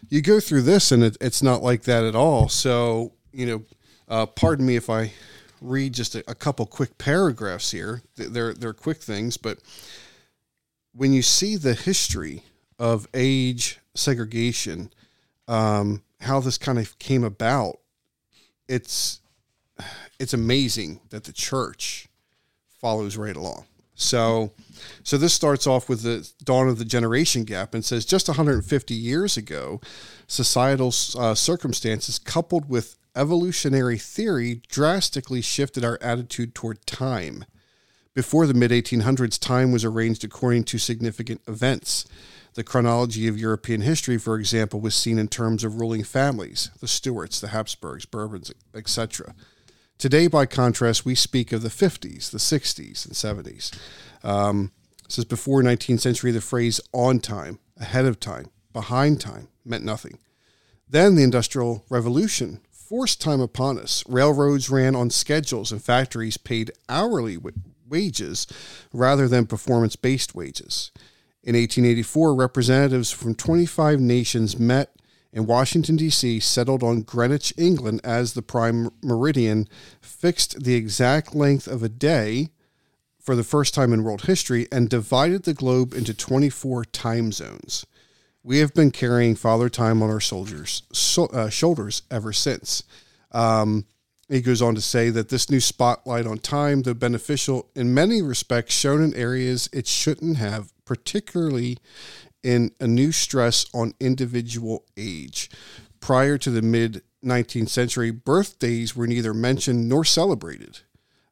you 0.09 0.20
go 0.20 0.41
through 0.41 0.62
this 0.62 0.93
and 0.93 1.03
it, 1.03 1.16
it's 1.20 1.43
not 1.43 1.62
like 1.62 1.83
that 1.83 2.05
at 2.05 2.14
all. 2.14 2.49
So, 2.49 3.12
you 3.33 3.47
know, 3.47 3.62
uh, 4.09 4.26
pardon 4.26 4.66
me 4.66 4.76
if 4.76 4.90
I 4.90 5.12
read 5.61 5.94
just 5.94 6.14
a, 6.14 6.24
a 6.28 6.34
couple 6.34 6.66
quick 6.66 6.98
paragraphs 6.98 7.70
here. 7.70 8.02
They're, 8.16 8.55
they're 8.55 8.72
quick 8.72 8.98
things, 8.98 9.36
but 9.36 9.59
when 10.92 11.12
you 11.12 11.22
see 11.22 11.57
the 11.57 11.74
history 11.74 12.42
of 12.78 13.09
age 13.14 13.80
segregation, 13.94 14.92
um, 15.48 16.02
how 16.20 16.40
this 16.40 16.59
kind 16.59 16.78
of 16.78 16.98
came 16.98 17.24
about, 17.24 17.78
it's 18.68 19.20
it's 20.20 20.32
amazing 20.32 21.00
that 21.11 21.24
the 21.24 21.32
church 21.32 22.09
follows 22.80 23.16
right 23.16 23.34
along. 23.34 23.64
So, 23.96 24.52
so 25.02 25.16
this 25.16 25.32
starts 25.32 25.66
off 25.66 25.88
with 25.88 26.02
the 26.02 26.28
dawn 26.44 26.68
of 26.68 26.78
the 26.78 26.84
generation 26.84 27.44
gap 27.44 27.74
and 27.74 27.84
says 27.84 28.05
just 28.05 28.28
150 28.28 28.94
years 28.94 29.36
ago, 29.36 29.80
societal 30.26 30.92
uh, 31.16 31.34
circumstances 31.34 32.18
coupled 32.18 32.68
with 32.68 32.96
evolutionary 33.16 33.98
theory 33.98 34.62
drastically 34.68 35.40
shifted 35.40 35.84
our 35.84 35.98
attitude 36.00 36.54
toward 36.54 36.84
time. 36.86 37.44
Before 38.14 38.46
the 38.46 38.54
mid 38.54 38.70
1800s, 38.70 39.38
time 39.38 39.72
was 39.72 39.84
arranged 39.84 40.24
according 40.24 40.64
to 40.64 40.78
significant 40.78 41.40
events. 41.48 42.06
The 42.54 42.62
chronology 42.62 43.26
of 43.26 43.38
European 43.38 43.80
history, 43.80 44.18
for 44.18 44.38
example, 44.38 44.80
was 44.80 44.94
seen 44.94 45.18
in 45.18 45.26
terms 45.26 45.64
of 45.64 45.80
ruling 45.80 46.04
families 46.04 46.70
the 46.80 46.86
Stuarts, 46.86 47.40
the 47.40 47.48
Habsburgs, 47.48 48.06
Bourbons, 48.06 48.52
etc. 48.72 49.34
Today, 49.98 50.28
by 50.28 50.46
contrast, 50.46 51.04
we 51.04 51.14
speak 51.16 51.52
of 51.52 51.62
the 51.62 51.68
50s, 51.68 52.30
the 52.30 52.38
60s, 52.38 53.06
and 53.06 53.14
70s. 53.14 53.76
Um, 54.22 54.70
says 55.08 55.24
before 55.24 55.62
19th 55.62 56.00
century, 56.00 56.30
the 56.30 56.40
phrase 56.40 56.80
on 56.92 57.18
time, 57.18 57.58
ahead 57.78 58.04
of 58.04 58.20
time, 58.20 58.50
behind 58.72 59.20
time 59.20 59.48
meant 59.64 59.84
nothing. 59.84 60.18
Then 60.88 61.16
the 61.16 61.22
Industrial 61.22 61.84
Revolution 61.88 62.60
forced 62.89 63.20
time 63.20 63.41
upon 63.41 63.78
us. 63.78 64.05
Railroads 64.07 64.68
ran 64.68 64.95
on 64.95 65.11
schedules 65.11 65.72
and 65.72 65.82
factories 65.82 66.37
paid 66.37 66.70
hourly 66.89 67.39
wages 67.89 68.47
rather 68.93 69.26
than 69.26 69.47
performance 69.47 69.97
based 69.97 70.35
wages. 70.35 70.91
In 71.43 71.55
1884, 71.55 72.35
representatives 72.35 73.11
from 73.11 73.35
25 73.35 74.01
nations 74.01 74.59
met 74.59 74.95
in 75.32 75.47
Washington, 75.47 75.97
D.C., 75.97 76.41
settled 76.41 76.82
on 76.82 77.03
Greenwich, 77.03 77.53
England 77.57 78.01
as 78.05 78.35
the 78.35 78.43
prime 78.43 78.91
meridian, 79.03 79.68
fixed 80.01 80.62
the 80.62 80.74
exact 80.74 81.35
length 81.35 81.66
of 81.66 81.82
a 81.82 81.89
day 81.89 82.51
for 83.18 83.35
the 83.35 83.43
first 83.43 83.74
time 83.74 83.93
in 83.93 84.05
world 84.05 84.22
history, 84.22 84.68
and 84.70 84.89
divided 84.89 85.43
the 85.43 85.55
globe 85.55 85.93
into 85.95 86.14
24 86.14 86.85
time 86.85 87.32
zones. 87.32 87.85
We 88.47 88.59
have 88.59 88.74
been 88.74 88.90
carrying 88.90 89.36
Father 89.36 89.70
Time 89.70 90.03
on 90.03 90.11
our 90.11 90.20
soldiers' 90.20 90.82
so, 90.92 91.26
uh, 91.26 91.49
shoulders 91.49 92.03
ever 92.11 92.30
since. 92.32 92.82
Um, 93.32 93.86
he 94.28 94.42
goes 94.42 94.61
on 94.61 94.74
to 94.74 94.82
say 94.82 95.09
that 95.11 95.30
this 95.30 95.51
new 95.51 95.61
spotlight 95.61 96.26
on 96.26 96.38
time, 96.38 96.82
though 96.82 96.95
beneficial 96.95 97.70
in 97.74 97.95
many 97.95 98.20
respects, 98.20 98.74
shown 98.74 99.03
in 99.03 99.14
areas 99.14 99.70
it 99.72 99.86
shouldn't 99.86 100.36
have, 100.36 100.72
particularly 100.84 101.78
in 102.42 102.70
a 102.80 102.86
new 102.86 103.12
stress 103.12 103.64
on 103.72 103.95
individual 103.99 104.84
age. 104.99 105.51
Prior 106.01 106.36
to 106.36 106.51
the 106.51 106.62
mid 106.62 107.03
19th 107.24 107.70
century, 107.70 108.11
birthdays 108.11 108.95
were 108.95 109.07
neither 109.07 109.32
mentioned 109.32 109.88
nor 109.88 110.05
celebrated. 110.05 110.80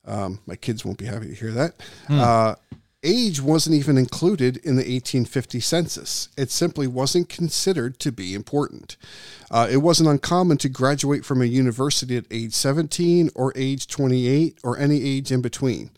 Um, 0.06 0.40
my 0.46 0.56
kids 0.56 0.82
won't 0.82 0.98
be 0.98 1.04
happy 1.04 1.28
to 1.28 1.34
hear 1.34 1.52
that. 1.52 1.74
Hmm. 2.08 2.20
Uh, 2.20 2.54
age 3.02 3.40
wasn't 3.40 3.76
even 3.76 3.98
included 3.98 4.56
in 4.58 4.76
the 4.76 4.82
1850 4.82 5.60
census. 5.60 6.28
It 6.36 6.50
simply 6.50 6.86
wasn't 6.86 7.28
considered 7.28 7.98
to 8.00 8.12
be 8.12 8.34
important. 8.34 8.96
Uh, 9.50 9.68
it 9.70 9.78
wasn't 9.78 10.08
uncommon 10.08 10.58
to 10.58 10.68
graduate 10.68 11.24
from 11.24 11.42
a 11.42 11.46
university 11.46 12.16
at 12.16 12.26
age 12.30 12.54
17 12.54 13.30
or 13.34 13.52
age 13.56 13.86
28 13.86 14.58
or 14.62 14.78
any 14.78 15.02
age 15.02 15.32
in 15.32 15.42
between. 15.42 15.90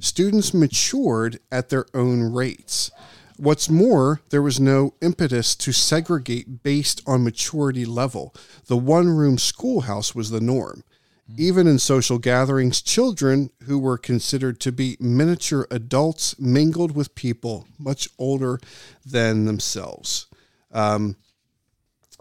Students 0.00 0.54
matured 0.54 1.38
at 1.50 1.68
their 1.68 1.86
own 1.94 2.32
rates. 2.32 2.90
What's 3.36 3.68
more, 3.68 4.20
there 4.30 4.42
was 4.42 4.60
no 4.60 4.94
impetus 5.00 5.54
to 5.56 5.72
segregate 5.72 6.62
based 6.62 7.02
on 7.06 7.24
maturity 7.24 7.84
level. 7.84 8.34
The 8.66 8.76
one 8.76 9.08
room 9.08 9.38
schoolhouse 9.38 10.14
was 10.14 10.30
the 10.30 10.40
norm. 10.40 10.84
Even 11.36 11.66
in 11.66 11.78
social 11.78 12.18
gatherings, 12.18 12.82
children 12.82 13.50
who 13.64 13.78
were 13.78 13.98
considered 13.98 14.60
to 14.60 14.72
be 14.72 14.96
miniature 15.00 15.66
adults 15.70 16.38
mingled 16.38 16.94
with 16.94 17.14
people 17.14 17.66
much 17.78 18.08
older 18.18 18.60
than 19.04 19.44
themselves. 19.46 20.26
Um, 20.72 21.16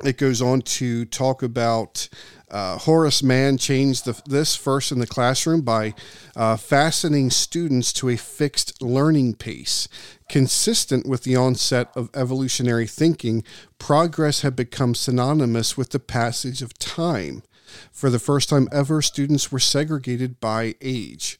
it 0.03 0.17
goes 0.17 0.41
on 0.41 0.61
to 0.61 1.05
talk 1.05 1.43
about 1.43 2.09
uh, 2.49 2.77
Horace 2.79 3.23
Mann 3.23 3.57
changed 3.57 4.05
the, 4.05 4.19
this 4.25 4.55
first 4.55 4.91
in 4.91 4.99
the 4.99 5.07
classroom 5.07 5.61
by 5.61 5.93
uh, 6.35 6.57
fastening 6.57 7.29
students 7.29 7.93
to 7.93 8.09
a 8.09 8.17
fixed 8.17 8.81
learning 8.81 9.35
pace. 9.35 9.87
Consistent 10.27 11.07
with 11.07 11.23
the 11.23 11.35
onset 11.35 11.89
of 11.95 12.09
evolutionary 12.13 12.87
thinking, 12.87 13.43
progress 13.77 14.41
had 14.41 14.55
become 14.55 14.95
synonymous 14.95 15.77
with 15.77 15.91
the 15.91 15.99
passage 15.99 16.61
of 16.61 16.77
time. 16.77 17.43
For 17.91 18.09
the 18.09 18.19
first 18.19 18.49
time 18.49 18.67
ever, 18.71 19.01
students 19.01 19.51
were 19.51 19.59
segregated 19.59 20.39
by 20.39 20.75
age. 20.81 21.39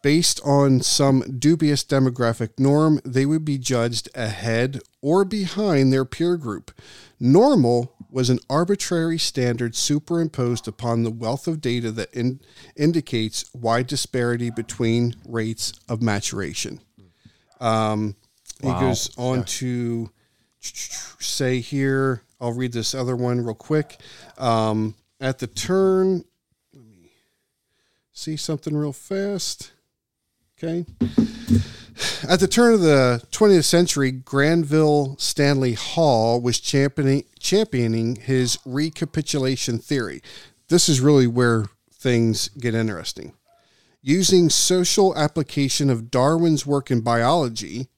Based 0.00 0.40
on 0.44 0.80
some 0.80 1.38
dubious 1.38 1.82
demographic 1.82 2.50
norm, 2.58 3.00
they 3.04 3.26
would 3.26 3.44
be 3.44 3.58
judged 3.58 4.08
ahead 4.14 4.80
or 5.02 5.24
behind 5.24 5.92
their 5.92 6.04
peer 6.04 6.36
group. 6.36 6.70
Normal 7.18 7.94
was 8.10 8.30
an 8.30 8.38
arbitrary 8.48 9.18
standard 9.18 9.74
superimposed 9.74 10.68
upon 10.68 11.02
the 11.02 11.10
wealth 11.10 11.48
of 11.48 11.60
data 11.60 11.90
that 11.90 12.14
in, 12.14 12.40
indicates 12.76 13.52
wide 13.52 13.86
disparity 13.88 14.50
between 14.50 15.14
rates 15.26 15.72
of 15.88 16.00
maturation. 16.00 16.80
Um, 17.60 18.14
wow. 18.62 18.74
He 18.74 18.80
goes 18.86 19.10
on 19.18 19.38
yeah. 19.38 19.44
to 19.46 20.10
say 20.60 21.60
here, 21.60 22.22
I'll 22.40 22.52
read 22.52 22.72
this 22.72 22.94
other 22.94 23.16
one 23.16 23.40
real 23.40 23.54
quick. 23.54 24.00
Um, 24.38 24.94
at 25.20 25.38
the 25.38 25.46
turn, 25.46 26.24
let 26.72 26.84
me 26.84 27.10
see 28.12 28.36
something 28.36 28.76
real 28.76 28.92
fast. 28.92 29.72
Okay. 30.56 30.84
At 32.28 32.40
the 32.40 32.48
turn 32.48 32.74
of 32.74 32.80
the 32.80 33.22
20th 33.32 33.64
century, 33.64 34.10
Granville 34.12 35.16
Stanley 35.18 35.74
Hall 35.74 36.40
was 36.40 36.60
championing, 36.60 37.24
championing 37.38 38.16
his 38.16 38.58
recapitulation 38.64 39.78
theory. 39.78 40.22
This 40.68 40.88
is 40.88 41.00
really 41.00 41.26
where 41.26 41.66
things 41.92 42.48
get 42.50 42.74
interesting. 42.74 43.34
Using 44.02 44.48
social 44.48 45.16
application 45.16 45.90
of 45.90 46.10
Darwin's 46.10 46.66
work 46.66 46.90
in 46.90 47.00
biology, 47.00 47.88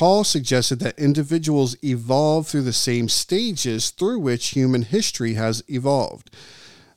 Hall 0.00 0.24
suggested 0.24 0.78
that 0.78 0.98
individuals 0.98 1.76
evolve 1.84 2.48
through 2.48 2.62
the 2.62 2.72
same 2.72 3.06
stages 3.06 3.90
through 3.90 4.18
which 4.18 4.56
human 4.56 4.80
history 4.80 5.34
has 5.34 5.62
evolved. 5.68 6.34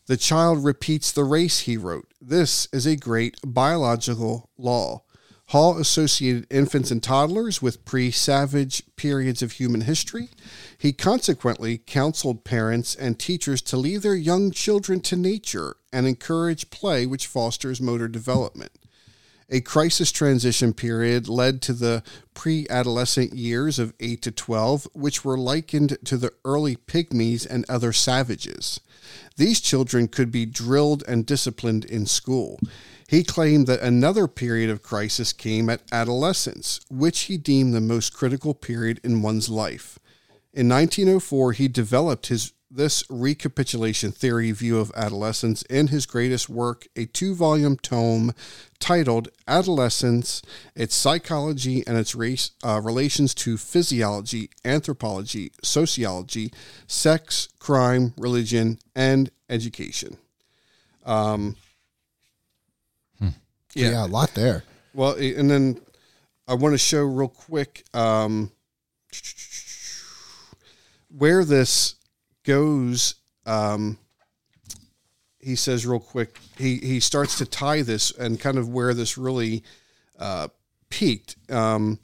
The 0.05 0.15
child 0.15 0.63
repeats 0.63 1.11
the 1.11 1.25
race, 1.25 1.59
he 1.59 1.75
wrote. 1.75 2.07
This 2.21 2.69
is 2.71 2.85
a 2.85 2.95
great 2.95 3.35
biological 3.45 4.49
law. 4.57 5.03
Hall 5.47 5.77
associated 5.77 6.47
infants 6.49 6.91
and 6.91 7.03
toddlers 7.03 7.61
with 7.61 7.83
pre 7.83 8.09
savage 8.09 8.83
periods 8.95 9.41
of 9.41 9.51
human 9.51 9.81
history. 9.81 10.29
He 10.77 10.93
consequently 10.93 11.79
counseled 11.79 12.45
parents 12.45 12.95
and 12.95 13.19
teachers 13.19 13.61
to 13.63 13.75
leave 13.75 14.01
their 14.03 14.15
young 14.15 14.49
children 14.49 15.01
to 15.01 15.17
nature 15.17 15.75
and 15.91 16.07
encourage 16.07 16.69
play, 16.69 17.05
which 17.05 17.27
fosters 17.27 17.81
motor 17.81 18.07
development. 18.07 18.71
A 19.49 19.61
crisis 19.61 20.11
transition 20.11 20.73
period 20.73 21.27
led 21.27 21.61
to 21.63 21.73
the 21.73 22.03
pre 22.33 22.65
adolescent 22.69 23.33
years 23.33 23.77
of 23.79 23.93
8 23.99 24.21
to 24.21 24.31
12, 24.31 24.87
which 24.93 25.25
were 25.25 25.37
likened 25.37 25.97
to 26.05 26.17
the 26.17 26.31
early 26.45 26.75
pygmies 26.75 27.45
and 27.45 27.65
other 27.67 27.93
savages. 27.93 28.79
These 29.35 29.59
children 29.59 30.07
could 30.07 30.31
be 30.31 30.45
drilled 30.45 31.03
and 31.07 31.25
disciplined 31.25 31.85
in 31.85 32.05
school. 32.05 32.59
He 33.07 33.23
claimed 33.23 33.67
that 33.67 33.81
another 33.81 34.27
period 34.27 34.69
of 34.69 34.81
crisis 34.81 35.33
came 35.33 35.69
at 35.69 35.83
adolescence, 35.91 36.79
which 36.89 37.21
he 37.21 37.37
deemed 37.37 37.73
the 37.73 37.81
most 37.81 38.13
critical 38.13 38.53
period 38.53 38.99
in 39.03 39.21
one's 39.21 39.49
life. 39.49 39.99
In 40.53 40.69
1904, 40.69 41.53
he 41.53 41.67
developed 41.67 42.27
his 42.27 42.52
this 42.75 43.03
recapitulation 43.09 44.11
theory 44.11 44.51
view 44.51 44.79
of 44.79 44.91
adolescence 44.95 45.61
in 45.63 45.87
his 45.87 46.05
greatest 46.05 46.49
work, 46.49 46.87
a 46.95 47.05
two 47.05 47.35
volume 47.35 47.77
tome 47.77 48.33
titled 48.79 49.29
Adolescence 49.47 50.41
Its 50.75 50.95
Psychology 50.95 51.83
and 51.85 51.97
Its 51.97 52.15
Race, 52.15 52.51
uh, 52.63 52.81
Relations 52.83 53.35
to 53.35 53.57
Physiology, 53.57 54.49
Anthropology, 54.65 55.51
Sociology, 55.61 56.51
Sex, 56.87 57.49
Crime, 57.59 58.13
Religion, 58.17 58.79
and 58.95 59.29
Education. 59.49 60.17
Um, 61.05 61.55
hmm. 63.19 63.29
yeah. 63.75 63.91
yeah, 63.91 64.05
a 64.05 64.07
lot 64.07 64.33
there. 64.33 64.63
Well, 64.95 65.15
and 65.15 65.49
then 65.49 65.79
I 66.47 66.55
want 66.55 66.73
to 66.73 66.79
show 66.79 67.03
real 67.03 67.27
quick 67.27 67.83
um, 67.93 68.51
where 71.09 71.45
this 71.45 71.95
goes 72.43 73.15
um, 73.45 73.97
he 75.39 75.55
says 75.55 75.85
real 75.85 75.99
quick 75.99 76.39
he 76.57 76.77
he 76.77 76.99
starts 76.99 77.37
to 77.37 77.45
tie 77.45 77.81
this 77.81 78.11
and 78.11 78.39
kind 78.39 78.57
of 78.57 78.69
where 78.69 78.93
this 78.93 79.17
really 79.17 79.63
uh, 80.17 80.47
peaked. 80.89 81.35
Um, 81.51 81.99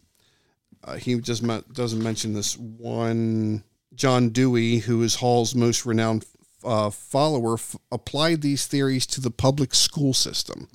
uh, 0.84 0.96
he 0.96 1.20
just 1.20 1.44
doesn't 1.74 2.04
mention 2.04 2.34
this 2.34 2.58
one 2.58 3.64
john 3.96 4.30
dewey 4.30 4.78
who 4.78 5.04
is 5.04 5.16
hall's 5.16 5.54
most 5.54 5.86
renowned 5.86 6.26
uh, 6.64 6.90
follower 6.90 7.56
f- 7.56 7.76
applied 7.92 8.42
these 8.42 8.66
theories 8.66 9.06
to 9.06 9.20
the 9.20 9.32
public 9.32 9.76
school 9.76 10.14
system 10.14 10.70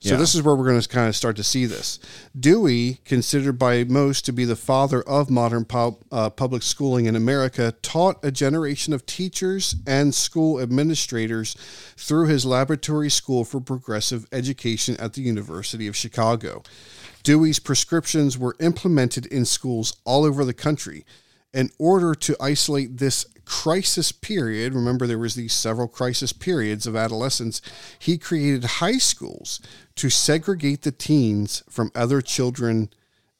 So 0.00 0.10
Yeah. 0.10 0.16
this 0.16 0.36
is 0.36 0.42
where 0.42 0.54
we're 0.54 0.68
going 0.68 0.80
to 0.80 0.88
kind 0.88 1.08
of 1.08 1.16
start 1.16 1.34
to 1.36 1.42
see 1.44 1.66
this. 1.66 1.98
Dewey, 2.38 3.00
considered 3.04 3.58
by 3.58 3.82
most 3.82 4.24
to 4.26 4.32
be 4.32 4.44
the 4.44 4.54
father 4.54 5.02
of 5.02 5.28
modern 5.28 5.64
pub, 5.64 5.96
uh, 6.12 6.30
public 6.30 6.62
schooling 6.62 7.06
in 7.06 7.16
America, 7.16 7.74
taught 7.82 8.24
a 8.24 8.30
generation 8.30 8.92
of 8.92 9.06
teachers 9.06 9.74
and 9.88 10.14
school 10.14 10.60
administrators 10.60 11.56
through 11.96 12.26
his 12.26 12.44
laboratory 12.44 13.10
school 13.10 13.44
for 13.44 13.60
progressive 13.60 14.24
education 14.30 14.96
at 14.98 15.14
the 15.14 15.22
University 15.22 15.88
of 15.88 15.96
Chicago. 15.96 16.62
Dewey's 17.24 17.58
prescriptions 17.58 18.38
were 18.38 18.54
implemented 18.60 19.26
in 19.26 19.44
schools 19.44 19.96
all 20.04 20.24
over 20.24 20.44
the 20.44 20.54
country. 20.54 21.04
In 21.52 21.70
order 21.78 22.14
to 22.14 22.36
isolate 22.40 22.98
this 22.98 23.24
crisis 23.46 24.12
period, 24.12 24.74
remember 24.74 25.06
there 25.06 25.18
was 25.18 25.34
these 25.34 25.54
several 25.54 25.88
crisis 25.88 26.32
periods 26.34 26.86
of 26.86 26.94
adolescence, 26.94 27.62
he 27.98 28.18
created 28.18 28.64
high 28.64 28.98
schools 28.98 29.58
to 29.98 30.10
segregate 30.10 30.82
the 30.82 30.92
teens 30.92 31.62
from 31.68 31.92
other 31.94 32.20
children 32.20 32.90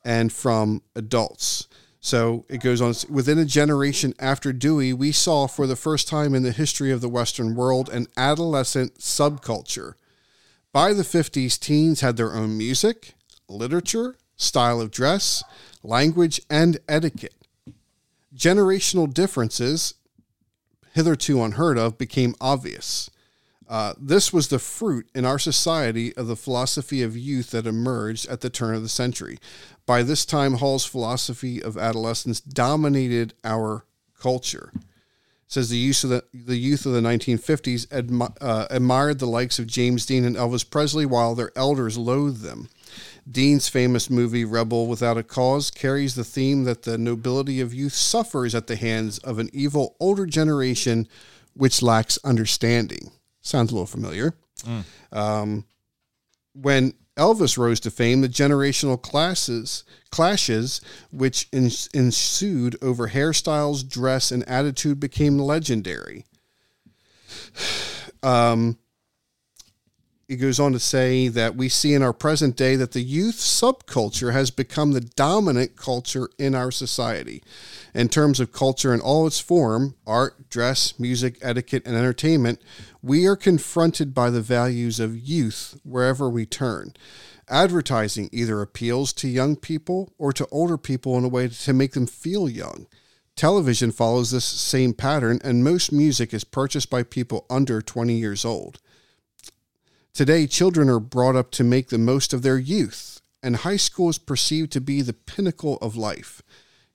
and 0.05 0.33
from 0.33 0.83
adults. 0.95 1.69
So 2.01 2.45
it 2.49 2.61
goes 2.61 2.81
on 2.81 2.95
within 3.13 3.39
a 3.39 3.45
generation 3.45 4.15
after 4.19 4.53
Dewey, 4.53 4.93
we 4.93 5.13
saw 5.13 5.47
for 5.47 5.67
the 5.67 5.77
first 5.77 6.09
time 6.09 6.35
in 6.35 6.43
the 6.43 6.53
history 6.53 6.93
of 6.93 7.01
the 7.01 7.09
Western 7.09 7.55
world 7.55 7.89
an 7.89 8.07
adolescent 8.17 8.99
subculture. 8.99 9.95
By 10.73 10.93
the 10.93 11.03
50s, 11.03 11.59
teens 11.59 12.01
had 12.01 12.17
their 12.17 12.35
own 12.35 12.57
music, 12.57 13.15
literature, 13.49 14.17
style 14.37 14.81
of 14.81 14.91
dress, 14.91 15.43
language, 15.83 16.41
and 16.49 16.79
etiquette. 16.89 17.35
Generational 18.35 19.13
differences, 19.13 19.95
hitherto 20.95 21.43
unheard 21.43 21.79
of, 21.79 21.99
became 21.99 22.35
obvious. 22.41 23.11
Uh, 23.69 23.93
this 24.01 24.33
was 24.33 24.49
the 24.49 24.59
fruit 24.59 25.09
in 25.15 25.25
our 25.25 25.39
society 25.39 26.17
of 26.17 26.27
the 26.27 26.37
philosophy 26.37 27.03
of 27.03 27.17
youth 27.17 27.51
that 27.51 27.67
emerged 27.67 28.27
at 28.29 28.41
the 28.41 28.49
turn 28.49 28.75
of 28.75 28.83
the 28.83 28.89
century. 28.89 29.39
By 29.85 30.03
this 30.03 30.25
time, 30.25 30.55
Hall's 30.55 30.87
philosophy 30.87 31.63
of 31.63 31.77
adolescence 31.77 32.41
dominated 32.41 33.35
our 33.45 33.85
culture 34.19 34.73
says 35.49 35.71
the 35.71 35.79
use 35.79 36.05
of 36.05 36.11
the, 36.11 36.23
the 36.33 36.57
youth 36.57 36.85
of 36.85 36.93
the 36.93 37.01
1950s 37.01 37.87
admi- 37.89 38.37
uh, 38.41 38.67
admired 38.71 39.19
the 39.19 39.27
likes 39.27 39.59
of 39.59 39.67
James 39.67 40.05
Dean 40.05 40.25
and 40.25 40.37
Elvis 40.37 40.69
Presley 40.69 41.07
while 41.07 41.35
their 41.35 41.51
elders 41.57 41.97
loathed 41.97 42.43
them. 42.43 42.69
Dean's 43.31 43.69
famous 43.69 44.11
movie 44.11 44.45
Rebel 44.45 44.87
Without 44.87 45.19
a 45.19 45.23
Cause 45.23 45.71
carries 45.71 46.15
the 46.15 46.25
theme 46.25 46.65
that 46.65 46.83
the 46.83 46.99
nobility 46.99 47.61
of 47.61 47.75
youth 47.75 47.95
suffers 47.95 48.55
at 48.55 48.67
the 48.67 48.77
hands 48.77 49.19
of 49.19 49.39
an 49.39 49.49
evil 49.53 49.97
older 49.99 50.27
generation 50.27 51.09
which 51.55 51.83
lacks 51.83 52.19
understanding. 52.25 53.11
Sounds 53.49 53.71
a 53.73 53.75
little 53.75 53.87
familiar. 53.87 54.35
Um, 55.11 55.65
when 56.53 56.93
Elvis 57.17 57.57
rose 57.57 57.81
to 57.81 57.91
fame, 57.91 58.21
the 58.21 58.29
generational 58.29 59.01
classes 59.01 59.85
clashes 60.11 60.83
which 61.11 61.49
ensued 61.51 62.77
over 62.83 63.09
hairstyles, 63.09 63.89
dress, 63.89 64.31
and 64.31 64.47
attitude 64.47 65.01
became 65.01 65.39
legendary. 65.39 66.27
Um, 68.21 68.79
he 70.29 70.37
goes 70.37 70.61
on 70.61 70.73
to 70.73 70.79
say 70.79 71.29
that 71.29 71.57
we 71.57 71.71
see 71.71 71.95
in 71.95 72.03
our 72.03 72.13
present 72.13 72.55
day 72.55 72.77
that 72.77 72.93
the 72.93 73.01
youth 73.01 73.37
subculture 73.37 74.35
has 74.35 74.51
become 74.51 74.93
the 74.93 75.01
dominant 75.01 75.75
culture 75.75 76.29
in 76.39 76.55
our 76.55 76.71
society. 76.71 77.43
In 77.95 78.11
terms 78.11 78.39
of 78.39 78.53
culture 78.53 78.93
in 78.93 79.01
all 79.01 79.27
its 79.27 79.41
form 79.41 79.95
art, 80.07 80.51
dress, 80.51 80.99
music, 80.99 81.39
etiquette, 81.41 81.87
and 81.87 81.97
entertainment 81.97 82.61
we 83.09 83.27
are 83.27 83.37
confronted 83.37 84.13
by 84.13 84.29
the 84.29 84.43
values 84.43 85.01
of 85.01 85.17
youth 85.17 85.81
wherever 85.83 86.29
we 86.29 86.45
turn. 86.45 86.93
Advertising 87.49 88.29
either 88.33 88.61
appeals 88.61 89.15
to 89.15 89.27
young 89.27 89.57
people 89.57 90.13
or 90.19 90.31
to 90.31 90.47
older 90.51 90.77
people 90.77 91.17
in 91.17 91.25
a 91.25 91.29
way 91.29 91.49
to 91.49 91.73
make 91.73 91.93
them 91.93 92.07
feel 92.07 92.51
young. 92.51 92.87
Television 93.35 93.91
follows 93.91 94.31
this 94.31 94.45
same 94.45 94.93
pattern, 94.93 95.41
and 95.43 95.65
most 95.65 95.91
music 95.91 96.35
is 96.35 96.45
purchased 96.45 96.91
by 96.91 97.03
people 97.03 97.47
under 97.49 97.81
20 97.81 98.13
years 98.13 98.45
old. 98.45 98.79
Today, 100.13 100.47
children 100.47 100.91
are 100.91 101.01
brought 101.01 101.37
up 101.37 101.51
to 101.53 101.65
make 101.65 101.89
the 101.89 101.97
most 101.97 102.35
of 102.35 102.43
their 102.43 102.59
youth, 102.59 103.23
and 103.43 103.57
high 103.57 103.77
school 103.77 104.11
is 104.11 104.19
perceived 104.19 104.71
to 104.73 104.83
be 104.83 105.01
the 105.01 105.15
pinnacle 105.15 105.79
of 105.81 105.97
life. 105.97 106.43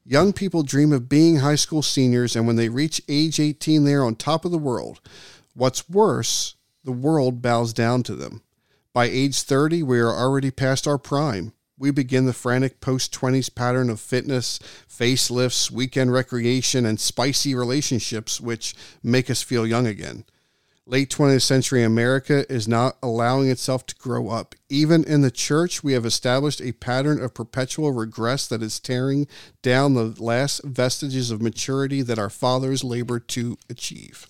Young 0.06 0.34
people 0.34 0.64
dream 0.64 0.92
of 0.92 1.08
being 1.08 1.38
high 1.38 1.56
school 1.56 1.82
seniors, 1.82 2.36
and 2.36 2.46
when 2.46 2.58
they 2.58 2.70
reach 2.70 3.02
age 3.08 3.40
18, 3.40 3.86
they 3.86 3.94
are 3.94 4.04
on 4.04 4.16
top 4.16 4.44
of 4.44 4.52
the 4.52 4.58
world. 4.58 5.00
What's 5.56 5.88
worse, 5.88 6.56
the 6.84 6.92
world 6.92 7.42
bows 7.42 7.74
down 7.74 8.04
to 8.04 8.16
them. 8.16 8.42
By 8.92 9.06
age 9.06 9.42
30, 9.42 9.84
we 9.84 10.00
are 10.00 10.12
already 10.12 10.52
past 10.52 10.88
our 10.88 10.98
prime. 10.98 11.54
We 11.78 11.92
begin 11.92 12.26
the 12.26 12.34
frantic 12.34 12.80
post 12.80 13.14
20s 13.14 13.54
pattern 13.54 13.90
of 13.90 14.00
fitness, 14.00 14.60
facelifts, 14.88 15.70
weekend 15.70 16.12
recreation, 16.12 16.86
and 16.86 17.00
spicy 17.00 17.54
relationships 17.54 18.42
which 18.42 18.74
make 19.04 19.30
us 19.30 19.42
feel 19.42 19.68
young 19.68 19.86
again. 19.86 20.26
Late 20.86 21.10
20th 21.10 21.44
century 21.44 21.84
America 21.84 22.52
is 22.52 22.68
not 22.68 22.98
allowing 23.02 23.50
itself 23.50 23.86
to 23.86 23.96
grow 23.96 24.30
up. 24.30 24.54
Even 24.70 25.04
in 25.06 25.22
the 25.22 25.32
church, 25.32 25.84
we 25.84 25.94
have 25.94 26.06
established 26.06 26.62
a 26.62 26.74
pattern 26.74 27.22
of 27.22 27.34
perpetual 27.34 27.92
regress 27.92 28.48
that 28.48 28.62
is 28.62 28.80
tearing 28.80 29.28
down 29.62 29.94
the 29.94 30.14
last 30.22 30.64
vestiges 30.64 31.32
of 31.32 31.42
maturity 31.42 32.02
that 32.02 32.20
our 32.20 32.30
fathers 32.30 32.84
labored 32.84 33.28
to 33.30 33.58
achieve. 33.70 34.28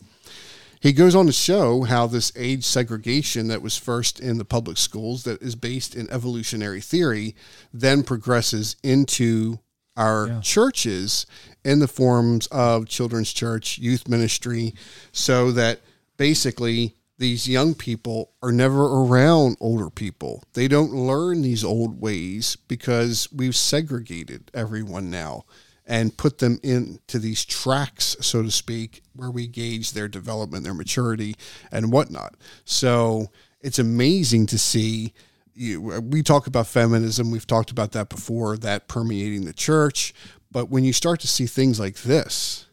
He 0.84 0.92
goes 0.92 1.16
on 1.16 1.28
to 1.28 1.32
show 1.32 1.84
how 1.84 2.08
this 2.08 2.34
age 2.36 2.66
segregation 2.66 3.48
that 3.48 3.62
was 3.62 3.78
first 3.78 4.20
in 4.20 4.38
the 4.38 4.44
public 4.44 4.76
schools, 4.78 5.24
that 5.24 5.42
is 5.42 5.56
based 5.56 5.96
in 5.96 6.10
evolutionary 6.10 6.82
theory, 6.82 7.38
then 7.74 8.04
progresses 8.04 8.76
into 8.84 9.60
our 9.96 10.42
churches 10.42 11.26
in 11.64 11.80
the 11.80 11.88
forms 11.88 12.48
of 12.48 12.90
children's 12.90 13.32
church, 13.32 13.78
youth 13.78 14.10
ministry, 14.10 14.74
so 15.14 15.54
that 15.54 15.80
basically 16.18 16.98
these 17.18 17.48
young 17.48 17.76
people 17.76 18.34
are 18.42 18.52
never 18.52 18.84
around 18.84 19.56
older 19.62 19.90
people. 19.90 20.44
They 20.52 20.68
don't 20.68 20.92
learn 20.92 21.44
these 21.44 21.64
old 21.64 22.02
ways 22.02 22.58
because 22.68 23.30
we've 23.32 23.56
segregated 23.56 24.52
everyone 24.54 25.10
now 25.10 25.46
and 25.86 26.16
put 26.18 26.38
them 26.38 26.60
into 26.64 27.20
these 27.20 27.44
tracks, 27.44 28.16
so 28.22 28.42
to 28.42 28.52
speak, 28.52 29.02
where 29.16 29.30
we 29.32 29.48
gauge 29.48 29.92
their 29.92 30.08
development, 30.08 30.64
their 30.64 30.74
maturity, 30.74 31.36
and 31.72 31.92
whatnot. 31.92 32.36
So 32.66 33.28
it's 33.62 33.80
amazing 33.80 34.46
to 34.48 34.58
see. 34.58 35.14
You, 35.56 35.82
we 36.02 36.24
talk 36.24 36.48
about 36.48 36.68
feminism. 36.68 37.30
We've 37.32 37.46
talked 37.46 37.70
about 37.70 37.92
that 37.92 38.10
before. 38.10 38.58
That 38.58 38.88
permeating 38.88 39.46
the 39.46 39.54
church, 39.54 40.14
but 40.52 40.70
when 40.70 40.84
you 40.84 40.94
start 40.94 41.20
to 41.22 41.28
see 41.28 41.46
things 41.46 41.80
like 41.80 41.98
this, 42.04 42.66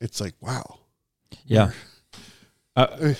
it's 0.00 0.20
like 0.20 0.34
wow, 0.40 0.78
Yeah. 1.44 1.72
Uh, 2.76 3.14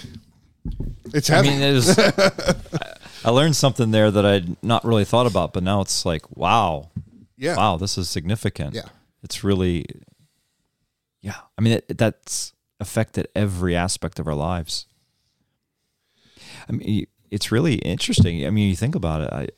it's 1.12 1.28
I 1.30 1.36
heavy. 1.36 1.48
mean, 1.50 1.60
it 1.62 1.72
was, 1.72 1.98
I 3.24 3.30
learned 3.30 3.56
something 3.56 3.90
there 3.90 4.10
that 4.10 4.24
I'd 4.24 4.62
not 4.62 4.84
really 4.84 5.04
thought 5.04 5.26
about, 5.26 5.52
but 5.52 5.62
now 5.62 5.80
it's 5.80 6.06
like, 6.06 6.22
wow, 6.36 6.90
yeah, 7.36 7.56
wow, 7.56 7.76
this 7.76 7.98
is 7.98 8.08
significant. 8.08 8.74
Yeah. 8.74 8.82
It's 9.22 9.42
really, 9.44 9.84
yeah. 11.20 11.36
I 11.56 11.60
mean, 11.60 11.74
it, 11.74 11.98
that's 11.98 12.52
affected 12.80 13.28
every 13.34 13.74
aspect 13.74 14.18
of 14.18 14.26
our 14.26 14.34
lives. 14.34 14.86
I 16.68 16.72
mean, 16.72 17.06
it's 17.30 17.50
really 17.52 17.74
interesting. 17.76 18.46
I 18.46 18.50
mean, 18.50 18.68
you 18.68 18.76
think 18.76 18.94
about 18.94 19.22
it, 19.22 19.32
I 19.32 19.48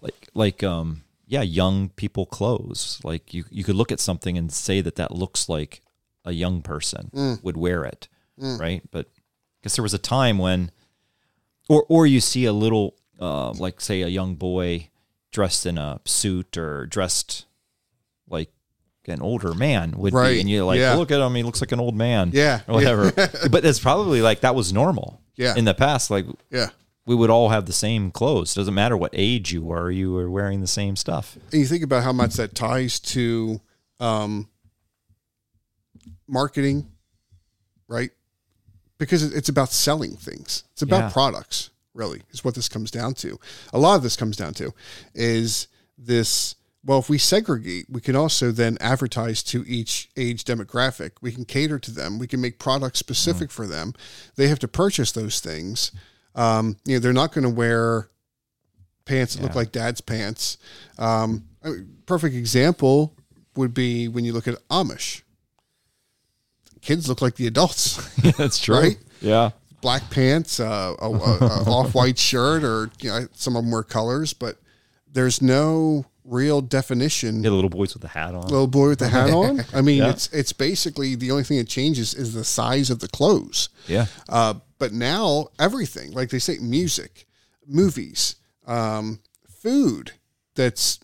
like, 0.00 0.28
like, 0.34 0.62
um, 0.62 1.02
yeah, 1.26 1.42
young 1.42 1.90
people 1.90 2.24
clothes. 2.24 3.00
Like 3.04 3.34
you, 3.34 3.44
you 3.50 3.64
could 3.64 3.74
look 3.74 3.92
at 3.92 4.00
something 4.00 4.38
and 4.38 4.50
say 4.52 4.80
that 4.80 4.96
that 4.96 5.10
looks 5.10 5.48
like 5.48 5.82
a 6.24 6.32
young 6.32 6.62
person 6.62 7.10
would 7.42 7.56
wear 7.56 7.84
it, 7.84 8.08
right? 8.58 8.82
But 8.90 9.10
because 9.60 9.74
there 9.76 9.82
was 9.82 9.94
a 9.94 9.98
time 9.98 10.38
when, 10.38 10.70
or 11.68 11.84
or 11.88 12.06
you 12.06 12.20
see 12.20 12.44
a 12.46 12.52
little, 12.52 12.94
uh, 13.20 13.50
like 13.52 13.80
say 13.80 14.02
a 14.02 14.08
young 14.08 14.36
boy 14.36 14.88
dressed 15.32 15.66
in 15.66 15.76
a 15.76 16.00
suit 16.06 16.56
or 16.56 16.86
dressed 16.86 17.44
an 19.08 19.20
older 19.22 19.54
man 19.54 19.92
would 19.96 20.12
Right, 20.12 20.34
be, 20.34 20.40
and 20.40 20.48
you're 20.50 20.64
like, 20.64 20.78
yeah. 20.80 20.94
look 20.94 21.10
at 21.10 21.20
him, 21.20 21.34
he 21.34 21.42
looks 21.42 21.60
like 21.60 21.72
an 21.72 21.80
old 21.80 21.94
man, 21.96 22.30
Yeah, 22.32 22.60
or 22.68 22.74
whatever. 22.74 23.10
but 23.50 23.64
it's 23.64 23.78
probably 23.80 24.22
like 24.22 24.40
that 24.40 24.54
was 24.54 24.72
normal, 24.72 25.20
Yeah. 25.36 25.54
in 25.56 25.64
the 25.64 25.74
past. 25.74 26.10
Like 26.10 26.26
yeah. 26.50 26.68
we 27.06 27.14
would 27.14 27.30
all 27.30 27.48
have 27.50 27.66
the 27.66 27.72
same 27.72 28.10
clothes. 28.10 28.54
Doesn't 28.54 28.74
matter 28.74 28.96
what 28.96 29.10
age 29.14 29.52
you 29.52 29.62
were, 29.62 29.90
you 29.90 30.12
were 30.12 30.30
wearing 30.30 30.60
the 30.60 30.66
same 30.66 30.96
stuff. 30.96 31.36
And 31.52 31.60
you 31.60 31.66
think 31.66 31.82
about 31.82 32.02
how 32.04 32.12
much 32.12 32.34
that 32.34 32.54
ties 32.54 33.00
to 33.00 33.60
um, 34.00 34.48
marketing, 36.26 36.86
right? 37.88 38.10
Because 38.98 39.22
it's 39.34 39.48
about 39.48 39.70
selling 39.72 40.16
things. 40.16 40.64
It's 40.72 40.82
about 40.82 41.02
Yeah. 41.04 41.10
products, 41.10 41.70
really, 41.94 42.22
is 42.30 42.44
what 42.44 42.54
this 42.54 42.68
comes 42.68 42.90
down 42.90 43.14
to. 43.14 43.38
A 43.72 43.78
lot 43.78 43.94
of 43.96 44.02
this 44.02 44.16
comes 44.16 44.36
down 44.36 44.54
to 44.54 44.72
is 45.14 45.68
this. 45.96 46.54
Well, 46.88 46.98
if 47.00 47.10
we 47.10 47.18
segregate, 47.18 47.84
we 47.90 48.00
can 48.00 48.16
also 48.16 48.50
then 48.50 48.78
advertise 48.80 49.42
to 49.42 49.62
each 49.66 50.08
age 50.16 50.44
demographic. 50.44 51.10
We 51.20 51.32
can 51.32 51.44
cater 51.44 51.78
to 51.78 51.90
them. 51.90 52.18
We 52.18 52.26
can 52.26 52.40
make 52.40 52.58
products 52.58 52.98
specific 52.98 53.50
for 53.50 53.66
them. 53.66 53.92
They 54.36 54.48
have 54.48 54.58
to 54.60 54.68
purchase 54.68 55.12
those 55.12 55.40
things. 55.40 55.92
Um, 56.34 56.78
you 56.86 56.94
know, 56.94 57.00
they're 57.00 57.12
not 57.12 57.34
going 57.34 57.44
to 57.44 57.50
wear 57.50 58.08
pants 59.04 59.34
that 59.34 59.42
look 59.42 59.54
like 59.54 59.70
dad's 59.70 60.00
pants. 60.00 60.56
Um, 60.98 61.44
I 61.62 61.68
mean, 61.68 61.98
perfect 62.06 62.34
example 62.34 63.14
would 63.54 63.74
be 63.74 64.08
when 64.08 64.24
you 64.24 64.32
look 64.32 64.48
at 64.48 64.54
Amish. 64.70 65.20
Kids 66.80 67.06
look 67.06 67.20
like 67.20 67.34
the 67.34 67.46
adults. 67.48 67.96
That's 68.38 68.58
true. 68.58 68.78
Right? 68.78 68.98
Yeah. 69.20 69.50
Black 69.82 70.08
pants, 70.08 70.58
uh, 70.58 70.94
a, 70.98 71.06
a, 71.06 71.10
a 71.10 71.64
off-white 71.70 72.18
shirt, 72.18 72.64
or 72.64 72.90
you 73.02 73.10
know, 73.10 73.28
some 73.34 73.56
of 73.56 73.62
them 73.62 73.72
wear 73.72 73.82
colors, 73.82 74.32
but 74.32 74.56
there's 75.12 75.42
no 75.42 76.06
real 76.28 76.60
definition. 76.60 77.36
Yeah, 77.42 77.50
the 77.50 77.54
little 77.56 77.70
boys 77.70 77.94
with 77.94 78.02
the 78.02 78.08
hat 78.08 78.34
on. 78.34 78.42
Little 78.42 78.66
boy 78.66 78.88
with 78.88 78.98
the 78.98 79.08
hat 79.08 79.30
on. 79.30 79.64
I 79.74 79.80
mean, 79.80 79.98
Yeah. 79.98 80.10
it's 80.10 80.28
it's 80.32 80.52
basically 80.52 81.14
the 81.14 81.30
only 81.30 81.44
thing 81.44 81.58
that 81.58 81.68
changes 81.68 82.14
is 82.14 82.34
the 82.34 82.44
size 82.44 82.90
of 82.90 82.98
the 83.00 83.08
clothes. 83.08 83.68
yeah. 83.86 84.06
Uh, 84.28 84.54
but 84.78 84.92
now 84.92 85.48
everything, 85.58 86.12
like 86.12 86.30
they 86.30 86.38
say, 86.38 86.58
music, 86.60 87.26
movies, 87.66 88.36
um, 88.66 89.20
food. 89.48 90.12
That's 90.54 91.00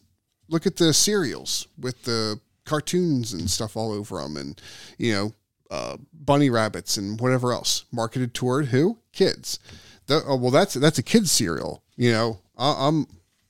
look 0.48 0.66
at 0.66 0.76
the 0.76 0.92
cereals 0.92 1.66
with 1.78 2.02
the 2.04 2.40
cartoons 2.64 3.32
and 3.32 3.48
stuff 3.50 3.76
all 3.76 3.92
over 3.92 4.20
them, 4.20 4.36
and 4.36 4.60
you 4.98 5.12
know, 5.12 5.32
uh, 5.70 5.96
bunny 6.12 6.50
rabbits 6.50 6.96
and 6.96 7.20
whatever 7.20 7.52
else 7.52 7.84
marketed 7.92 8.34
toward 8.34 8.66
who 8.66 8.98
kids. 9.12 9.58
The, 10.06 10.22
oh, 10.26 10.36
well, 10.36 10.50
that's 10.50 10.74
that's 10.74 10.98
a 10.98 11.02
kid's 11.02 11.30
cereal. 11.30 11.82
You 11.96 12.12
know, 12.12 12.38
I, 12.58 12.88
I'm 12.88 13.06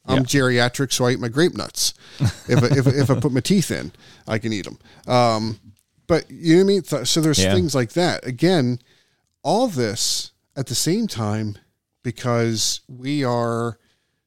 I'm 0.07 0.19
Yeah. 0.19 0.23
geriatric, 0.25 0.93
so 0.93 1.07
I 1.07 1.13
eat 1.13 1.21
my 1.21 1.29
grape 1.29 1.55
nuts. 1.55 1.95
if, 2.49 2.63
I, 2.63 2.67
if, 2.77 2.87
if 2.87 3.11
I 3.11 3.19
put 3.21 3.33
my 3.33 3.41
teeth 3.41 3.71
in, 3.71 3.93
I 4.29 4.39
can 4.39 4.53
eat 4.53 4.65
them. 4.67 4.79
Um, 5.07 5.59
but 6.07 6.31
you 6.31 6.55
know 6.57 6.59
what 6.65 6.65
I 6.65 6.97
mean. 6.99 7.07
So- 7.07 7.21
there's 7.21 7.39
Yeah. 7.43 7.55
things 7.55 7.75
like 7.75 7.93
that. 7.93 8.27
Again, 8.27 8.79
all 9.43 9.69
this 9.69 10.33
at 10.57 10.67
the 10.67 10.75
same 10.75 11.07
time 11.07 11.57
because 12.03 12.81
we 12.89 13.25
are 13.25 13.79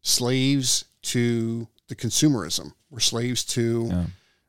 slaves 0.01 0.86
to 1.03 1.67
the 1.88 1.95
consumerism. 1.95 2.73
We're 2.89 2.99
slaves 2.99 3.43
to, 3.45 4.07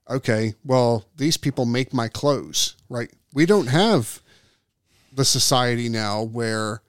okay, 0.09 0.55
well, 0.64 1.05
these 1.16 1.37
people 1.37 1.66
make 1.66 1.93
my 1.93 2.09
clothes, 2.09 2.74
right? 2.89 3.11
We 3.35 3.45
don't 3.47 3.66
have 3.66 4.22
the 5.12 5.24
society 5.24 5.89
now 5.89 6.22
where, 6.22 6.81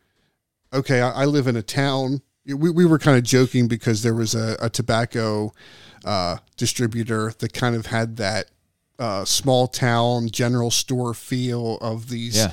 okay, 0.71 1.01
I, 1.01 1.23
I 1.23 1.25
live 1.25 1.47
in 1.47 1.55
a 1.57 1.61
town. 1.61 2.21
We, 2.55 2.69
we 2.69 2.85
were 2.85 2.99
kind 2.99 3.17
of 3.17 3.23
joking 3.23 3.67
because 3.67 4.01
there 4.03 4.13
was 4.13 4.35
a, 4.35 4.55
a 4.61 4.69
tobacco 4.69 5.53
uh, 6.05 6.37
distributor 6.57 7.33
that 7.39 7.53
kind 7.53 7.75
of 7.75 7.85
had 7.87 8.17
that 8.17 8.45
uh, 8.97 9.23
small 9.23 9.67
town 9.67 10.29
general 10.29 10.71
store 10.71 11.13
feel 11.13 11.77
of 11.77 12.09
these 12.09 12.35
Yeah. 12.37 12.51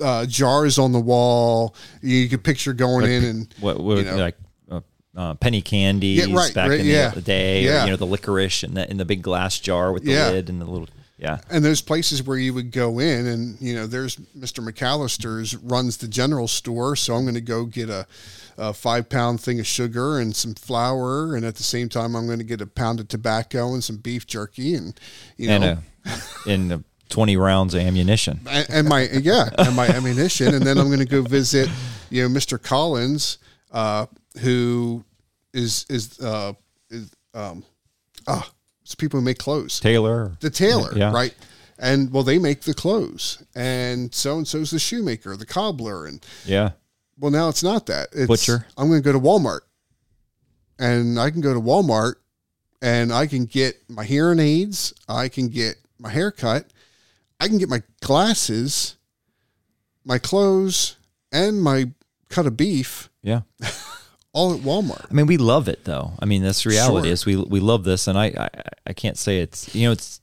uh, 0.00 0.26
jars 0.26 0.78
on 0.78 0.92
the 0.92 1.00
wall. 1.00 1.74
You 2.02 2.28
could 2.28 2.44
picture 2.44 2.72
going 2.72 3.10
in 3.10 3.24
and 3.24 3.54
What, 3.60 3.80
what 3.80 3.98
you 3.98 4.04
know. 4.04 4.16
like 4.16 4.36
uh, 4.70 4.80
uh, 5.16 5.34
penny 5.34 5.60
candies 5.60 6.26
Yeah, 6.28 6.34
right, 6.36 6.54
back 6.54 6.70
right, 6.70 6.80
in 6.80 6.86
yeah. 6.86 7.10
the 7.10 7.20
day, 7.20 7.64
Yeah. 7.64 7.82
or 7.82 7.84
you 7.86 7.90
know 7.90 7.96
the 7.96 8.06
licorice 8.06 8.62
and 8.62 8.76
the 8.76 8.88
in 8.88 8.96
the 8.98 9.04
big 9.04 9.22
glass 9.22 9.58
jar 9.58 9.92
with 9.92 10.04
the 10.04 10.12
lid 10.14 10.48
and 10.48 10.60
the 10.60 10.66
little 10.66 10.88
yeah. 11.18 11.38
and 11.50 11.64
there's 11.64 11.82
places 11.82 12.22
where 12.22 12.36
you 12.36 12.54
would 12.54 12.70
go 12.70 12.98
in 12.98 13.26
and 13.26 13.60
you 13.60 13.74
know 13.74 13.86
there's 13.86 14.16
mr 14.16 14.66
mcallister's 14.66 15.56
runs 15.56 15.96
the 15.98 16.08
general 16.08 16.48
store 16.48 16.96
so 16.96 17.14
i'm 17.14 17.24
going 17.24 17.34
to 17.34 17.40
go 17.40 17.64
get 17.64 17.90
a, 17.90 18.06
a 18.56 18.72
five 18.72 19.08
pound 19.08 19.40
thing 19.40 19.60
of 19.60 19.66
sugar 19.66 20.18
and 20.18 20.34
some 20.34 20.54
flour 20.54 21.34
and 21.34 21.44
at 21.44 21.56
the 21.56 21.62
same 21.62 21.88
time 21.88 22.14
i'm 22.14 22.26
going 22.26 22.38
to 22.38 22.44
get 22.44 22.60
a 22.60 22.66
pound 22.66 23.00
of 23.00 23.08
tobacco 23.08 23.74
and 23.74 23.82
some 23.82 23.96
beef 23.96 24.26
jerky 24.26 24.74
and 24.74 24.98
you 25.36 25.48
know 25.48 25.54
and 25.54 25.64
a, 25.64 25.82
and 26.50 26.72
uh, 26.72 26.78
twenty 27.08 27.36
rounds 27.36 27.74
of 27.74 27.80
ammunition. 27.80 28.40
and, 28.48 28.66
and 28.70 28.88
my 28.88 29.02
yeah 29.08 29.48
and 29.58 29.74
my 29.74 29.86
ammunition 29.88 30.54
and 30.54 30.64
then 30.64 30.78
i'm 30.78 30.86
going 30.86 30.98
to 30.98 31.04
go 31.04 31.22
visit 31.22 31.68
you 32.10 32.22
know 32.22 32.28
mr 32.28 32.62
collins 32.62 33.38
uh 33.72 34.06
who 34.40 35.04
is 35.52 35.84
is 35.88 36.20
uh 36.20 36.52
is 36.90 37.10
um 37.34 37.64
ah 38.26 38.50
it's 38.88 38.94
people 38.94 39.20
who 39.20 39.24
make 39.26 39.36
clothes 39.36 39.80
Taylor, 39.80 40.32
the 40.40 40.48
tailor, 40.48 40.96
Yeah. 40.96 41.12
right? 41.12 41.34
And 41.78 42.10
well, 42.10 42.22
they 42.22 42.38
make 42.38 42.62
the 42.62 42.72
clothes, 42.72 43.42
and 43.54 44.14
so 44.14 44.38
and 44.38 44.48
so's 44.48 44.70
the 44.70 44.78
shoemaker, 44.78 45.36
the 45.36 45.44
cobbler, 45.44 46.06
and 46.06 46.24
yeah, 46.46 46.70
well, 47.18 47.30
now 47.30 47.50
it's 47.50 47.62
not 47.62 47.84
that. 47.84 48.08
It's, 48.12 48.26
Butcher. 48.26 48.64
I'm 48.78 48.88
going 48.88 49.02
to 49.02 49.04
go 49.04 49.12
to 49.12 49.20
Walmart, 49.20 49.60
and 50.78 51.20
I 51.20 51.30
can 51.30 51.42
go 51.42 51.52
to 51.52 51.60
Walmart, 51.60 52.14
and 52.80 53.12
I 53.12 53.26
can 53.26 53.44
get 53.44 53.76
my 53.90 54.04
hearing 54.06 54.38
aids, 54.38 54.94
I 55.06 55.28
can 55.28 55.48
get 55.48 55.76
my 55.98 56.08
haircut, 56.08 56.64
I 57.38 57.46
can 57.46 57.58
get 57.58 57.68
my 57.68 57.82
glasses, 58.00 58.96
my 60.02 60.16
clothes, 60.18 60.96
and 61.30 61.62
my 61.62 61.90
cut 62.30 62.46
of 62.46 62.56
beef 62.56 63.10
yeah. 63.22 63.42
all 64.38 64.54
at 64.54 64.60
Walmart. 64.60 65.06
I 65.10 65.14
mean, 65.14 65.26
we 65.26 65.36
love 65.36 65.68
it 65.68 65.84
though. 65.84 66.12
I 66.20 66.24
mean, 66.24 66.42
that's 66.44 66.62
the 66.62 66.70
reality 66.70 67.08
Sure. 67.08 67.12
is 67.12 67.26
we 67.26 67.36
we 67.36 67.58
love 67.58 67.82
this, 67.82 68.06
and 68.06 68.16
I, 68.16 68.26
I 68.26 68.48
I 68.86 68.92
can't 68.92 69.18
say 69.18 69.40
it's 69.40 69.74
you 69.74 69.86
know 69.86 69.92
it's 69.92 70.20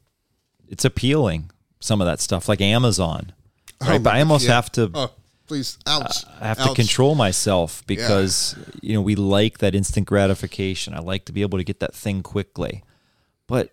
it's 0.69 0.85
appealing 0.85 1.51
some 1.81 1.99
of 1.99 2.07
that 2.07 2.21
stuff 2.21 2.47
like 2.47 2.61
Amazon, 2.61 3.33
oh, 3.81 3.87
right? 3.87 3.95
Oh, 3.95 3.99
but 3.99 4.15
I 4.15 4.19
almost 4.21 4.45
yeah. 4.45 4.55
have 4.55 4.71
to 4.73 4.89
Oh, 4.93 5.11
please, 5.47 5.77
ouch! 5.85 6.23
I 6.39 6.47
have 6.47 6.63
to 6.63 6.73
control 6.73 7.15
myself 7.15 7.83
because 7.87 8.55
you 8.81 8.93
know 8.93 9.01
we 9.01 9.15
like 9.15 9.57
that 9.57 9.75
instant 9.75 10.07
gratification. 10.07 10.93
I 10.93 10.99
like 10.99 11.25
to 11.25 11.33
be 11.33 11.41
able 11.41 11.57
to 11.57 11.65
get 11.65 11.81
that 11.81 11.93
thing 11.93 12.23
quickly, 12.23 12.83
but 13.47 13.71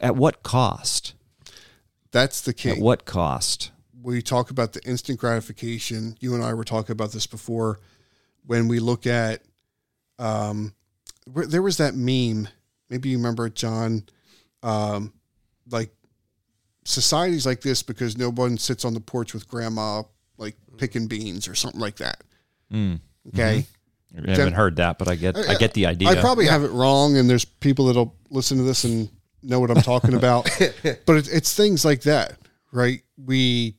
at 0.00 0.16
what 0.16 0.42
cost? 0.42 1.12
That's 2.10 2.40
the 2.40 2.54
key. 2.54 2.70
At 2.70 2.78
what 2.78 3.04
cost? 3.04 3.70
we 4.02 4.20
talk 4.20 4.50
about 4.50 4.72
the 4.72 4.82
instant 4.82 5.18
gratification. 5.18 6.16
You 6.20 6.34
and 6.34 6.42
I 6.42 6.54
were 6.54 6.64
talking 6.64 6.92
about 6.92 7.12
this 7.12 7.26
before. 7.26 7.78
When 8.44 8.68
we 8.68 8.80
look 8.80 9.06
at, 9.06 9.42
um, 10.18 10.74
there 11.26 11.62
was 11.62 11.76
that 11.78 11.94
meme. 11.94 12.48
Maybe 12.90 13.10
you 13.10 13.16
remember 13.16 13.46
it, 13.46 13.54
John. 13.54 14.04
Um, 14.62 15.12
like 15.70 15.90
societies 16.84 17.46
like 17.46 17.60
this 17.60 17.82
because 17.82 18.18
no 18.18 18.30
one 18.30 18.58
sits 18.58 18.84
on 18.84 18.94
the 18.94 19.00
porch 19.00 19.34
with 19.34 19.48
grandma 19.48 20.02
like 20.36 20.56
picking 20.78 21.06
beans 21.06 21.48
or 21.48 21.54
something 21.54 21.80
like 21.80 21.96
that. 21.96 22.22
Mm. 22.72 23.00
Okay, 23.28 23.66
I 24.16 24.30
haven't 24.30 24.54
heard 24.54 24.76
that, 24.76 24.98
but 24.98 25.08
I 25.08 25.14
get 25.14 25.36
I 25.36 25.54
get 25.54 25.74
the 25.74 25.86
idea. 25.86 26.08
I 26.08 26.16
probably 26.16 26.46
have 26.46 26.64
it 26.64 26.70
wrong, 26.70 27.16
and 27.16 27.30
there's 27.30 27.44
people 27.44 27.86
that'll 27.86 28.16
listen 28.30 28.58
to 28.58 28.64
this 28.64 28.84
and 28.84 29.08
know 29.42 29.60
what 29.60 29.70
I'm 29.70 29.82
talking 29.82 30.14
about. 30.14 30.44
but 31.06 31.16
it, 31.16 31.28
it's 31.32 31.54
things 31.54 31.84
like 31.84 32.02
that, 32.02 32.36
right? 32.72 33.02
We 33.16 33.76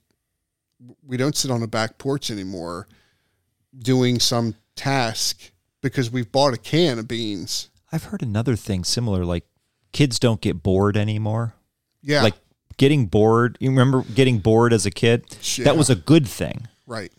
we 1.06 1.18
don't 1.18 1.36
sit 1.36 1.52
on 1.52 1.64
a 1.64 1.68
back 1.68 1.98
porch 1.98 2.32
anymore 2.32 2.88
doing 3.78 4.20
some 4.20 4.56
task 4.76 5.52
because 5.82 6.12
we've 6.12 6.32
bought 6.32 6.54
a 6.54 6.58
can 6.58 7.00
of 7.00 7.08
beans. 7.08 7.70
I've 7.92 8.06
heard 8.06 8.22
another 8.24 8.56
thing 8.56 8.84
similar, 8.84 9.24
like 9.26 9.46
kids 9.92 10.20
don't 10.20 10.42
get 10.42 10.64
bored 10.64 10.98
anymore. 10.98 11.54
Yeah, 12.02 12.24
Like 12.24 12.36
getting 12.78 13.06
bored. 13.06 13.58
You 13.60 13.70
remember 13.70 14.02
getting 14.14 14.40
bored 14.40 14.74
as 14.74 14.86
a 14.86 14.92
kid? 14.92 15.26
Yeah. 15.58 15.66
That 15.66 15.78
was 15.78 15.90
a 15.90 15.96
good 15.96 16.28
thing. 16.28 16.68
right. 16.88 17.12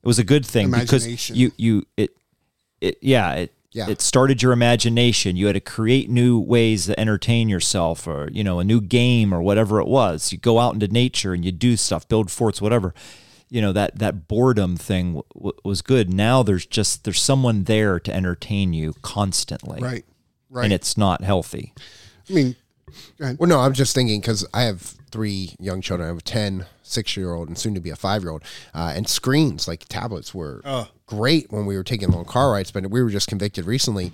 It 0.00 0.06
was 0.06 0.18
a 0.18 0.24
good 0.24 0.46
thing 0.46 0.70
because 0.70 1.28
you 1.30 1.50
you 1.56 1.84
it 1.96 2.10
it 2.80 2.98
yeah 3.02 3.32
it 3.34 3.52
Yeah. 3.72 3.88
it 3.90 4.00
started 4.00 4.42
your 4.42 4.52
imagination. 4.52 5.36
You 5.36 5.46
had 5.46 5.54
to 5.54 5.60
create 5.60 6.08
new 6.08 6.38
ways 6.38 6.86
to 6.86 6.98
entertain 6.98 7.48
yourself, 7.48 8.06
or 8.06 8.30
you 8.32 8.44
know 8.44 8.60
a 8.60 8.64
new 8.64 8.80
game 8.80 9.34
or 9.34 9.42
whatever 9.42 9.80
it 9.80 9.88
was. 9.88 10.30
You 10.32 10.38
go 10.38 10.60
out 10.60 10.72
into 10.74 10.86
nature 10.88 11.32
and 11.34 11.44
you 11.44 11.50
do 11.52 11.76
stuff, 11.76 12.06
build 12.08 12.30
forts, 12.30 12.62
whatever. 12.62 12.94
You 13.50 13.60
know 13.62 13.72
that 13.72 13.98
that 13.98 14.28
boredom 14.28 14.76
thing 14.76 15.14
w- 15.14 15.22
w- 15.34 15.58
was 15.64 15.80
good. 15.82 16.12
Now 16.12 16.42
there's 16.42 16.66
just 16.66 17.04
there's 17.04 17.20
someone 17.20 17.64
there 17.64 17.98
to 18.00 18.14
entertain 18.14 18.72
you 18.72 18.94
constantly, 19.02 19.80
Right. 19.80 20.04
Right. 20.50 20.64
and 20.64 20.72
it's 20.72 20.96
not 20.98 21.22
healthy. 21.24 21.72
I 22.28 22.32
mean. 22.32 22.56
Well, 23.20 23.48
no, 23.48 23.60
I'm 23.60 23.74
just 23.74 23.94
thinking 23.94 24.20
because 24.20 24.46
I 24.54 24.62
have 24.62 24.80
three 25.10 25.54
young 25.60 25.82
children. 25.82 26.06
I 26.06 26.08
have 26.08 26.18
a 26.18 26.22
10, 26.22 26.64
six 26.82 27.16
year 27.18 27.32
old, 27.34 27.48
and 27.48 27.56
soon 27.58 27.74
to 27.74 27.80
be 27.80 27.90
a 27.90 27.96
five 27.96 28.22
year 28.22 28.30
old. 28.30 28.42
Uh, 28.74 28.92
and 28.96 29.06
screens 29.06 29.68
like 29.68 29.84
tablets 29.88 30.34
were 30.34 30.62
great 31.06 31.52
when 31.52 31.66
we 31.66 31.76
were 31.76 31.84
taking 31.84 32.10
long 32.10 32.24
car 32.24 32.50
rides, 32.52 32.70
but 32.70 32.90
we 32.90 33.02
were 33.02 33.10
just 33.10 33.28
convicted 33.28 33.66
recently 33.66 34.10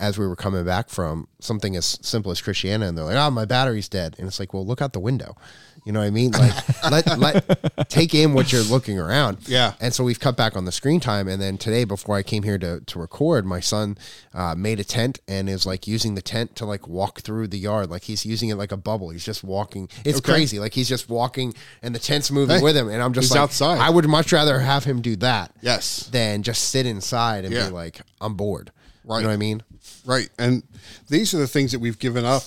as 0.00 0.18
we 0.18 0.26
were 0.26 0.34
coming 0.36 0.64
back 0.64 0.88
from 0.88 1.28
something 1.40 1.76
as 1.76 1.98
simple 2.02 2.32
as 2.32 2.40
Christiana, 2.40 2.86
and 2.88 2.98
they're 2.98 3.04
like, 3.04 3.16
"Oh, 3.16 3.30
my 3.30 3.44
battery's 3.44 3.88
dead," 3.88 4.16
and 4.18 4.26
it's 4.26 4.40
like, 4.40 4.52
"Well, 4.52 4.66
look 4.66 4.82
out 4.82 4.92
the 4.92 5.00
window." 5.00 5.36
You 5.84 5.92
know 5.92 6.00
what 6.00 6.06
I 6.06 6.10
mean? 6.10 6.32
Like, 6.32 6.52
let 6.90 7.18
let 7.18 7.88
take 7.88 8.14
in 8.14 8.34
what 8.34 8.52
you're 8.52 8.62
looking 8.62 8.98
around. 8.98 9.38
Yeah. 9.48 9.72
And 9.80 9.94
so 9.94 10.04
we've 10.04 10.20
cut 10.20 10.36
back 10.36 10.56
on 10.56 10.64
the 10.66 10.72
screen 10.72 11.00
time. 11.00 11.26
And 11.26 11.40
then 11.40 11.56
today, 11.56 11.84
before 11.84 12.16
I 12.16 12.22
came 12.22 12.42
here 12.42 12.58
to, 12.58 12.80
to 12.80 12.98
record, 12.98 13.46
my 13.46 13.60
son 13.60 13.96
uh, 14.34 14.54
made 14.54 14.78
a 14.78 14.84
tent 14.84 15.20
and 15.26 15.48
is 15.48 15.64
like 15.64 15.86
using 15.86 16.14
the 16.16 16.22
tent 16.22 16.54
to 16.56 16.66
like 16.66 16.86
walk 16.86 17.20
through 17.22 17.48
the 17.48 17.58
yard. 17.58 17.90
Like 17.90 18.02
he's 18.02 18.26
using 18.26 18.50
it 18.50 18.56
like 18.56 18.72
a 18.72 18.76
bubble. 18.76 19.10
He's 19.10 19.24
just 19.24 19.42
walking. 19.42 19.88
It's 20.04 20.18
Okay. 20.18 20.32
crazy. 20.32 20.58
Like 20.58 20.74
he's 20.74 20.88
just 20.88 21.08
walking 21.08 21.54
and 21.82 21.94
the 21.94 21.98
tent's 21.98 22.30
moving 22.30 22.56
Hey, 22.58 22.62
with 22.62 22.76
him. 22.76 22.88
And 22.90 23.02
I'm 23.02 23.14
just 23.14 23.30
like, 23.30 23.40
outside. 23.40 23.78
I 23.78 23.88
would 23.88 24.06
much 24.08 24.32
rather 24.32 24.58
have 24.60 24.84
him 24.84 25.00
do 25.00 25.16
that 25.16 25.52
Yes. 25.62 26.08
than 26.12 26.42
just 26.42 26.68
sit 26.70 26.84
inside 26.86 27.44
and 27.46 27.54
Yeah. 27.54 27.68
be 27.68 27.72
like, 27.72 28.00
I'm 28.20 28.34
bored. 28.34 28.70
Right. 29.04 29.18
You 29.18 29.22
know 29.22 29.28
what 29.30 29.34
I 29.34 29.38
mean? 29.38 29.62
Right. 30.04 30.28
And 30.38 30.62
these 31.08 31.32
are 31.32 31.38
the 31.38 31.48
things 31.48 31.72
that 31.72 31.78
we've 31.78 31.98
given 31.98 32.24
up. 32.26 32.42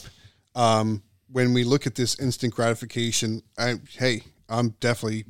Um, 0.55 1.01
when 1.34 1.53
we 1.53 1.63
look 1.65 1.86
at 1.86 1.95
this 1.95 2.17
instant 2.19 2.53
gratification, 2.53 3.41
I, 3.57 3.75
hey, 3.97 4.21
I'm 4.47 4.69
definitely 4.79 5.25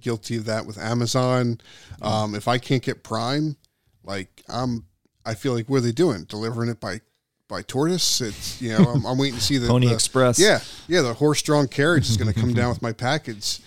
guilty 0.00 0.36
of 0.36 0.46
that 0.46 0.66
with 0.66 0.78
Amazon. 0.78 1.60
Um, 2.00 2.34
if 2.34 2.48
I 2.48 2.58
can't 2.58 2.82
get 2.82 3.04
Prime, 3.04 3.56
like 4.02 4.42
I'm 4.48 4.86
I 5.24 5.34
feel 5.34 5.52
like 5.54 5.68
what 5.68 5.76
are 5.76 5.80
they 5.82 5.92
doing? 5.92 6.24
Delivering 6.24 6.68
it 6.70 6.80
by 6.80 7.00
by 7.48 7.62
tortoise? 7.62 8.20
It's 8.20 8.60
you 8.60 8.70
know 8.70 8.78
I'm, 8.90 9.04
I'm 9.06 9.18
waiting 9.18 9.36
to 9.38 9.44
see 9.44 9.58
the 9.58 9.66
Pony 9.74 9.88
the- 9.88 9.94
Express. 9.94 10.38
Yeah, 10.40 10.60
yeah. 10.88 11.02
The 11.02 11.14
horse-drawn 11.14 11.68
carriage 11.68 12.08
is 12.10 12.16
going 12.16 12.32
to 12.32 12.38
come 12.40 12.52
down 12.54 12.70
with 12.70 12.82
my 12.82 12.92
package. 12.92 13.60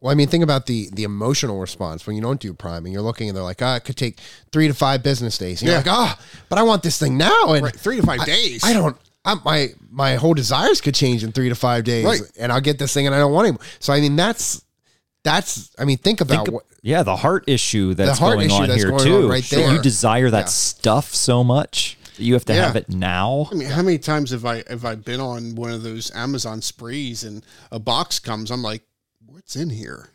Well, 0.00 0.12
I 0.12 0.14
mean, 0.14 0.28
think 0.28 0.44
about 0.44 0.66
the 0.66 0.88
the 0.92 1.04
emotional 1.04 1.58
response 1.60 2.06
when 2.06 2.14
you 2.16 2.22
don't 2.22 2.40
do 2.40 2.52
Prime 2.52 2.84
and 2.84 2.92
you're 2.92 3.02
looking 3.02 3.28
and 3.28 3.36
they're 3.36 3.42
like, 3.44 3.62
ah, 3.62 3.76
it 3.76 3.84
could 3.84 3.96
take 3.96 4.18
three 4.52 4.68
to 4.68 4.74
five 4.74 5.02
business 5.02 5.38
days. 5.38 5.60
And 5.62 5.68
you're 5.68 5.76
Yeah. 5.78 5.78
like, 5.78 5.92
ah, 5.92 6.20
but 6.48 6.58
I 6.58 6.62
want 6.64 6.82
this 6.82 6.98
thing 6.98 7.16
now. 7.16 7.52
And 7.54 7.62
Right, 7.64 7.74
three 7.74 7.96
to 7.96 8.02
five 8.02 8.24
days. 8.26 8.62
I 8.64 8.72
don't. 8.74 8.96
I, 9.24 9.34
my 9.44 9.68
my 9.90 10.14
whole 10.16 10.34
desires 10.34 10.80
could 10.80 10.94
change 10.94 11.22
in 11.24 11.32
three 11.32 11.48
to 11.48 11.54
five 11.54 11.84
days, 11.84 12.04
Right. 12.04 12.20
and 12.38 12.50
I'll 12.52 12.60
get 12.60 12.78
this 12.78 12.94
thing, 12.94 13.06
and 13.06 13.14
I 13.14 13.18
don't 13.18 13.32
want 13.32 13.48
it. 13.54 13.60
So 13.80 13.92
I 13.92 14.00
mean, 14.00 14.16
that's 14.16 14.64
that's. 15.24 15.70
I 15.78 15.84
mean, 15.84 15.98
think 15.98 16.20
about 16.20 16.46
Think 16.46 16.54
what. 16.54 16.64
yeah, 16.82 17.02
the 17.02 17.16
heart 17.16 17.44
issue 17.46 17.94
that's 17.94 18.18
heart 18.18 18.36
going 18.36 18.46
issue 18.46 18.54
on 18.62 18.68
that's 18.68 18.80
here 18.82 18.90
going 18.90 19.04
too. 19.04 19.16
on 19.24 19.28
right 19.28 19.42
that 19.44 19.56
there. 19.56 19.72
You 19.74 19.82
desire 19.82 20.30
that 20.30 20.38
Yeah. 20.40 20.44
stuff 20.46 21.14
so 21.14 21.42
much 21.44 21.98
that 22.16 22.22
you 22.22 22.34
have 22.34 22.44
to 22.46 22.54
Yeah. 22.54 22.66
have 22.66 22.76
it 22.76 22.88
now. 22.88 23.48
I 23.50 23.54
mean, 23.54 23.68
how 23.68 23.82
many 23.82 23.98
times 23.98 24.30
have 24.30 24.44
I 24.46 24.62
have 24.68 24.84
I 24.84 24.94
been 24.94 25.20
on 25.20 25.56
one 25.56 25.72
of 25.72 25.82
those 25.82 26.10
Amazon 26.14 26.62
sprees 26.62 27.24
and 27.24 27.44
a 27.72 27.78
box 27.78 28.18
comes? 28.20 28.50
I'm 28.50 28.62
like, 28.62 28.82
what's 29.26 29.56
in 29.56 29.70
here? 29.70 30.10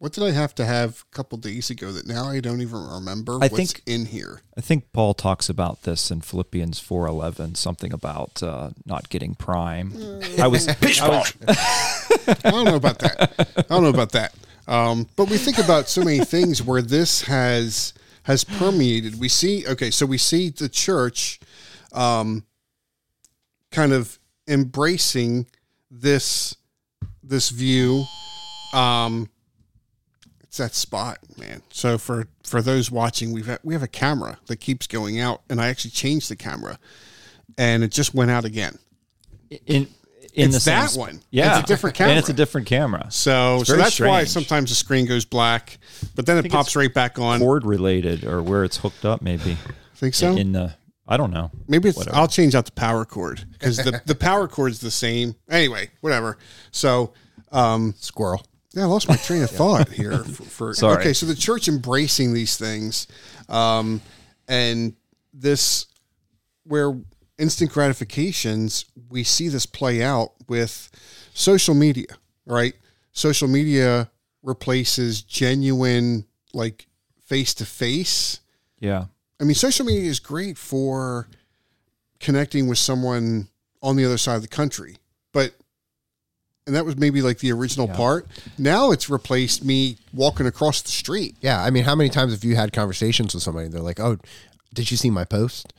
What 0.00 0.14
did 0.14 0.24
I 0.24 0.30
have 0.30 0.54
to 0.54 0.64
have 0.64 1.04
a 1.12 1.14
couple 1.14 1.36
days 1.36 1.68
ago 1.68 1.92
that 1.92 2.06
now 2.06 2.24
I 2.24 2.40
don't 2.40 2.62
even 2.62 2.82
remember 2.82 3.34
I 3.34 3.48
what's 3.48 3.54
think- 3.54 3.82
in 3.84 4.06
here? 4.06 4.40
I 4.56 4.62
think 4.62 4.94
Paul 4.94 5.12
talks 5.12 5.50
about 5.50 5.82
this 5.82 6.10
in 6.10 6.22
Philippians 6.22 6.80
four 6.80 7.06
eleven, 7.06 7.54
something 7.54 7.92
about 7.92 8.42
uh, 8.42 8.70
not 8.86 9.10
getting 9.10 9.34
prime. 9.34 9.92
I 10.40 10.46
was, 10.46 10.68
I 10.68 10.74
was 10.80 10.98
I 10.98 12.50
don't 12.50 12.64
know 12.64 12.76
about 12.76 12.98
that. 13.00 13.34
I 13.58 13.62
don't 13.74 13.82
know 13.82 13.90
about 13.90 14.12
that. 14.12 14.34
Um, 14.66 15.06
but 15.16 15.28
we 15.28 15.36
think 15.36 15.58
about 15.58 15.86
so 15.86 16.02
many 16.02 16.24
things 16.24 16.62
where 16.62 16.80
this 16.80 17.20
has 17.22 17.92
has 18.22 18.42
permeated. 18.42 19.20
We 19.20 19.28
see 19.28 19.66
okay, 19.68 19.90
so 19.90 20.06
we 20.06 20.16
see 20.16 20.48
the 20.48 20.70
church 20.70 21.40
um, 21.92 22.46
kind 23.70 23.92
of 23.92 24.18
embracing 24.48 25.44
this 25.90 26.56
this 27.22 27.50
view. 27.50 28.04
Um, 28.72 29.28
it's 30.50 30.56
that 30.58 30.74
spot, 30.74 31.18
man. 31.38 31.62
So 31.70 31.96
for 31.96 32.26
for 32.42 32.60
those 32.60 32.90
watching, 32.90 33.32
we've 33.32 33.56
we 33.62 33.72
have 33.72 33.84
a 33.84 33.88
camera 33.88 34.38
that 34.46 34.56
keeps 34.56 34.88
going 34.88 35.20
out, 35.20 35.42
and 35.48 35.60
I 35.60 35.68
actually 35.68 35.92
changed 35.92 36.28
the 36.28 36.34
camera, 36.34 36.76
and 37.56 37.84
it 37.84 37.92
just 37.92 38.14
went 38.14 38.32
out 38.32 38.44
again. 38.44 38.76
in 39.48 39.86
in 40.34 40.48
It's 40.50 40.64
the 40.64 40.70
that 40.70 40.90
same- 40.90 41.00
one. 41.00 41.20
Yeah, 41.30 41.58
It's 41.58 41.64
a 41.64 41.66
different 41.68 42.00
and 42.00 42.18
it's 42.18 42.28
a 42.28 42.32
camera. 42.32 42.36
different 42.36 42.66
camera. 42.66 43.06
So, 43.10 43.62
so 43.64 43.72
very 43.74 43.82
that's 43.82 44.00
why 44.00 44.24
sometimes 44.24 44.70
the 44.70 44.76
screen 44.76 45.06
goes 45.06 45.24
black, 45.24 45.78
but 46.16 46.26
then 46.26 46.44
it 46.44 46.50
pops 46.50 46.74
right 46.76 46.92
back 46.92 47.18
on. 47.20 47.38
Cord 47.40 47.64
related 47.64 48.24
or 48.24 48.42
where 48.42 48.64
it's 48.64 48.76
hooked 48.78 49.04
up, 49.04 49.22
maybe. 49.22 49.56
Think 49.94 50.14
so? 50.14 50.32
In, 50.32 50.38
in 50.38 50.52
the 50.52 50.74
I 51.06 51.16
don't 51.16 51.32
know. 51.32 51.50
Maybe 51.68 51.88
it's. 51.88 51.98
whatever. 51.98 52.16
I'll 52.16 52.28
change 52.28 52.54
out 52.56 52.64
the 52.66 52.72
power 52.72 53.04
cord 53.04 53.44
because 53.52 53.76
the 53.78 54.00
the 54.04 54.14
power 54.16 54.48
cord's 54.48 54.80
the 54.80 54.90
same. 54.90 55.36
Anyway, 55.48 55.90
whatever. 56.00 56.38
So, 56.72 57.12
um, 57.52 57.94
Squirrel. 57.98 58.44
Yeah, 58.74 58.82
I 58.82 58.86
lost 58.86 59.08
my 59.08 59.16
train 59.16 59.42
of 59.42 59.50
thought 59.50 59.88
here. 59.92 60.18
For, 60.24 60.42
for 60.44 60.74
Sorry. 60.74 60.98
okay, 60.98 61.12
so 61.12 61.26
the 61.26 61.34
church 61.34 61.68
embracing 61.68 62.32
these 62.32 62.56
things, 62.56 63.06
um, 63.48 64.00
and 64.48 64.94
this 65.32 65.86
where 66.64 66.96
instant 67.38 67.72
gratifications, 67.72 68.84
we 69.08 69.24
see 69.24 69.48
this 69.48 69.66
play 69.66 70.02
out 70.02 70.32
with 70.48 70.90
social 71.34 71.74
media, 71.74 72.06
right? 72.46 72.74
Social 73.12 73.48
media 73.48 74.10
replaces 74.42 75.22
genuine, 75.22 76.26
like 76.52 76.86
face 77.24 77.54
to 77.54 77.66
face. 77.66 78.40
Yeah. 78.78 79.06
I 79.40 79.44
mean, 79.44 79.54
social 79.54 79.86
media 79.86 80.08
is 80.08 80.20
great 80.20 80.58
for 80.58 81.28
connecting 82.20 82.68
with 82.68 82.78
someone 82.78 83.48
on 83.82 83.96
the 83.96 84.04
other 84.04 84.18
side 84.18 84.36
of 84.36 84.42
the 84.42 84.48
country, 84.48 84.96
and 86.70 86.76
that 86.76 86.84
was 86.86 86.96
maybe 86.96 87.20
like 87.20 87.38
the 87.40 87.50
original 87.50 87.88
Yeah. 87.88 87.96
part. 87.96 88.26
Now 88.58 88.92
it's 88.92 89.10
replaced 89.10 89.64
me 89.64 89.96
walking 90.12 90.46
across 90.46 90.80
the 90.82 90.92
street. 90.92 91.34
Yeah, 91.40 91.60
I 91.60 91.70
mean, 91.70 91.82
how 91.82 91.96
many 91.96 92.10
times 92.10 92.32
have 92.32 92.44
you 92.44 92.54
had 92.54 92.72
conversations 92.72 93.34
with 93.34 93.42
somebody? 93.42 93.66
They're 93.68 93.80
like, 93.80 93.98
"Oh, 93.98 94.18
did 94.72 94.90
you 94.92 94.96
see 94.96 95.10
my 95.10 95.24
post?" 95.24 95.72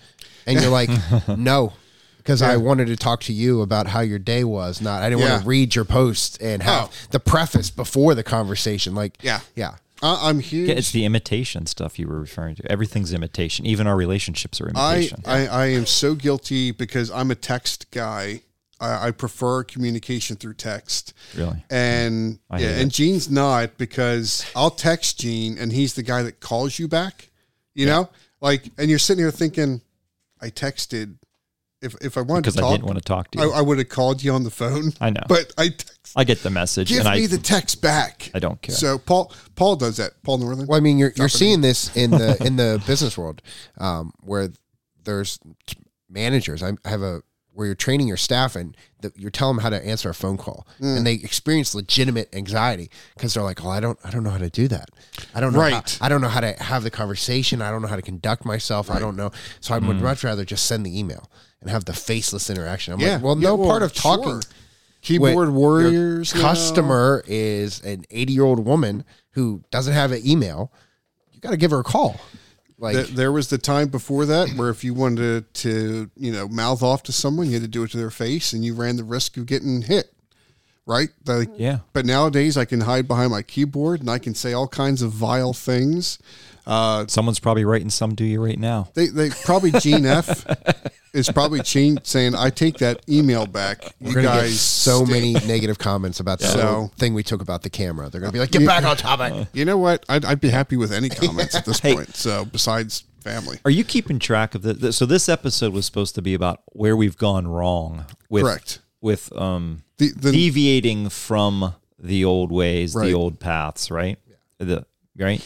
And 0.45 0.59
you're 0.59 0.69
like, 0.71 0.89
"No." 1.37 1.71
Because 2.17 2.41
I 2.43 2.57
wanted 2.57 2.85
to 2.87 2.95
talk 2.97 3.21
to 3.21 3.33
you 3.33 3.61
about 3.61 3.87
how 3.87 4.01
your 4.01 4.19
day 4.19 4.43
was. 4.43 4.79
Not, 4.81 5.01
I 5.01 5.09
didn't 5.09 5.21
want 5.27 5.41
to 5.41 5.47
read 5.47 5.73
your 5.73 5.85
post 5.85 6.39
and 6.41 6.61
have 6.61 6.89
Oh. 6.91 7.07
the 7.09 7.19
preface 7.19 7.71
before 7.71 8.13
the 8.13 8.21
conversation. 8.23 8.93
Like, 8.93 9.17
Yeah. 9.23 9.39
yeah, 9.55 9.77
I, 10.03 10.29
I'm 10.29 10.39
huge. 10.39 10.69
Yeah, 10.69 10.75
It's 10.75 10.91
the 10.91 11.03
imitation 11.05 11.65
stuff 11.65 11.97
you 11.97 12.07
were 12.07 12.19
referring 12.19 12.55
to. 12.57 12.71
Everything's 12.71 13.11
imitation. 13.11 13.65
Even 13.65 13.87
our 13.87 13.95
relationships 13.95 14.61
are 14.61 14.71
I, 14.75 14.91
imitation. 14.97 15.23
I 15.25 15.47
I 15.47 15.65
am 15.67 15.87
so 15.87 16.13
guilty 16.13 16.69
because 16.69 17.09
I'm 17.09 17.31
a 17.31 17.35
text 17.35 17.87
guy. 17.89 18.41
I, 18.81 19.07
I 19.07 19.11
prefer 19.11 19.63
communication 19.63 20.35
through 20.35 20.55
text. 20.55 21.13
really. 21.35 21.63
And 21.69 22.39
I 22.49 22.59
yeah, 22.59 22.79
and 22.79 22.91
Gene's 22.91 23.29
not 23.29 23.77
because 23.77 24.45
I'll 24.55 24.71
text 24.71 25.19
Gene 25.19 25.57
and 25.57 25.71
he's 25.71 25.93
the 25.93 26.03
guy 26.03 26.23
that 26.23 26.39
calls 26.39 26.77
you 26.79 26.87
back. 26.87 27.29
You 27.73 27.85
know, 27.85 28.09
like, 28.41 28.69
and 28.77 28.89
you're 28.89 28.99
sitting 28.99 29.23
here 29.23 29.31
thinking, 29.31 29.81
I 30.41 30.49
texted. 30.49 31.15
If 31.81 31.95
if 32.01 32.15
I 32.17 32.21
wanted 32.21 32.41
Because 32.41 32.55
to 32.55 32.59
I 32.59 32.63
talk, 32.63 32.71
didn't 32.73 32.85
want 32.85 32.97
to 32.99 33.03
talk 33.03 33.31
to 33.31 33.39
you. 33.39 33.51
I 33.53 33.61
would 33.61 33.77
have 33.79 33.89
called 33.89 34.21
you 34.21 34.33
on 34.33 34.43
the 34.43 34.51
phone. 34.51 34.91
I 35.01 35.09
know. 35.09 35.23
but 35.27 35.51
I 35.57 35.69
text, 35.69 36.13
I 36.15 36.23
get 36.25 36.43
the 36.43 36.51
message 36.51 36.89
give 36.89 36.99
and 36.99 37.07
I 37.07 37.15
me 37.15 37.25
the 37.25 37.39
text 37.39 37.81
back. 37.81 38.29
I 38.35 38.39
don't 38.39 38.61
care. 38.61 38.75
So 38.75 38.99
Paul 38.99 39.33
Paul 39.55 39.77
does 39.77 39.97
that. 39.97 40.21
Paul 40.21 40.37
Northern. 40.39 40.67
Well, 40.67 40.77
I 40.77 40.81
mean, 40.81 40.99
you're 40.99 41.11
you're 41.15 41.29
seeing 41.29 41.61
this 41.61 41.95
in 41.95 42.11
the 42.11 42.37
in 42.45 42.55
the 42.55 42.83
business 42.87 43.17
world, 43.17 43.41
um, 43.79 44.11
where 44.19 44.49
there's 45.03 45.39
managers. 46.07 46.61
I 46.61 46.73
have 46.85 47.01
a 47.01 47.23
where 47.53 47.65
you're 47.67 47.75
training 47.75 48.07
your 48.07 48.17
staff 48.17 48.55
and 48.55 48.75
the, 49.01 49.11
you're 49.15 49.29
telling 49.31 49.55
them 49.57 49.63
how 49.63 49.69
to 49.69 49.85
answer 49.85 50.09
a 50.09 50.13
phone 50.13 50.37
call, 50.37 50.65
Mm. 50.79 50.97
and 50.97 51.07
they 51.07 51.13
experience 51.15 51.75
legitimate 51.75 52.33
anxiety 52.33 52.89
because 53.15 53.33
they're 53.33 53.43
like, 53.43 53.63
"Oh, 53.65 53.69
I 53.69 53.79
don't, 53.79 53.99
I 54.03 54.09
don't 54.09 54.23
know 54.23 54.29
how 54.29 54.37
to 54.37 54.49
do 54.49 54.67
that. 54.69 54.89
I 55.35 55.41
don't 55.41 55.53
know. 55.53 55.59
Right. 55.59 55.73
How, 55.99 56.05
I 56.05 56.09
don't 56.09 56.21
know 56.21 56.29
how 56.29 56.39
to 56.39 56.53
have 56.63 56.83
the 56.83 56.91
conversation. 56.91 57.61
I 57.61 57.69
don't 57.71 57.81
know 57.81 57.87
how 57.89 57.95
to 57.97 58.01
conduct 58.01 58.45
myself. 58.45 58.89
I 58.89 58.99
don't 58.99 59.15
know. 59.17 59.31
So 59.59 59.73
I 59.75 59.79
Mm. 59.79 59.87
would 59.87 60.01
much 60.01 60.23
rather 60.23 60.45
just 60.45 60.65
send 60.65 60.85
the 60.85 60.97
email 60.97 61.29
and 61.61 61.69
have 61.69 61.85
the 61.85 61.93
faceless 61.93 62.49
interaction. 62.49 62.93
I'm 62.93 62.99
Yeah. 62.99 63.13
like, 63.15 63.23
well, 63.23 63.37
Yeah, 63.37 63.49
no 63.49 63.55
well, 63.55 63.67
part 63.69 63.83
of 63.83 63.93
sure. 63.93 64.01
talking 64.17 64.43
Keyboard 65.01 65.49
warriors. 65.49 66.31
customer 66.31 67.23
is 67.27 67.81
an 67.81 68.05
80 68.11 68.33
year 68.33 68.43
old 68.45 68.63
woman 68.65 69.03
who 69.31 69.63
doesn't 69.71 69.93
have 69.93 70.11
an 70.11 70.21
email, 70.25 70.71
you 71.31 71.39
got 71.41 71.51
to 71.51 71.57
give 71.57 71.71
her 71.71 71.79
a 71.79 71.83
call. 71.83 72.19
Like, 72.81 72.95
Th- 72.95 73.07
there 73.09 73.31
was 73.31 73.49
the 73.49 73.59
time 73.59 73.89
before 73.89 74.25
that 74.25 74.49
where 74.57 74.69
if 74.69 74.83
you 74.83 74.95
wanted 74.95 75.53
to, 75.53 76.09
you 76.17 76.31
know, 76.31 76.47
mouth 76.47 76.81
off 76.81 77.03
to 77.03 77.11
someone, 77.11 77.45
you 77.45 77.53
had 77.53 77.61
to 77.61 77.67
do 77.67 77.83
it 77.83 77.91
to 77.91 77.97
their 77.97 78.09
face, 78.09 78.53
and 78.53 78.65
you 78.65 78.73
ran 78.73 78.97
the 78.97 79.03
risk 79.03 79.37
of 79.37 79.45
getting 79.45 79.83
hit. 79.83 80.11
Right? 80.87 81.09
Like, 81.27 81.49
Yeah. 81.57 81.79
But 81.93 82.07
nowadays, 82.07 82.57
I 82.57 82.65
can 82.65 82.81
hide 82.81 83.07
behind 83.07 83.29
my 83.29 83.43
keyboard 83.43 83.99
and 83.99 84.09
I 84.09 84.17
can 84.17 84.33
say 84.33 84.51
all 84.51 84.67
kinds 84.67 85.03
of 85.03 85.11
vile 85.11 85.53
things. 85.53 86.17
Uh, 86.67 87.05
Someone's 87.07 87.39
probably 87.39 87.65
writing 87.65 87.89
some 87.89 88.15
to 88.17 88.23
you 88.23 88.43
right 88.43 88.59
now. 88.59 88.89
they, 88.93 89.07
they 89.07 89.29
probably 89.45 89.71
Gene 89.71 90.05
F 90.05 90.45
is 91.13 91.27
probably 91.29 91.61
Gene 91.61 91.97
saying, 92.03 92.35
"I 92.35 92.49
take 92.51 92.77
that 92.77 93.01
email 93.09 93.45
back." 93.45 93.93
we're 93.99 94.09
You 94.19 94.21
guys, 94.27 94.59
so 94.61 95.03
stay- 95.03 95.11
many 95.13 95.33
negative 95.47 95.77
comments 95.79 96.19
about 96.19 96.39
the 96.39 96.45
So- 96.47 96.91
thing 96.97 97.13
we 97.13 97.23
took 97.23 97.41
about 97.41 97.63
the 97.63 97.69
camera. 97.69 98.09
They're 98.09 98.21
going 98.21 98.31
to 98.31 98.33
be 98.35 98.39
like, 98.39 98.51
get 98.51 98.65
back 98.65 98.83
on 98.83 98.95
topic. 98.97 99.47
You 99.53 99.65
know 99.65 99.77
what? 99.77 100.05
I'd, 100.07 100.23
I'd 100.23 100.39
be 100.41 100.49
happy 100.49 100.77
with 100.77 100.91
any 100.91 101.09
comments 101.09 101.55
at 101.55 101.65
this 101.65 101.79
Hey. 101.79 101.95
point. 101.95 102.15
So 102.15 102.45
besides 102.45 103.03
family, 103.21 103.59
Are 103.65 103.71
you 103.71 103.83
keeping 103.83 104.17
track 104.19 104.55
of 104.55 104.61
the, 104.61 104.73
the 104.73 104.93
so 104.93 105.05
this 105.05 105.27
episode 105.29 105.73
was 105.73 105.85
supposed 105.85 106.15
to 106.15 106.21
be 106.21 106.33
about 106.33 106.61
where 106.67 106.95
we've 106.95 107.17
gone 107.17 107.47
wrong 107.47 108.05
with 108.29 108.43
Correct. 108.43 108.79
with 109.01 109.31
um 109.35 109.83
the 109.97 110.11
the 110.11 110.31
deviating 110.31 111.09
from 111.09 111.75
the 111.99 112.25
old 112.25 112.51
ways, 112.51 112.95
Right. 112.95 113.07
the 113.07 113.13
old 113.13 113.39
paths, 113.39 113.91
right? 113.91 114.17
The 114.57 114.85
right. 115.17 115.43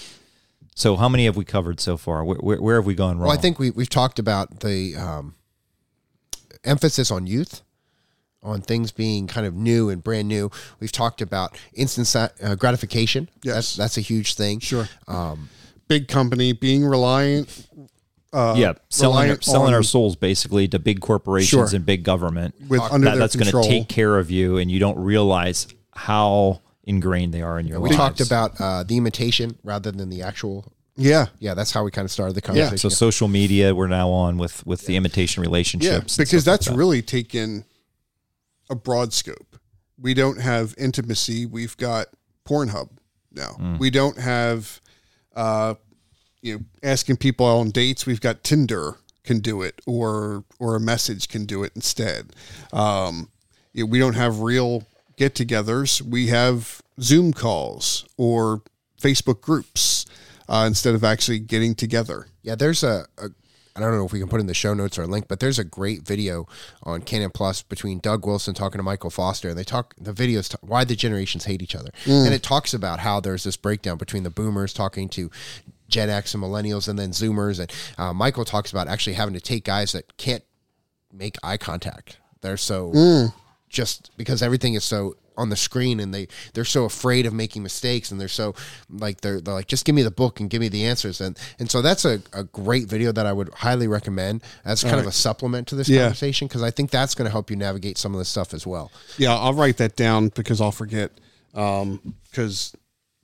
So 0.75 0.97
how 0.97 1.07
many 1.07 1.25
have 1.25 1.37
we 1.37 1.45
covered 1.45 1.79
so 1.79 1.95
far? 1.95 2.23
Where, 2.25 2.37
where, 2.37 2.61
where 2.61 2.75
have 2.75 2.85
we 2.85 2.95
gone 2.95 3.17
wrong? 3.17 3.27
Well, 3.29 3.37
I 3.37 3.41
think 3.41 3.59
we, 3.59 3.71
we've 3.71 3.89
talked 3.89 4.19
about 4.19 4.59
the 4.59 4.95
um, 4.97 5.35
emphasis 6.65 7.11
on 7.11 7.25
youth, 7.27 7.61
on 8.43 8.61
things 8.61 8.91
being 8.91 9.25
kind 9.25 9.47
of 9.47 9.55
new 9.55 9.89
and 9.89 10.03
brand 10.03 10.27
new. 10.27 10.51
We've 10.81 10.91
talked 10.91 11.21
about 11.21 11.57
instant 11.73 12.13
uh, 12.43 12.55
gratification. 12.55 13.29
Yes. 13.41 13.55
That's, 13.55 13.75
that's 13.77 13.97
a 13.97 14.01
huge 14.01 14.35
thing. 14.35 14.59
sure 14.59 14.89
Um, 15.07 15.49
big 15.87 16.09
company 16.09 16.51
being 16.51 16.83
reliant. 16.85 17.67
Uh, 18.33 18.53
yeah, 18.57 18.73
selling 18.89 19.15
our, 19.15 19.21
reliant 19.23 19.43
selling 19.45 19.67
on- 19.69 19.73
our 19.75 19.83
souls 19.83 20.17
basically 20.17 20.67
to 20.67 20.77
big 20.77 20.99
corporations 20.99 21.69
Sure. 21.69 21.73
and 21.73 21.85
big 21.85 22.03
government. 22.03 22.53
with 22.67 22.81
under 22.81 23.05
that, 23.05 23.11
their 23.11 23.19
that's 23.19 23.35
going 23.37 23.49
to 23.49 23.69
take 23.69 23.87
care 23.87 24.19
of 24.19 24.29
you, 24.29 24.57
and 24.57 24.69
you 24.69 24.77
don't 24.77 24.99
realize 24.99 25.67
how 25.93 26.59
ingrained 26.85 27.33
they 27.33 27.41
are 27.41 27.59
in 27.59 27.67
your 27.67 27.79
we 27.79 27.89
lives. 27.89 27.97
talked 27.97 28.21
about 28.21 28.59
uh, 28.59 28.83
the 28.83 28.97
imitation 28.97 29.57
rather 29.63 29.91
than 29.91 30.09
the 30.09 30.21
actual. 30.21 30.71
yeah, 30.95 31.25
Yeah, 31.39 31.53
that's 31.53 31.71
how 31.71 31.83
we 31.83 31.91
kind 31.91 32.05
of 32.05 32.11
started 32.11 32.35
the 32.35 32.41
conversation. 32.41 32.77
So 32.77 32.89
social 32.89 33.27
media, 33.27 33.73
we're 33.75 33.87
now 33.87 34.09
on 34.09 34.37
with 34.37 34.65
with 34.65 34.85
the 34.85 34.95
imitation 34.95 35.41
relationships. 35.41 36.17
and 36.17 36.25
because 36.25 36.43
stuff 36.43 36.51
like 36.51 36.59
that's 36.59 36.65
that. 36.67 36.75
really 36.77 37.01
taken 37.01 37.65
a 38.69 38.75
broad 38.75 39.13
scope. 39.13 39.57
We 39.99 40.13
don't 40.13 40.41
have 40.41 40.75
intimacy. 40.77 41.45
We've 41.45 41.75
got 41.77 42.07
Pornhub 42.47 42.89
now. 43.31 43.55
Mm. 43.59 43.79
We 43.79 43.89
don't 43.89 44.17
have, 44.19 44.81
uh, 45.35 45.75
you 46.41 46.55
know 46.55 46.63
asking 46.83 47.17
people 47.17 47.45
on 47.45 47.71
dates. 47.71 48.05
We've 48.05 48.21
got 48.21 48.43
Tinder 48.43 48.97
can 49.23 49.39
do 49.39 49.61
it, 49.63 49.81
or 49.87 50.43
or 50.59 50.75
a 50.75 50.79
message 50.79 51.27
can 51.27 51.45
do 51.45 51.63
it 51.63 51.71
instead. 51.75 52.33
Um, 52.71 53.29
you 53.73 53.83
know, 53.83 53.89
we 53.89 53.99
don't 53.99 54.13
have 54.13 54.39
real 54.41 54.83
get-togethers. 55.17 56.01
We 56.01 56.27
have 56.27 56.81
Zoom 57.01 57.33
calls 57.33 58.05
or 58.17 58.61
Facebook 59.01 59.41
groups 59.41 60.05
uh, 60.47 60.65
instead 60.67 60.95
of 60.95 61.03
actually 61.03 61.39
getting 61.39 61.75
together. 61.75 62.27
Yeah, 62.41 62.55
there's 62.55 62.83
a, 62.83 63.05
a 63.17 63.29
I 63.77 63.81
don't 63.81 63.91
know 63.91 64.05
if 64.05 64.13
we 64.13 64.19
can 64.19 64.29
put 64.29 64.39
in 64.39 64.47
the 64.47 64.53
show 64.53 64.73
notes 64.73 64.97
or 64.97 65.03
a 65.03 65.07
link, 65.07 65.27
but 65.27 65.41
there's 65.41 65.59
a 65.59 65.65
great 65.65 66.03
video 66.03 66.47
on 66.83 67.01
Canon 67.01 67.29
Plus 67.29 67.61
between 67.61 67.99
Doug 67.99 68.25
Wilson 68.25 68.53
talking 68.53 68.79
to 68.79 68.83
Michael 68.83 69.09
Foster, 69.09 69.49
and 69.49 69.57
they 69.57 69.65
talk 69.65 69.93
the 69.99 70.13
videos 70.13 70.49
t- 70.49 70.57
why 70.61 70.85
the 70.85 70.95
generations 70.95 71.43
hate 71.43 71.61
each 71.61 71.75
other, 71.75 71.89
and 72.05 72.33
it 72.33 72.41
talks 72.41 72.73
about 72.73 72.99
how 72.99 73.19
there's 73.19 73.43
this 73.43 73.57
breakdown 73.57 73.97
between 73.97 74.23
the 74.23 74.29
Boomers 74.29 74.71
talking 74.73 75.09
to 75.09 75.29
Gen 75.89 76.09
X 76.09 76.33
and 76.33 76.41
Millennials, 76.41 76.87
and 76.87 76.97
then 76.97 77.11
Zoomers, 77.11 77.59
and 77.59 77.69
uh, 77.97 78.13
Michael 78.13 78.45
talks 78.45 78.71
about 78.71 78.87
actually 78.87 79.13
having 79.13 79.33
to 79.33 79.41
take 79.41 79.65
guys 79.65 79.91
that 79.91 80.15
can't 80.15 80.43
make 81.11 81.35
eye 81.43 81.57
contact. 81.57 82.17
They're 82.39 82.55
so 82.55 82.93
just 83.75 84.09
because 84.17 84.41
everything 84.41 84.73
is 84.73 84.83
so 84.83 85.15
on 85.37 85.49
the 85.49 85.55
screen 85.57 85.99
and 85.99 86.13
they 86.13 86.25
they're 86.53 86.63
so 86.63 86.85
afraid 86.85 87.25
of 87.25 87.33
making 87.33 87.61
mistakes 87.61 88.09
and 88.09 88.21
they're 88.21 88.29
so 88.29 88.55
like 88.89 89.19
they're, 89.19 89.41
they're 89.41 89.53
like 89.53 89.67
just 89.67 89.83
give 89.83 89.93
me 89.93 90.01
the 90.01 90.09
book 90.09 90.39
and 90.39 90.49
give 90.49 90.61
me 90.61 90.69
the 90.69 90.85
answers 90.85 91.19
and 91.19 91.37
and 91.59 91.69
so 91.69 91.81
that's 91.81 92.05
a, 92.05 92.21
a 92.31 92.45
great 92.45 92.87
video 92.87 93.11
that 93.11 93.25
I 93.25 93.33
would 93.33 93.49
highly 93.53 93.87
recommend 93.89 94.41
as 94.63 94.81
kind 94.81 94.97
of 94.97 95.05
a 95.07 95.11
supplement 95.11 95.67
to 95.67 95.75
this 95.75 95.89
Yeah. 95.89 96.03
conversation 96.03 96.47
because 96.47 96.63
I 96.63 96.71
think 96.71 96.89
that's 96.89 97.13
going 97.15 97.25
to 97.25 97.31
help 97.31 97.49
you 97.49 97.57
navigate 97.57 97.97
some 97.97 98.13
of 98.13 98.19
this 98.19 98.29
stuff 98.29 98.53
as 98.53 98.65
well. 98.65 98.93
Yeah, 99.17 99.35
I'll 99.35 99.53
write 99.53 99.75
that 99.77 99.97
down 99.97 100.29
because 100.29 100.61
I'll 100.61 100.71
forget. 100.71 101.11
Um, 101.53 102.15
because 102.31 102.73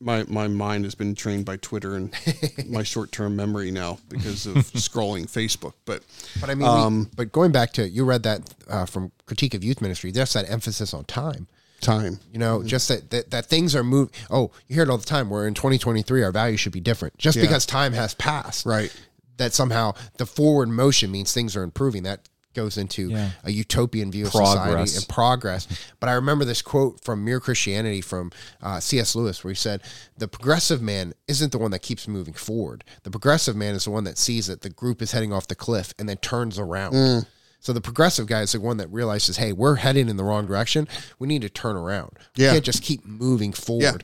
my 0.01 0.23
my 0.27 0.47
mind 0.47 0.83
has 0.85 0.95
been 0.95 1.15
trained 1.15 1.45
by 1.45 1.57
Twitter 1.57 1.95
and 1.95 2.13
my 2.67 2.83
short 2.83 3.11
term 3.11 3.35
memory 3.35 3.71
now 3.71 3.99
because 4.09 4.45
of 4.45 4.55
scrolling 4.73 5.25
Facebook. 5.31 5.73
But 5.85 6.03
But 6.39 6.49
I 6.49 6.55
mean, 6.55 6.99
we, 7.03 7.05
but 7.15 7.31
going 7.31 7.51
back 7.51 7.71
to 7.73 7.87
you 7.87 8.03
read 8.03 8.23
that 8.23 8.53
uh, 8.67 8.85
from 8.85 9.11
Critique 9.25 9.53
of 9.53 9.63
Youth 9.63 9.81
Ministry, 9.81 10.11
there's 10.11 10.33
that 10.33 10.49
emphasis 10.49 10.93
on 10.93 11.05
time. 11.05 11.47
time, 11.79 12.19
You 12.31 12.39
know, 12.39 12.63
just 12.63 12.87
that, 12.89 13.09
that 13.11 13.31
that 13.31 13.45
things 13.45 13.75
are 13.75 13.83
moving. 13.83 14.13
Oh, 14.29 14.51
you 14.67 14.75
hear 14.75 14.83
it 14.83 14.89
all 14.89 14.97
the 14.97 15.05
time. 15.05 15.29
We're 15.29 15.47
in 15.47 15.53
2023. 15.53 16.23
Our 16.23 16.31
values 16.31 16.59
should 16.59 16.73
be 16.73 16.81
different. 16.81 17.17
Just 17.17 17.37
Yeah. 17.37 17.43
because 17.43 17.65
time 17.65 17.93
has 17.93 18.13
passed, 18.15 18.65
Right. 18.65 18.93
That 19.37 19.53
somehow 19.53 19.93
the 20.17 20.25
forward 20.27 20.69
motion 20.69 21.09
means 21.11 21.33
things 21.33 21.55
are 21.55 21.63
improving. 21.63 22.03
That 22.03 22.27
goes 22.53 22.77
into 22.77 23.09
Yeah. 23.09 23.31
a 23.43 23.51
utopian 23.51 24.11
view 24.11 24.25
of 24.25 24.31
society 24.31 24.95
and 24.95 25.07
progress. 25.07 25.67
But 25.99 26.09
I 26.09 26.13
remember 26.13 26.45
this 26.45 26.61
quote 26.61 27.03
from 27.03 27.23
Mere 27.23 27.39
Christianity 27.39 28.01
from 28.01 28.31
uh, 28.61 28.79
C.S. 28.79 29.15
Lewis, 29.15 29.43
where 29.43 29.51
he 29.51 29.55
said, 29.55 29.81
"The 30.17 30.27
progressive 30.27 30.81
man 30.81 31.13
isn't 31.27 31.51
the 31.51 31.57
one 31.57 31.71
that 31.71 31.79
keeps 31.81 32.07
moving 32.07 32.33
forward. 32.33 32.83
The 33.03 33.11
progressive 33.11 33.55
man 33.55 33.75
is 33.75 33.85
the 33.85 33.91
one 33.91 34.03
that 34.05 34.17
sees 34.17 34.47
that 34.47 34.61
the 34.61 34.69
group 34.69 35.01
is 35.01 35.11
heading 35.11 35.31
off 35.33 35.47
the 35.47 35.55
cliff 35.55 35.93
and 35.99 36.07
then 36.09 36.17
turns 36.17 36.57
around." 36.59 36.93
Mm. 36.93 37.25
So 37.59 37.73
the 37.73 37.81
progressive 37.81 38.25
guy 38.25 38.41
is 38.41 38.53
the 38.53 38.59
one 38.59 38.77
that 38.77 38.87
realizes, 38.91 39.37
hey, 39.37 39.53
we're 39.53 39.75
heading 39.75 40.09
in 40.09 40.17
the 40.17 40.23
wrong 40.23 40.47
direction. 40.47 40.87
We 41.19 41.27
need 41.27 41.43
to 41.43 41.49
turn 41.49 41.75
around. 41.75 42.13
We 42.35 42.45
Yeah. 42.45 42.53
can't 42.53 42.65
just 42.65 42.81
keep 42.81 43.05
moving 43.05 43.53
forward. 43.53 44.03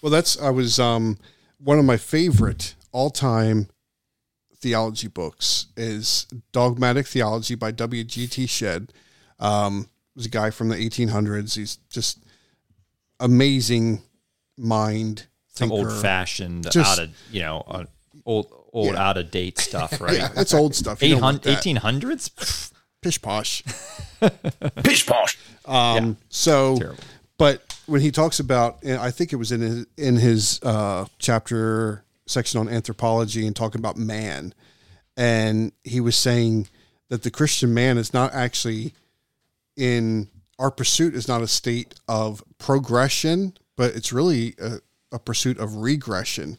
Well, 0.00 0.10
that's 0.10 0.38
I 0.40 0.50
was 0.50 0.78
um 0.78 1.18
one 1.58 1.80
of 1.80 1.84
my 1.84 1.96
favorite 1.96 2.74
all 2.92 3.10
time 3.10 3.68
theology 4.62 5.08
books 5.08 5.66
is 5.76 6.26
Dogmatic 6.52 7.06
Theology 7.06 7.54
by 7.56 7.72
W. 7.72 8.04
G. 8.04 8.26
T. 8.26 8.46
Shedd. 8.46 8.92
Um, 9.38 9.88
was 10.16 10.26
a 10.26 10.30
guy 10.30 10.50
from 10.50 10.68
the 10.68 10.76
1800s. 10.76 11.56
He's 11.56 11.76
just 11.90 12.18
amazing 13.20 14.02
mind. 14.56 15.26
Some 15.54 15.68
thinker. 15.68 15.90
old 15.90 16.00
fashioned, 16.02 16.66
out 16.76 16.98
of 16.98 17.10
you 17.30 17.40
know, 17.42 17.62
uh, 17.68 17.84
old 18.24 18.46
old 18.72 18.94
Yeah. 18.94 19.08
out 19.08 19.18
of 19.18 19.30
date 19.30 19.58
stuff, 19.58 20.00
right? 20.00 20.16
Yeah, 20.16 20.28
it's 20.36 20.54
old 20.54 20.74
stuff. 20.74 21.02
You 21.02 21.10
don't 21.10 21.20
want 21.20 21.42
that. 21.42 21.62
1800s? 21.62 22.70
pish 23.02 23.20
posh. 23.20 23.62
Pish 24.84 25.04
posh. 25.04 25.36
Um, 25.66 26.16
so, 26.28 26.78
Terrible. 26.78 27.02
but 27.36 27.76
when 27.86 28.00
he 28.00 28.12
talks 28.12 28.38
about, 28.38 28.78
and 28.84 28.98
I 29.00 29.10
think 29.10 29.32
it 29.32 29.36
was 29.36 29.50
in 29.50 29.60
his, 29.60 29.86
in 29.98 30.16
his 30.16 30.60
uh, 30.62 31.06
chapter 31.18 32.04
section 32.26 32.60
on 32.60 32.68
anthropology 32.68 33.46
and 33.46 33.54
talking 33.54 33.80
about 33.80 33.96
man, 33.96 34.54
and 35.16 35.72
he 35.84 36.00
was 36.00 36.16
saying 36.16 36.68
that 37.08 37.22
the 37.22 37.30
Christian 37.30 37.74
man 37.74 37.98
is 37.98 38.14
not 38.14 38.32
actually 38.32 38.94
in 39.76 40.28
our 40.58 40.70
pursuit 40.70 41.14
is 41.14 41.28
not 41.28 41.42
a 41.42 41.48
state 41.48 41.94
of 42.08 42.42
progression, 42.58 43.54
but 43.76 43.94
it's 43.96 44.12
really 44.12 44.54
a, 44.60 44.76
a 45.10 45.18
pursuit 45.18 45.58
of 45.58 45.76
regression 45.76 46.56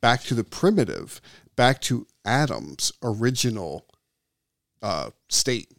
back 0.00 0.22
to 0.24 0.34
the 0.34 0.44
primitive, 0.44 1.20
back 1.56 1.80
to 1.82 2.06
Adam's 2.24 2.92
original 3.02 3.86
uh, 4.82 5.10
state. 5.28 5.70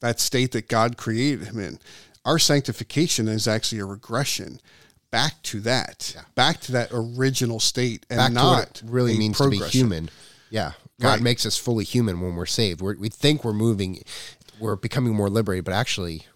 That 0.00 0.20
state 0.20 0.52
that 0.52 0.68
God 0.68 0.96
created 0.96 1.46
him 1.46 1.58
in. 1.58 1.78
Our 2.24 2.38
sanctification 2.38 3.28
is 3.28 3.46
actually 3.46 3.80
a 3.80 3.86
regression 3.86 4.60
back 5.12 5.40
to 5.44 5.60
that, 5.60 6.16
back 6.34 6.58
to 6.62 6.72
that 6.72 6.88
original 6.92 7.60
state, 7.60 8.04
and 8.10 8.18
Back 8.18 8.32
not 8.32 8.82
really 8.84 9.16
means 9.16 9.38
to 9.38 9.48
be 9.48 9.58
human. 9.58 10.10
Yeah. 10.50 10.72
God 11.00 11.08
Right. 11.14 11.22
makes 11.22 11.46
us 11.46 11.56
fully 11.56 11.84
human 11.84 12.20
when 12.20 12.34
we're 12.34 12.46
saved. 12.46 12.80
We're, 12.80 12.96
we 12.96 13.08
think 13.08 13.44
we're 13.44 13.52
moving, 13.52 14.02
we're 14.58 14.74
becoming 14.76 15.14
more 15.14 15.30
liberated, 15.30 15.64
but 15.64 15.74
actually, 15.74 16.26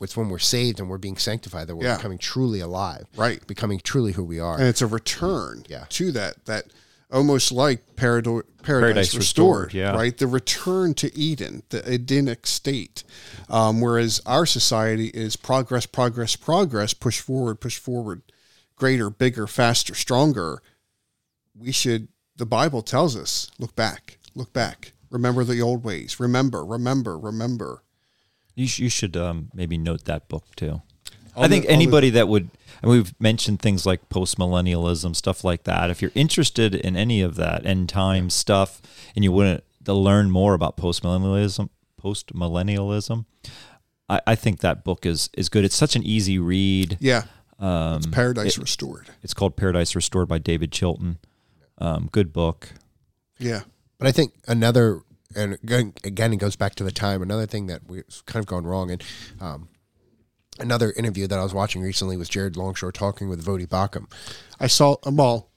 it's 0.00 0.16
when 0.16 0.28
we're 0.28 0.38
saved 0.38 0.80
and 0.80 0.90
we're 0.90 0.98
being 0.98 1.16
sanctified 1.16 1.66
that 1.68 1.76
we're 1.76 1.84
Yeah. 1.84 1.96
becoming 1.96 2.18
truly 2.18 2.60
alive. 2.60 3.06
Right. 3.16 3.44
Becoming 3.46 3.80
truly 3.82 4.12
who 4.12 4.24
we 4.24 4.38
are. 4.40 4.58
and 4.58 4.64
it's 4.66 4.82
a 4.82 4.86
return 4.86 5.64
Yeah. 5.68 5.84
to 5.90 6.12
that 6.12 6.44
that 6.44 6.66
almost 7.12 7.52
like 7.52 7.96
parado- 7.96 8.42
paradise, 8.62 8.62
Paradise 8.62 9.14
restored, 9.14 9.64
Restored, 9.66 9.74
yeah. 9.74 9.94
right? 9.94 10.16
The 10.16 10.26
return 10.26 10.94
to 10.94 11.16
eden 11.16 11.62
the 11.68 11.82
edenic 11.92 12.46
state. 12.46 13.04
Um, 13.48 13.80
whereas 13.80 14.20
our 14.26 14.46
society 14.46 15.08
is 15.08 15.36
progress 15.36 15.86
progress 15.86 16.36
progress 16.36 16.94
push 16.94 17.20
forward 17.20 17.60
push 17.60 17.78
forward 17.78 18.22
greater 18.76 19.10
bigger 19.10 19.46
faster 19.46 19.94
stronger. 19.94 20.62
We 21.56 21.72
should 21.72 22.08
the 22.36 22.46
bible 22.46 22.82
tells 22.82 23.16
us 23.16 23.50
look 23.58 23.76
back 23.76 24.18
look 24.34 24.52
back. 24.52 24.92
Remember 25.10 25.44
the 25.44 25.62
old 25.62 25.84
ways. 25.84 26.18
Remember 26.18 26.64
remember 26.64 27.18
remember. 27.18 27.82
You, 28.56 28.66
sh- 28.68 28.78
you 28.80 28.88
should 28.88 29.16
um, 29.16 29.50
maybe 29.52 29.76
note 29.76 30.04
that 30.04 30.28
book 30.28 30.44
too. 30.56 30.80
I'll 31.36 31.44
I 31.44 31.48
think 31.48 31.64
do- 31.64 31.70
anybody 31.70 32.10
that 32.10 32.28
would, 32.28 32.48
and 32.82 32.90
we've 32.90 33.14
mentioned 33.20 33.60
things 33.60 33.86
like 33.86 34.08
post 34.08 34.38
millennialism, 34.38 35.14
stuff 35.16 35.44
like 35.44 35.64
that. 35.64 35.90
If 35.90 36.02
you're 36.02 36.12
interested 36.14 36.74
in 36.74 36.96
any 36.96 37.22
of 37.22 37.36
that 37.36 37.64
end 37.66 37.88
time 37.88 38.30
stuff, 38.30 38.80
and 39.14 39.24
you 39.24 39.32
want 39.32 39.62
to 39.84 39.92
learn 39.92 40.30
more 40.30 40.54
about 40.54 40.76
post 40.76 41.02
millennialism, 41.02 41.68
post 41.96 42.34
millennialism, 42.34 43.26
I, 44.08 44.20
I 44.26 44.34
think 44.34 44.60
that 44.60 44.84
book 44.84 45.06
is 45.06 45.30
is 45.34 45.48
good. 45.48 45.64
It's 45.64 45.76
such 45.76 45.96
an 45.96 46.02
easy 46.02 46.38
read. 46.38 46.98
yeah 47.00 47.24
Um, 47.58 47.96
it's 47.98 48.06
paradise 48.06 48.58
restored 48.58 49.08
It's 49.22 49.34
called 49.34 49.56
Paradise 49.56 49.94
Restored 49.94 50.28
by 50.28 50.38
David 50.38 50.72
Chilton. 50.72 51.18
Um, 51.78 52.08
good 52.12 52.32
book. 52.32 52.70
yeah 53.38 53.62
But 53.98 54.08
I 54.08 54.12
think 54.12 54.34
another, 54.46 55.00
and 55.34 55.54
again, 55.54 55.94
again, 56.04 56.32
it 56.32 56.36
goes 56.36 56.56
back 56.56 56.74
to 56.76 56.84
the 56.84 56.92
time. 56.92 57.22
Another 57.22 57.46
thing 57.46 57.66
that 57.66 57.82
we've 57.88 58.04
kind 58.26 58.42
of 58.42 58.46
gone 58.46 58.64
wrong, 58.64 58.90
and 58.90 59.02
um, 59.40 59.68
another 60.58 60.92
interview 60.92 61.26
that 61.26 61.38
I 61.38 61.42
was 61.42 61.54
watching 61.54 61.82
recently 61.82 62.16
was 62.16 62.28
Jared 62.28 62.56
Longshore 62.56 62.92
talking 62.92 63.28
with 63.28 63.44
Voddie 63.44 63.66
Baucham. 63.66 64.10
i 64.60 64.66
saw 64.66 64.96
them 65.02 65.20
all 65.20 65.50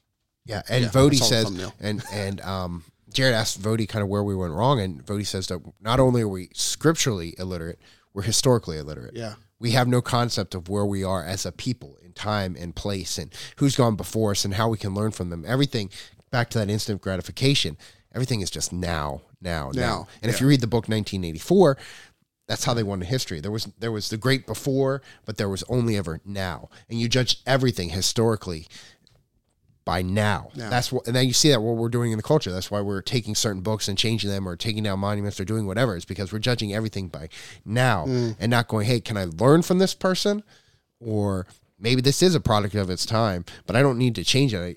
Yeah, 0.46 0.62
and 0.70 0.86
Yeah, 0.86 0.90
says, 1.24 1.46
and 1.80 2.04
and 2.12 2.42
um, 2.42 2.84
Jared 3.14 3.34
asked 3.36 3.62
Voddie 3.62 3.88
kind 3.88 4.04
of 4.04 4.10
where 4.10 4.24
we 4.24 4.36
went 4.36 4.54
wrong, 4.54 4.80
and 4.80 5.06
Voddie 5.06 5.26
says 5.26 5.48
that 5.48 5.62
not 5.82 6.00
only 6.00 6.22
are 6.22 6.28
we 6.28 6.50
scripturally 6.54 7.36
illiterate, 7.38 7.80
we're 8.14 8.24
historically 8.24 8.78
illiterate. 8.78 9.16
Yeah. 9.16 9.36
we 9.60 9.72
have 9.72 9.88
no 9.88 10.02
concept 10.02 10.56
of 10.56 10.70
where 10.70 10.86
we 10.86 11.04
are 11.04 11.24
as 11.24 11.46
a 11.46 11.52
people 11.52 11.98
in 12.04 12.14
time 12.14 12.56
and 12.60 12.76
place, 12.76 13.18
and 13.18 13.34
who's 13.58 13.76
gone 13.76 13.96
before 13.96 14.32
us, 14.32 14.46
and 14.46 14.54
how 14.54 14.70
we 14.70 14.78
can 14.78 14.94
learn 14.94 15.12
from 15.12 15.30
them. 15.30 15.44
Everything 15.48 15.90
back 16.32 16.50
to 16.52 16.60
that 16.60 16.70
instant 16.70 17.02
gratification. 17.02 17.78
Everything 18.14 18.42
is 18.42 18.50
just 18.50 18.74
now, 18.74 19.22
now, 19.42 19.72
now. 19.74 19.82
Now, 19.82 20.08
And 20.22 20.32
if 20.32 20.42
you 20.42 20.48
read 20.48 20.62
the 20.62 20.68
book 20.68 20.88
1984, 20.88 21.78
that's 22.48 22.64
how 22.64 22.74
they 22.74 22.84
won 22.84 23.00
the 23.00 23.06
history. 23.06 23.40
There 23.40 23.52
was 23.52 23.66
there 23.78 23.92
was 23.92 24.10
the 24.10 24.18
great 24.18 24.48
before, 24.48 25.02
but 25.26 25.38
there 25.38 25.50
was 25.50 25.64
only 25.70 25.98
ever 25.98 26.22
now, 26.26 26.70
and 26.90 27.00
you 27.00 27.08
judge 27.10 27.42
everything 27.46 27.90
historically 27.90 28.68
by 29.84 30.02
now. 30.02 30.52
Now. 30.56 30.70
That's 30.70 30.92
what, 30.92 31.08
and 31.08 31.16
then 31.16 31.28
you 31.28 31.34
see 31.34 31.50
that 31.50 31.62
what 31.62 31.78
we're 31.78 31.90
doing 31.90 32.12
in 32.12 32.18
the 32.18 32.24
culture. 32.24 32.52
That's 32.52 32.70
why 32.70 32.82
we're 32.82 33.02
taking 33.02 33.36
certain 33.36 33.62
books 33.62 33.88
and 33.88 33.98
changing 33.98 34.30
them, 34.30 34.48
or 34.48 34.56
taking 34.56 34.84
down 34.84 35.00
monuments, 35.00 35.40
or 35.40 35.46
doing 35.46 35.66
whatever. 35.66 35.96
It's 35.96 36.06
because 36.06 36.32
we're 36.32 36.40
judging 36.40 36.74
everything 36.74 37.10
by 37.10 37.30
now, 37.66 38.06
mm. 38.06 38.36
and 38.40 38.50
not 38.50 38.68
going, 38.68 38.86
"Hey, 38.86 39.02
can 39.02 39.18
I 39.18 39.26
learn 39.26 39.62
from 39.62 39.80
this 39.80 39.94
person?" 39.94 40.44
Or 41.00 41.48
maybe 41.78 42.02
this 42.02 42.22
is 42.22 42.34
a 42.34 42.40
product 42.40 42.76
of 42.76 42.90
its 42.90 43.06
time, 43.06 43.46
but 43.66 43.76
I 43.76 43.82
don't 43.82 43.98
need 43.98 44.16
to 44.16 44.24
change 44.24 44.54
it. 44.54 44.60
I, 44.60 44.76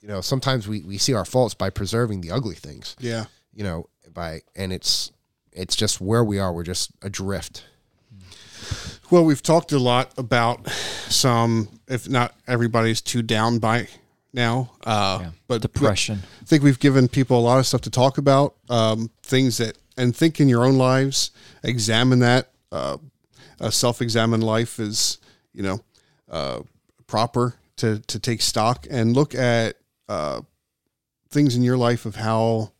you 0.00 0.08
know, 0.08 0.20
sometimes 0.20 0.66
we, 0.66 0.82
we 0.82 0.98
see 0.98 1.14
our 1.14 1.24
faults 1.24 1.54
by 1.54 1.70
preserving 1.70 2.22
the 2.22 2.30
ugly 2.30 2.56
things. 2.56 2.96
yeah 2.98 3.26
You 3.52 3.64
know, 3.64 3.88
by 4.12 4.42
and 4.56 4.72
it's 4.72 5.12
it's 5.52 5.76
just 5.76 6.00
where 6.00 6.24
we 6.24 6.38
are. 6.38 6.52
We're 6.52 6.62
just 6.62 6.92
adrift. 7.02 7.64
Well, 9.10 9.24
we've 9.24 9.42
talked 9.42 9.72
a 9.72 9.78
lot 9.78 10.12
about 10.16 10.68
some, 11.08 11.68
if 11.86 12.08
not 12.08 12.34
everybody's 12.46 13.00
too 13.00 13.22
down 13.22 13.58
by 13.58 13.88
now. 14.32 14.72
Uh, 14.84 15.30
But 15.48 15.60
Depression. 15.60 16.22
I 16.40 16.44
think 16.44 16.62
we've 16.62 16.78
given 16.78 17.08
people 17.08 17.38
a 17.38 17.42
lot 17.42 17.58
of 17.58 17.66
stuff 17.66 17.82
to 17.82 17.90
talk 17.90 18.16
about, 18.16 18.54
um, 18.70 19.10
things 19.22 19.58
that, 19.58 19.76
and 19.98 20.16
think 20.16 20.40
in 20.40 20.48
your 20.48 20.64
own 20.64 20.78
lives, 20.78 21.30
examine 21.62 22.20
that. 22.20 22.50
Uh, 22.70 22.96
a 23.60 23.70
self-examine 23.70 24.40
life 24.40 24.80
is, 24.80 25.18
you 25.52 25.62
know, 25.62 25.80
uh, 26.30 26.60
proper 27.06 27.54
to 27.76 27.98
to 28.06 28.18
take 28.18 28.40
stock 28.40 28.86
and 28.90 29.14
look 29.14 29.34
at 29.34 29.76
uh, 30.08 30.40
things 31.28 31.54
in 31.54 31.62
your 31.62 31.76
life 31.76 32.06
of 32.06 32.16
how 32.16 32.72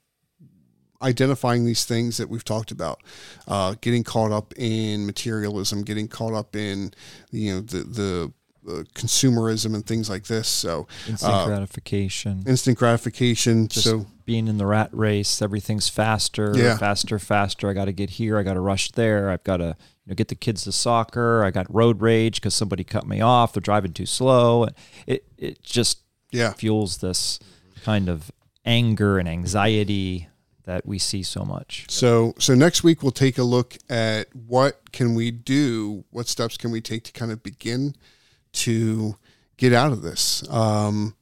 identifying 1.03 1.65
these 1.65 1.85
things 1.85 2.17
that 2.17 2.29
we've 2.29 2.45
talked 2.45 2.71
about, 2.71 3.03
uh, 3.49 3.75
getting 3.81 4.05
caught 4.05 4.33
up 4.33 4.53
in 4.57 5.05
materialism, 5.07 5.83
getting 5.83 6.09
caught 6.09 6.33
up 6.35 6.55
in 6.57 6.93
you 7.31 7.55
know 7.55 7.61
the 7.61 7.79
the 7.79 8.33
uh, 8.69 8.83
consumerism 8.95 9.75
and 9.75 9.85
things 9.87 10.09
like 10.09 10.25
this. 10.27 10.47
So 10.49 10.87
Instant 11.09 11.33
uh, 11.35 11.47
gratification. 11.47 12.45
instant 12.47 12.79
gratification. 12.79 13.67
Just 13.69 13.87
so 13.87 14.07
being 14.25 14.47
in 14.47 14.57
the 14.59 14.67
rat 14.67 14.91
race, 14.93 15.43
everything's 15.43 15.89
faster, 15.89 16.53
Yeah. 16.57 16.79
faster, 16.79 17.19
faster. 17.19 17.69
I 17.69 17.73
got 17.73 17.87
to 17.87 17.93
get 17.93 18.11
here. 18.11 18.39
I 18.39 18.45
got 18.45 18.55
to 18.55 18.61
rush 18.61 18.93
there. 18.93 19.31
I've 19.31 19.43
got 19.43 19.57
to 19.57 19.77
you 20.05 20.11
know 20.11 20.15
get 20.15 20.29
the 20.29 20.37
kids 20.37 20.63
to 20.65 20.73
soccer. 20.73 21.43
I 21.45 21.51
got 21.51 21.73
road 21.75 22.01
rage 22.03 22.37
because 22.37 22.55
somebody 22.55 22.85
cut 22.85 23.05
me 23.07 23.21
off. 23.21 23.53
They're 23.53 23.61
driving 23.61 23.93
too 23.93 24.07
slow. 24.07 24.69
It 25.07 25.25
it 25.39 25.63
just 25.63 25.99
yeah, 26.31 26.53
fuels 26.53 26.99
this 26.99 27.41
kind 27.83 28.09
of 28.09 28.31
anger 28.65 29.19
and 29.19 29.29
anxiety 29.29 30.29
that 30.65 30.87
we 30.87 30.99
see 30.99 31.23
so 31.23 31.45
much. 31.45 31.87
So 31.89 32.35
so 32.39 32.55
next 32.55 32.85
week 32.85 33.03
we'll 33.03 33.13
take 33.13 33.39
a 33.39 33.43
look 33.43 33.77
at 33.89 34.35
what 34.35 34.93
can 34.93 35.15
we 35.15 35.31
do, 35.31 36.05
what 36.11 36.29
steps 36.29 36.57
can 36.57 36.71
we 36.71 36.81
take 36.81 37.05
to 37.05 37.13
kind 37.13 37.33
of 37.33 37.43
begin 37.43 37.95
to 38.53 39.17
get 39.57 39.73
out 39.73 39.93
of 39.93 40.03
this. 40.03 40.49
Um, 40.51 41.15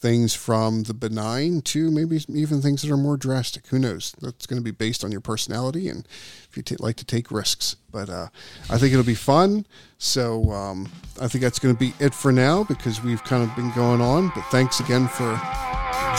things 0.00 0.32
from 0.32 0.84
the 0.84 0.94
benign 0.94 1.60
to 1.60 1.90
maybe 1.90 2.20
even 2.28 2.62
things 2.62 2.82
that 2.82 2.90
are 2.90 2.96
more 2.96 3.16
drastic. 3.16 3.66
Who 3.68 3.80
knows? 3.80 4.14
That's 4.20 4.46
going 4.46 4.60
to 4.60 4.64
be 4.64 4.70
based 4.70 5.02
on 5.02 5.10
your 5.10 5.20
personality 5.20 5.88
and 5.88 6.06
if 6.48 6.56
you 6.56 6.62
t- 6.62 6.76
like 6.78 6.96
to 6.96 7.04
take 7.04 7.32
risks. 7.32 7.74
But 7.90 8.08
uh, 8.08 8.28
I 8.70 8.78
think 8.78 8.92
it'll 8.92 9.04
be 9.04 9.16
fun. 9.16 9.66
So 9.98 10.52
um, 10.52 10.88
I 11.20 11.26
think 11.26 11.42
that's 11.42 11.58
going 11.58 11.74
to 11.74 11.78
be 11.78 11.94
it 11.98 12.14
for 12.14 12.30
now 12.30 12.62
because 12.64 13.02
we've 13.02 13.24
kind 13.24 13.42
of 13.42 13.54
been 13.56 13.72
going 13.72 14.00
on. 14.00 14.30
But 14.34 14.44
thanks 14.52 14.78
again 14.78 15.08
for 15.08 15.40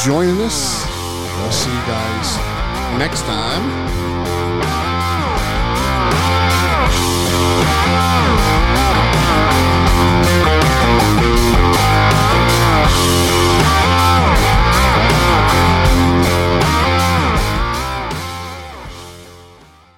joining 0.04 0.42
us. 0.42 0.86
We'll 1.38 1.52
see 1.52 1.72
you 1.72 1.86
guys 1.88 2.69
next 2.98 3.22
time. 3.24 3.90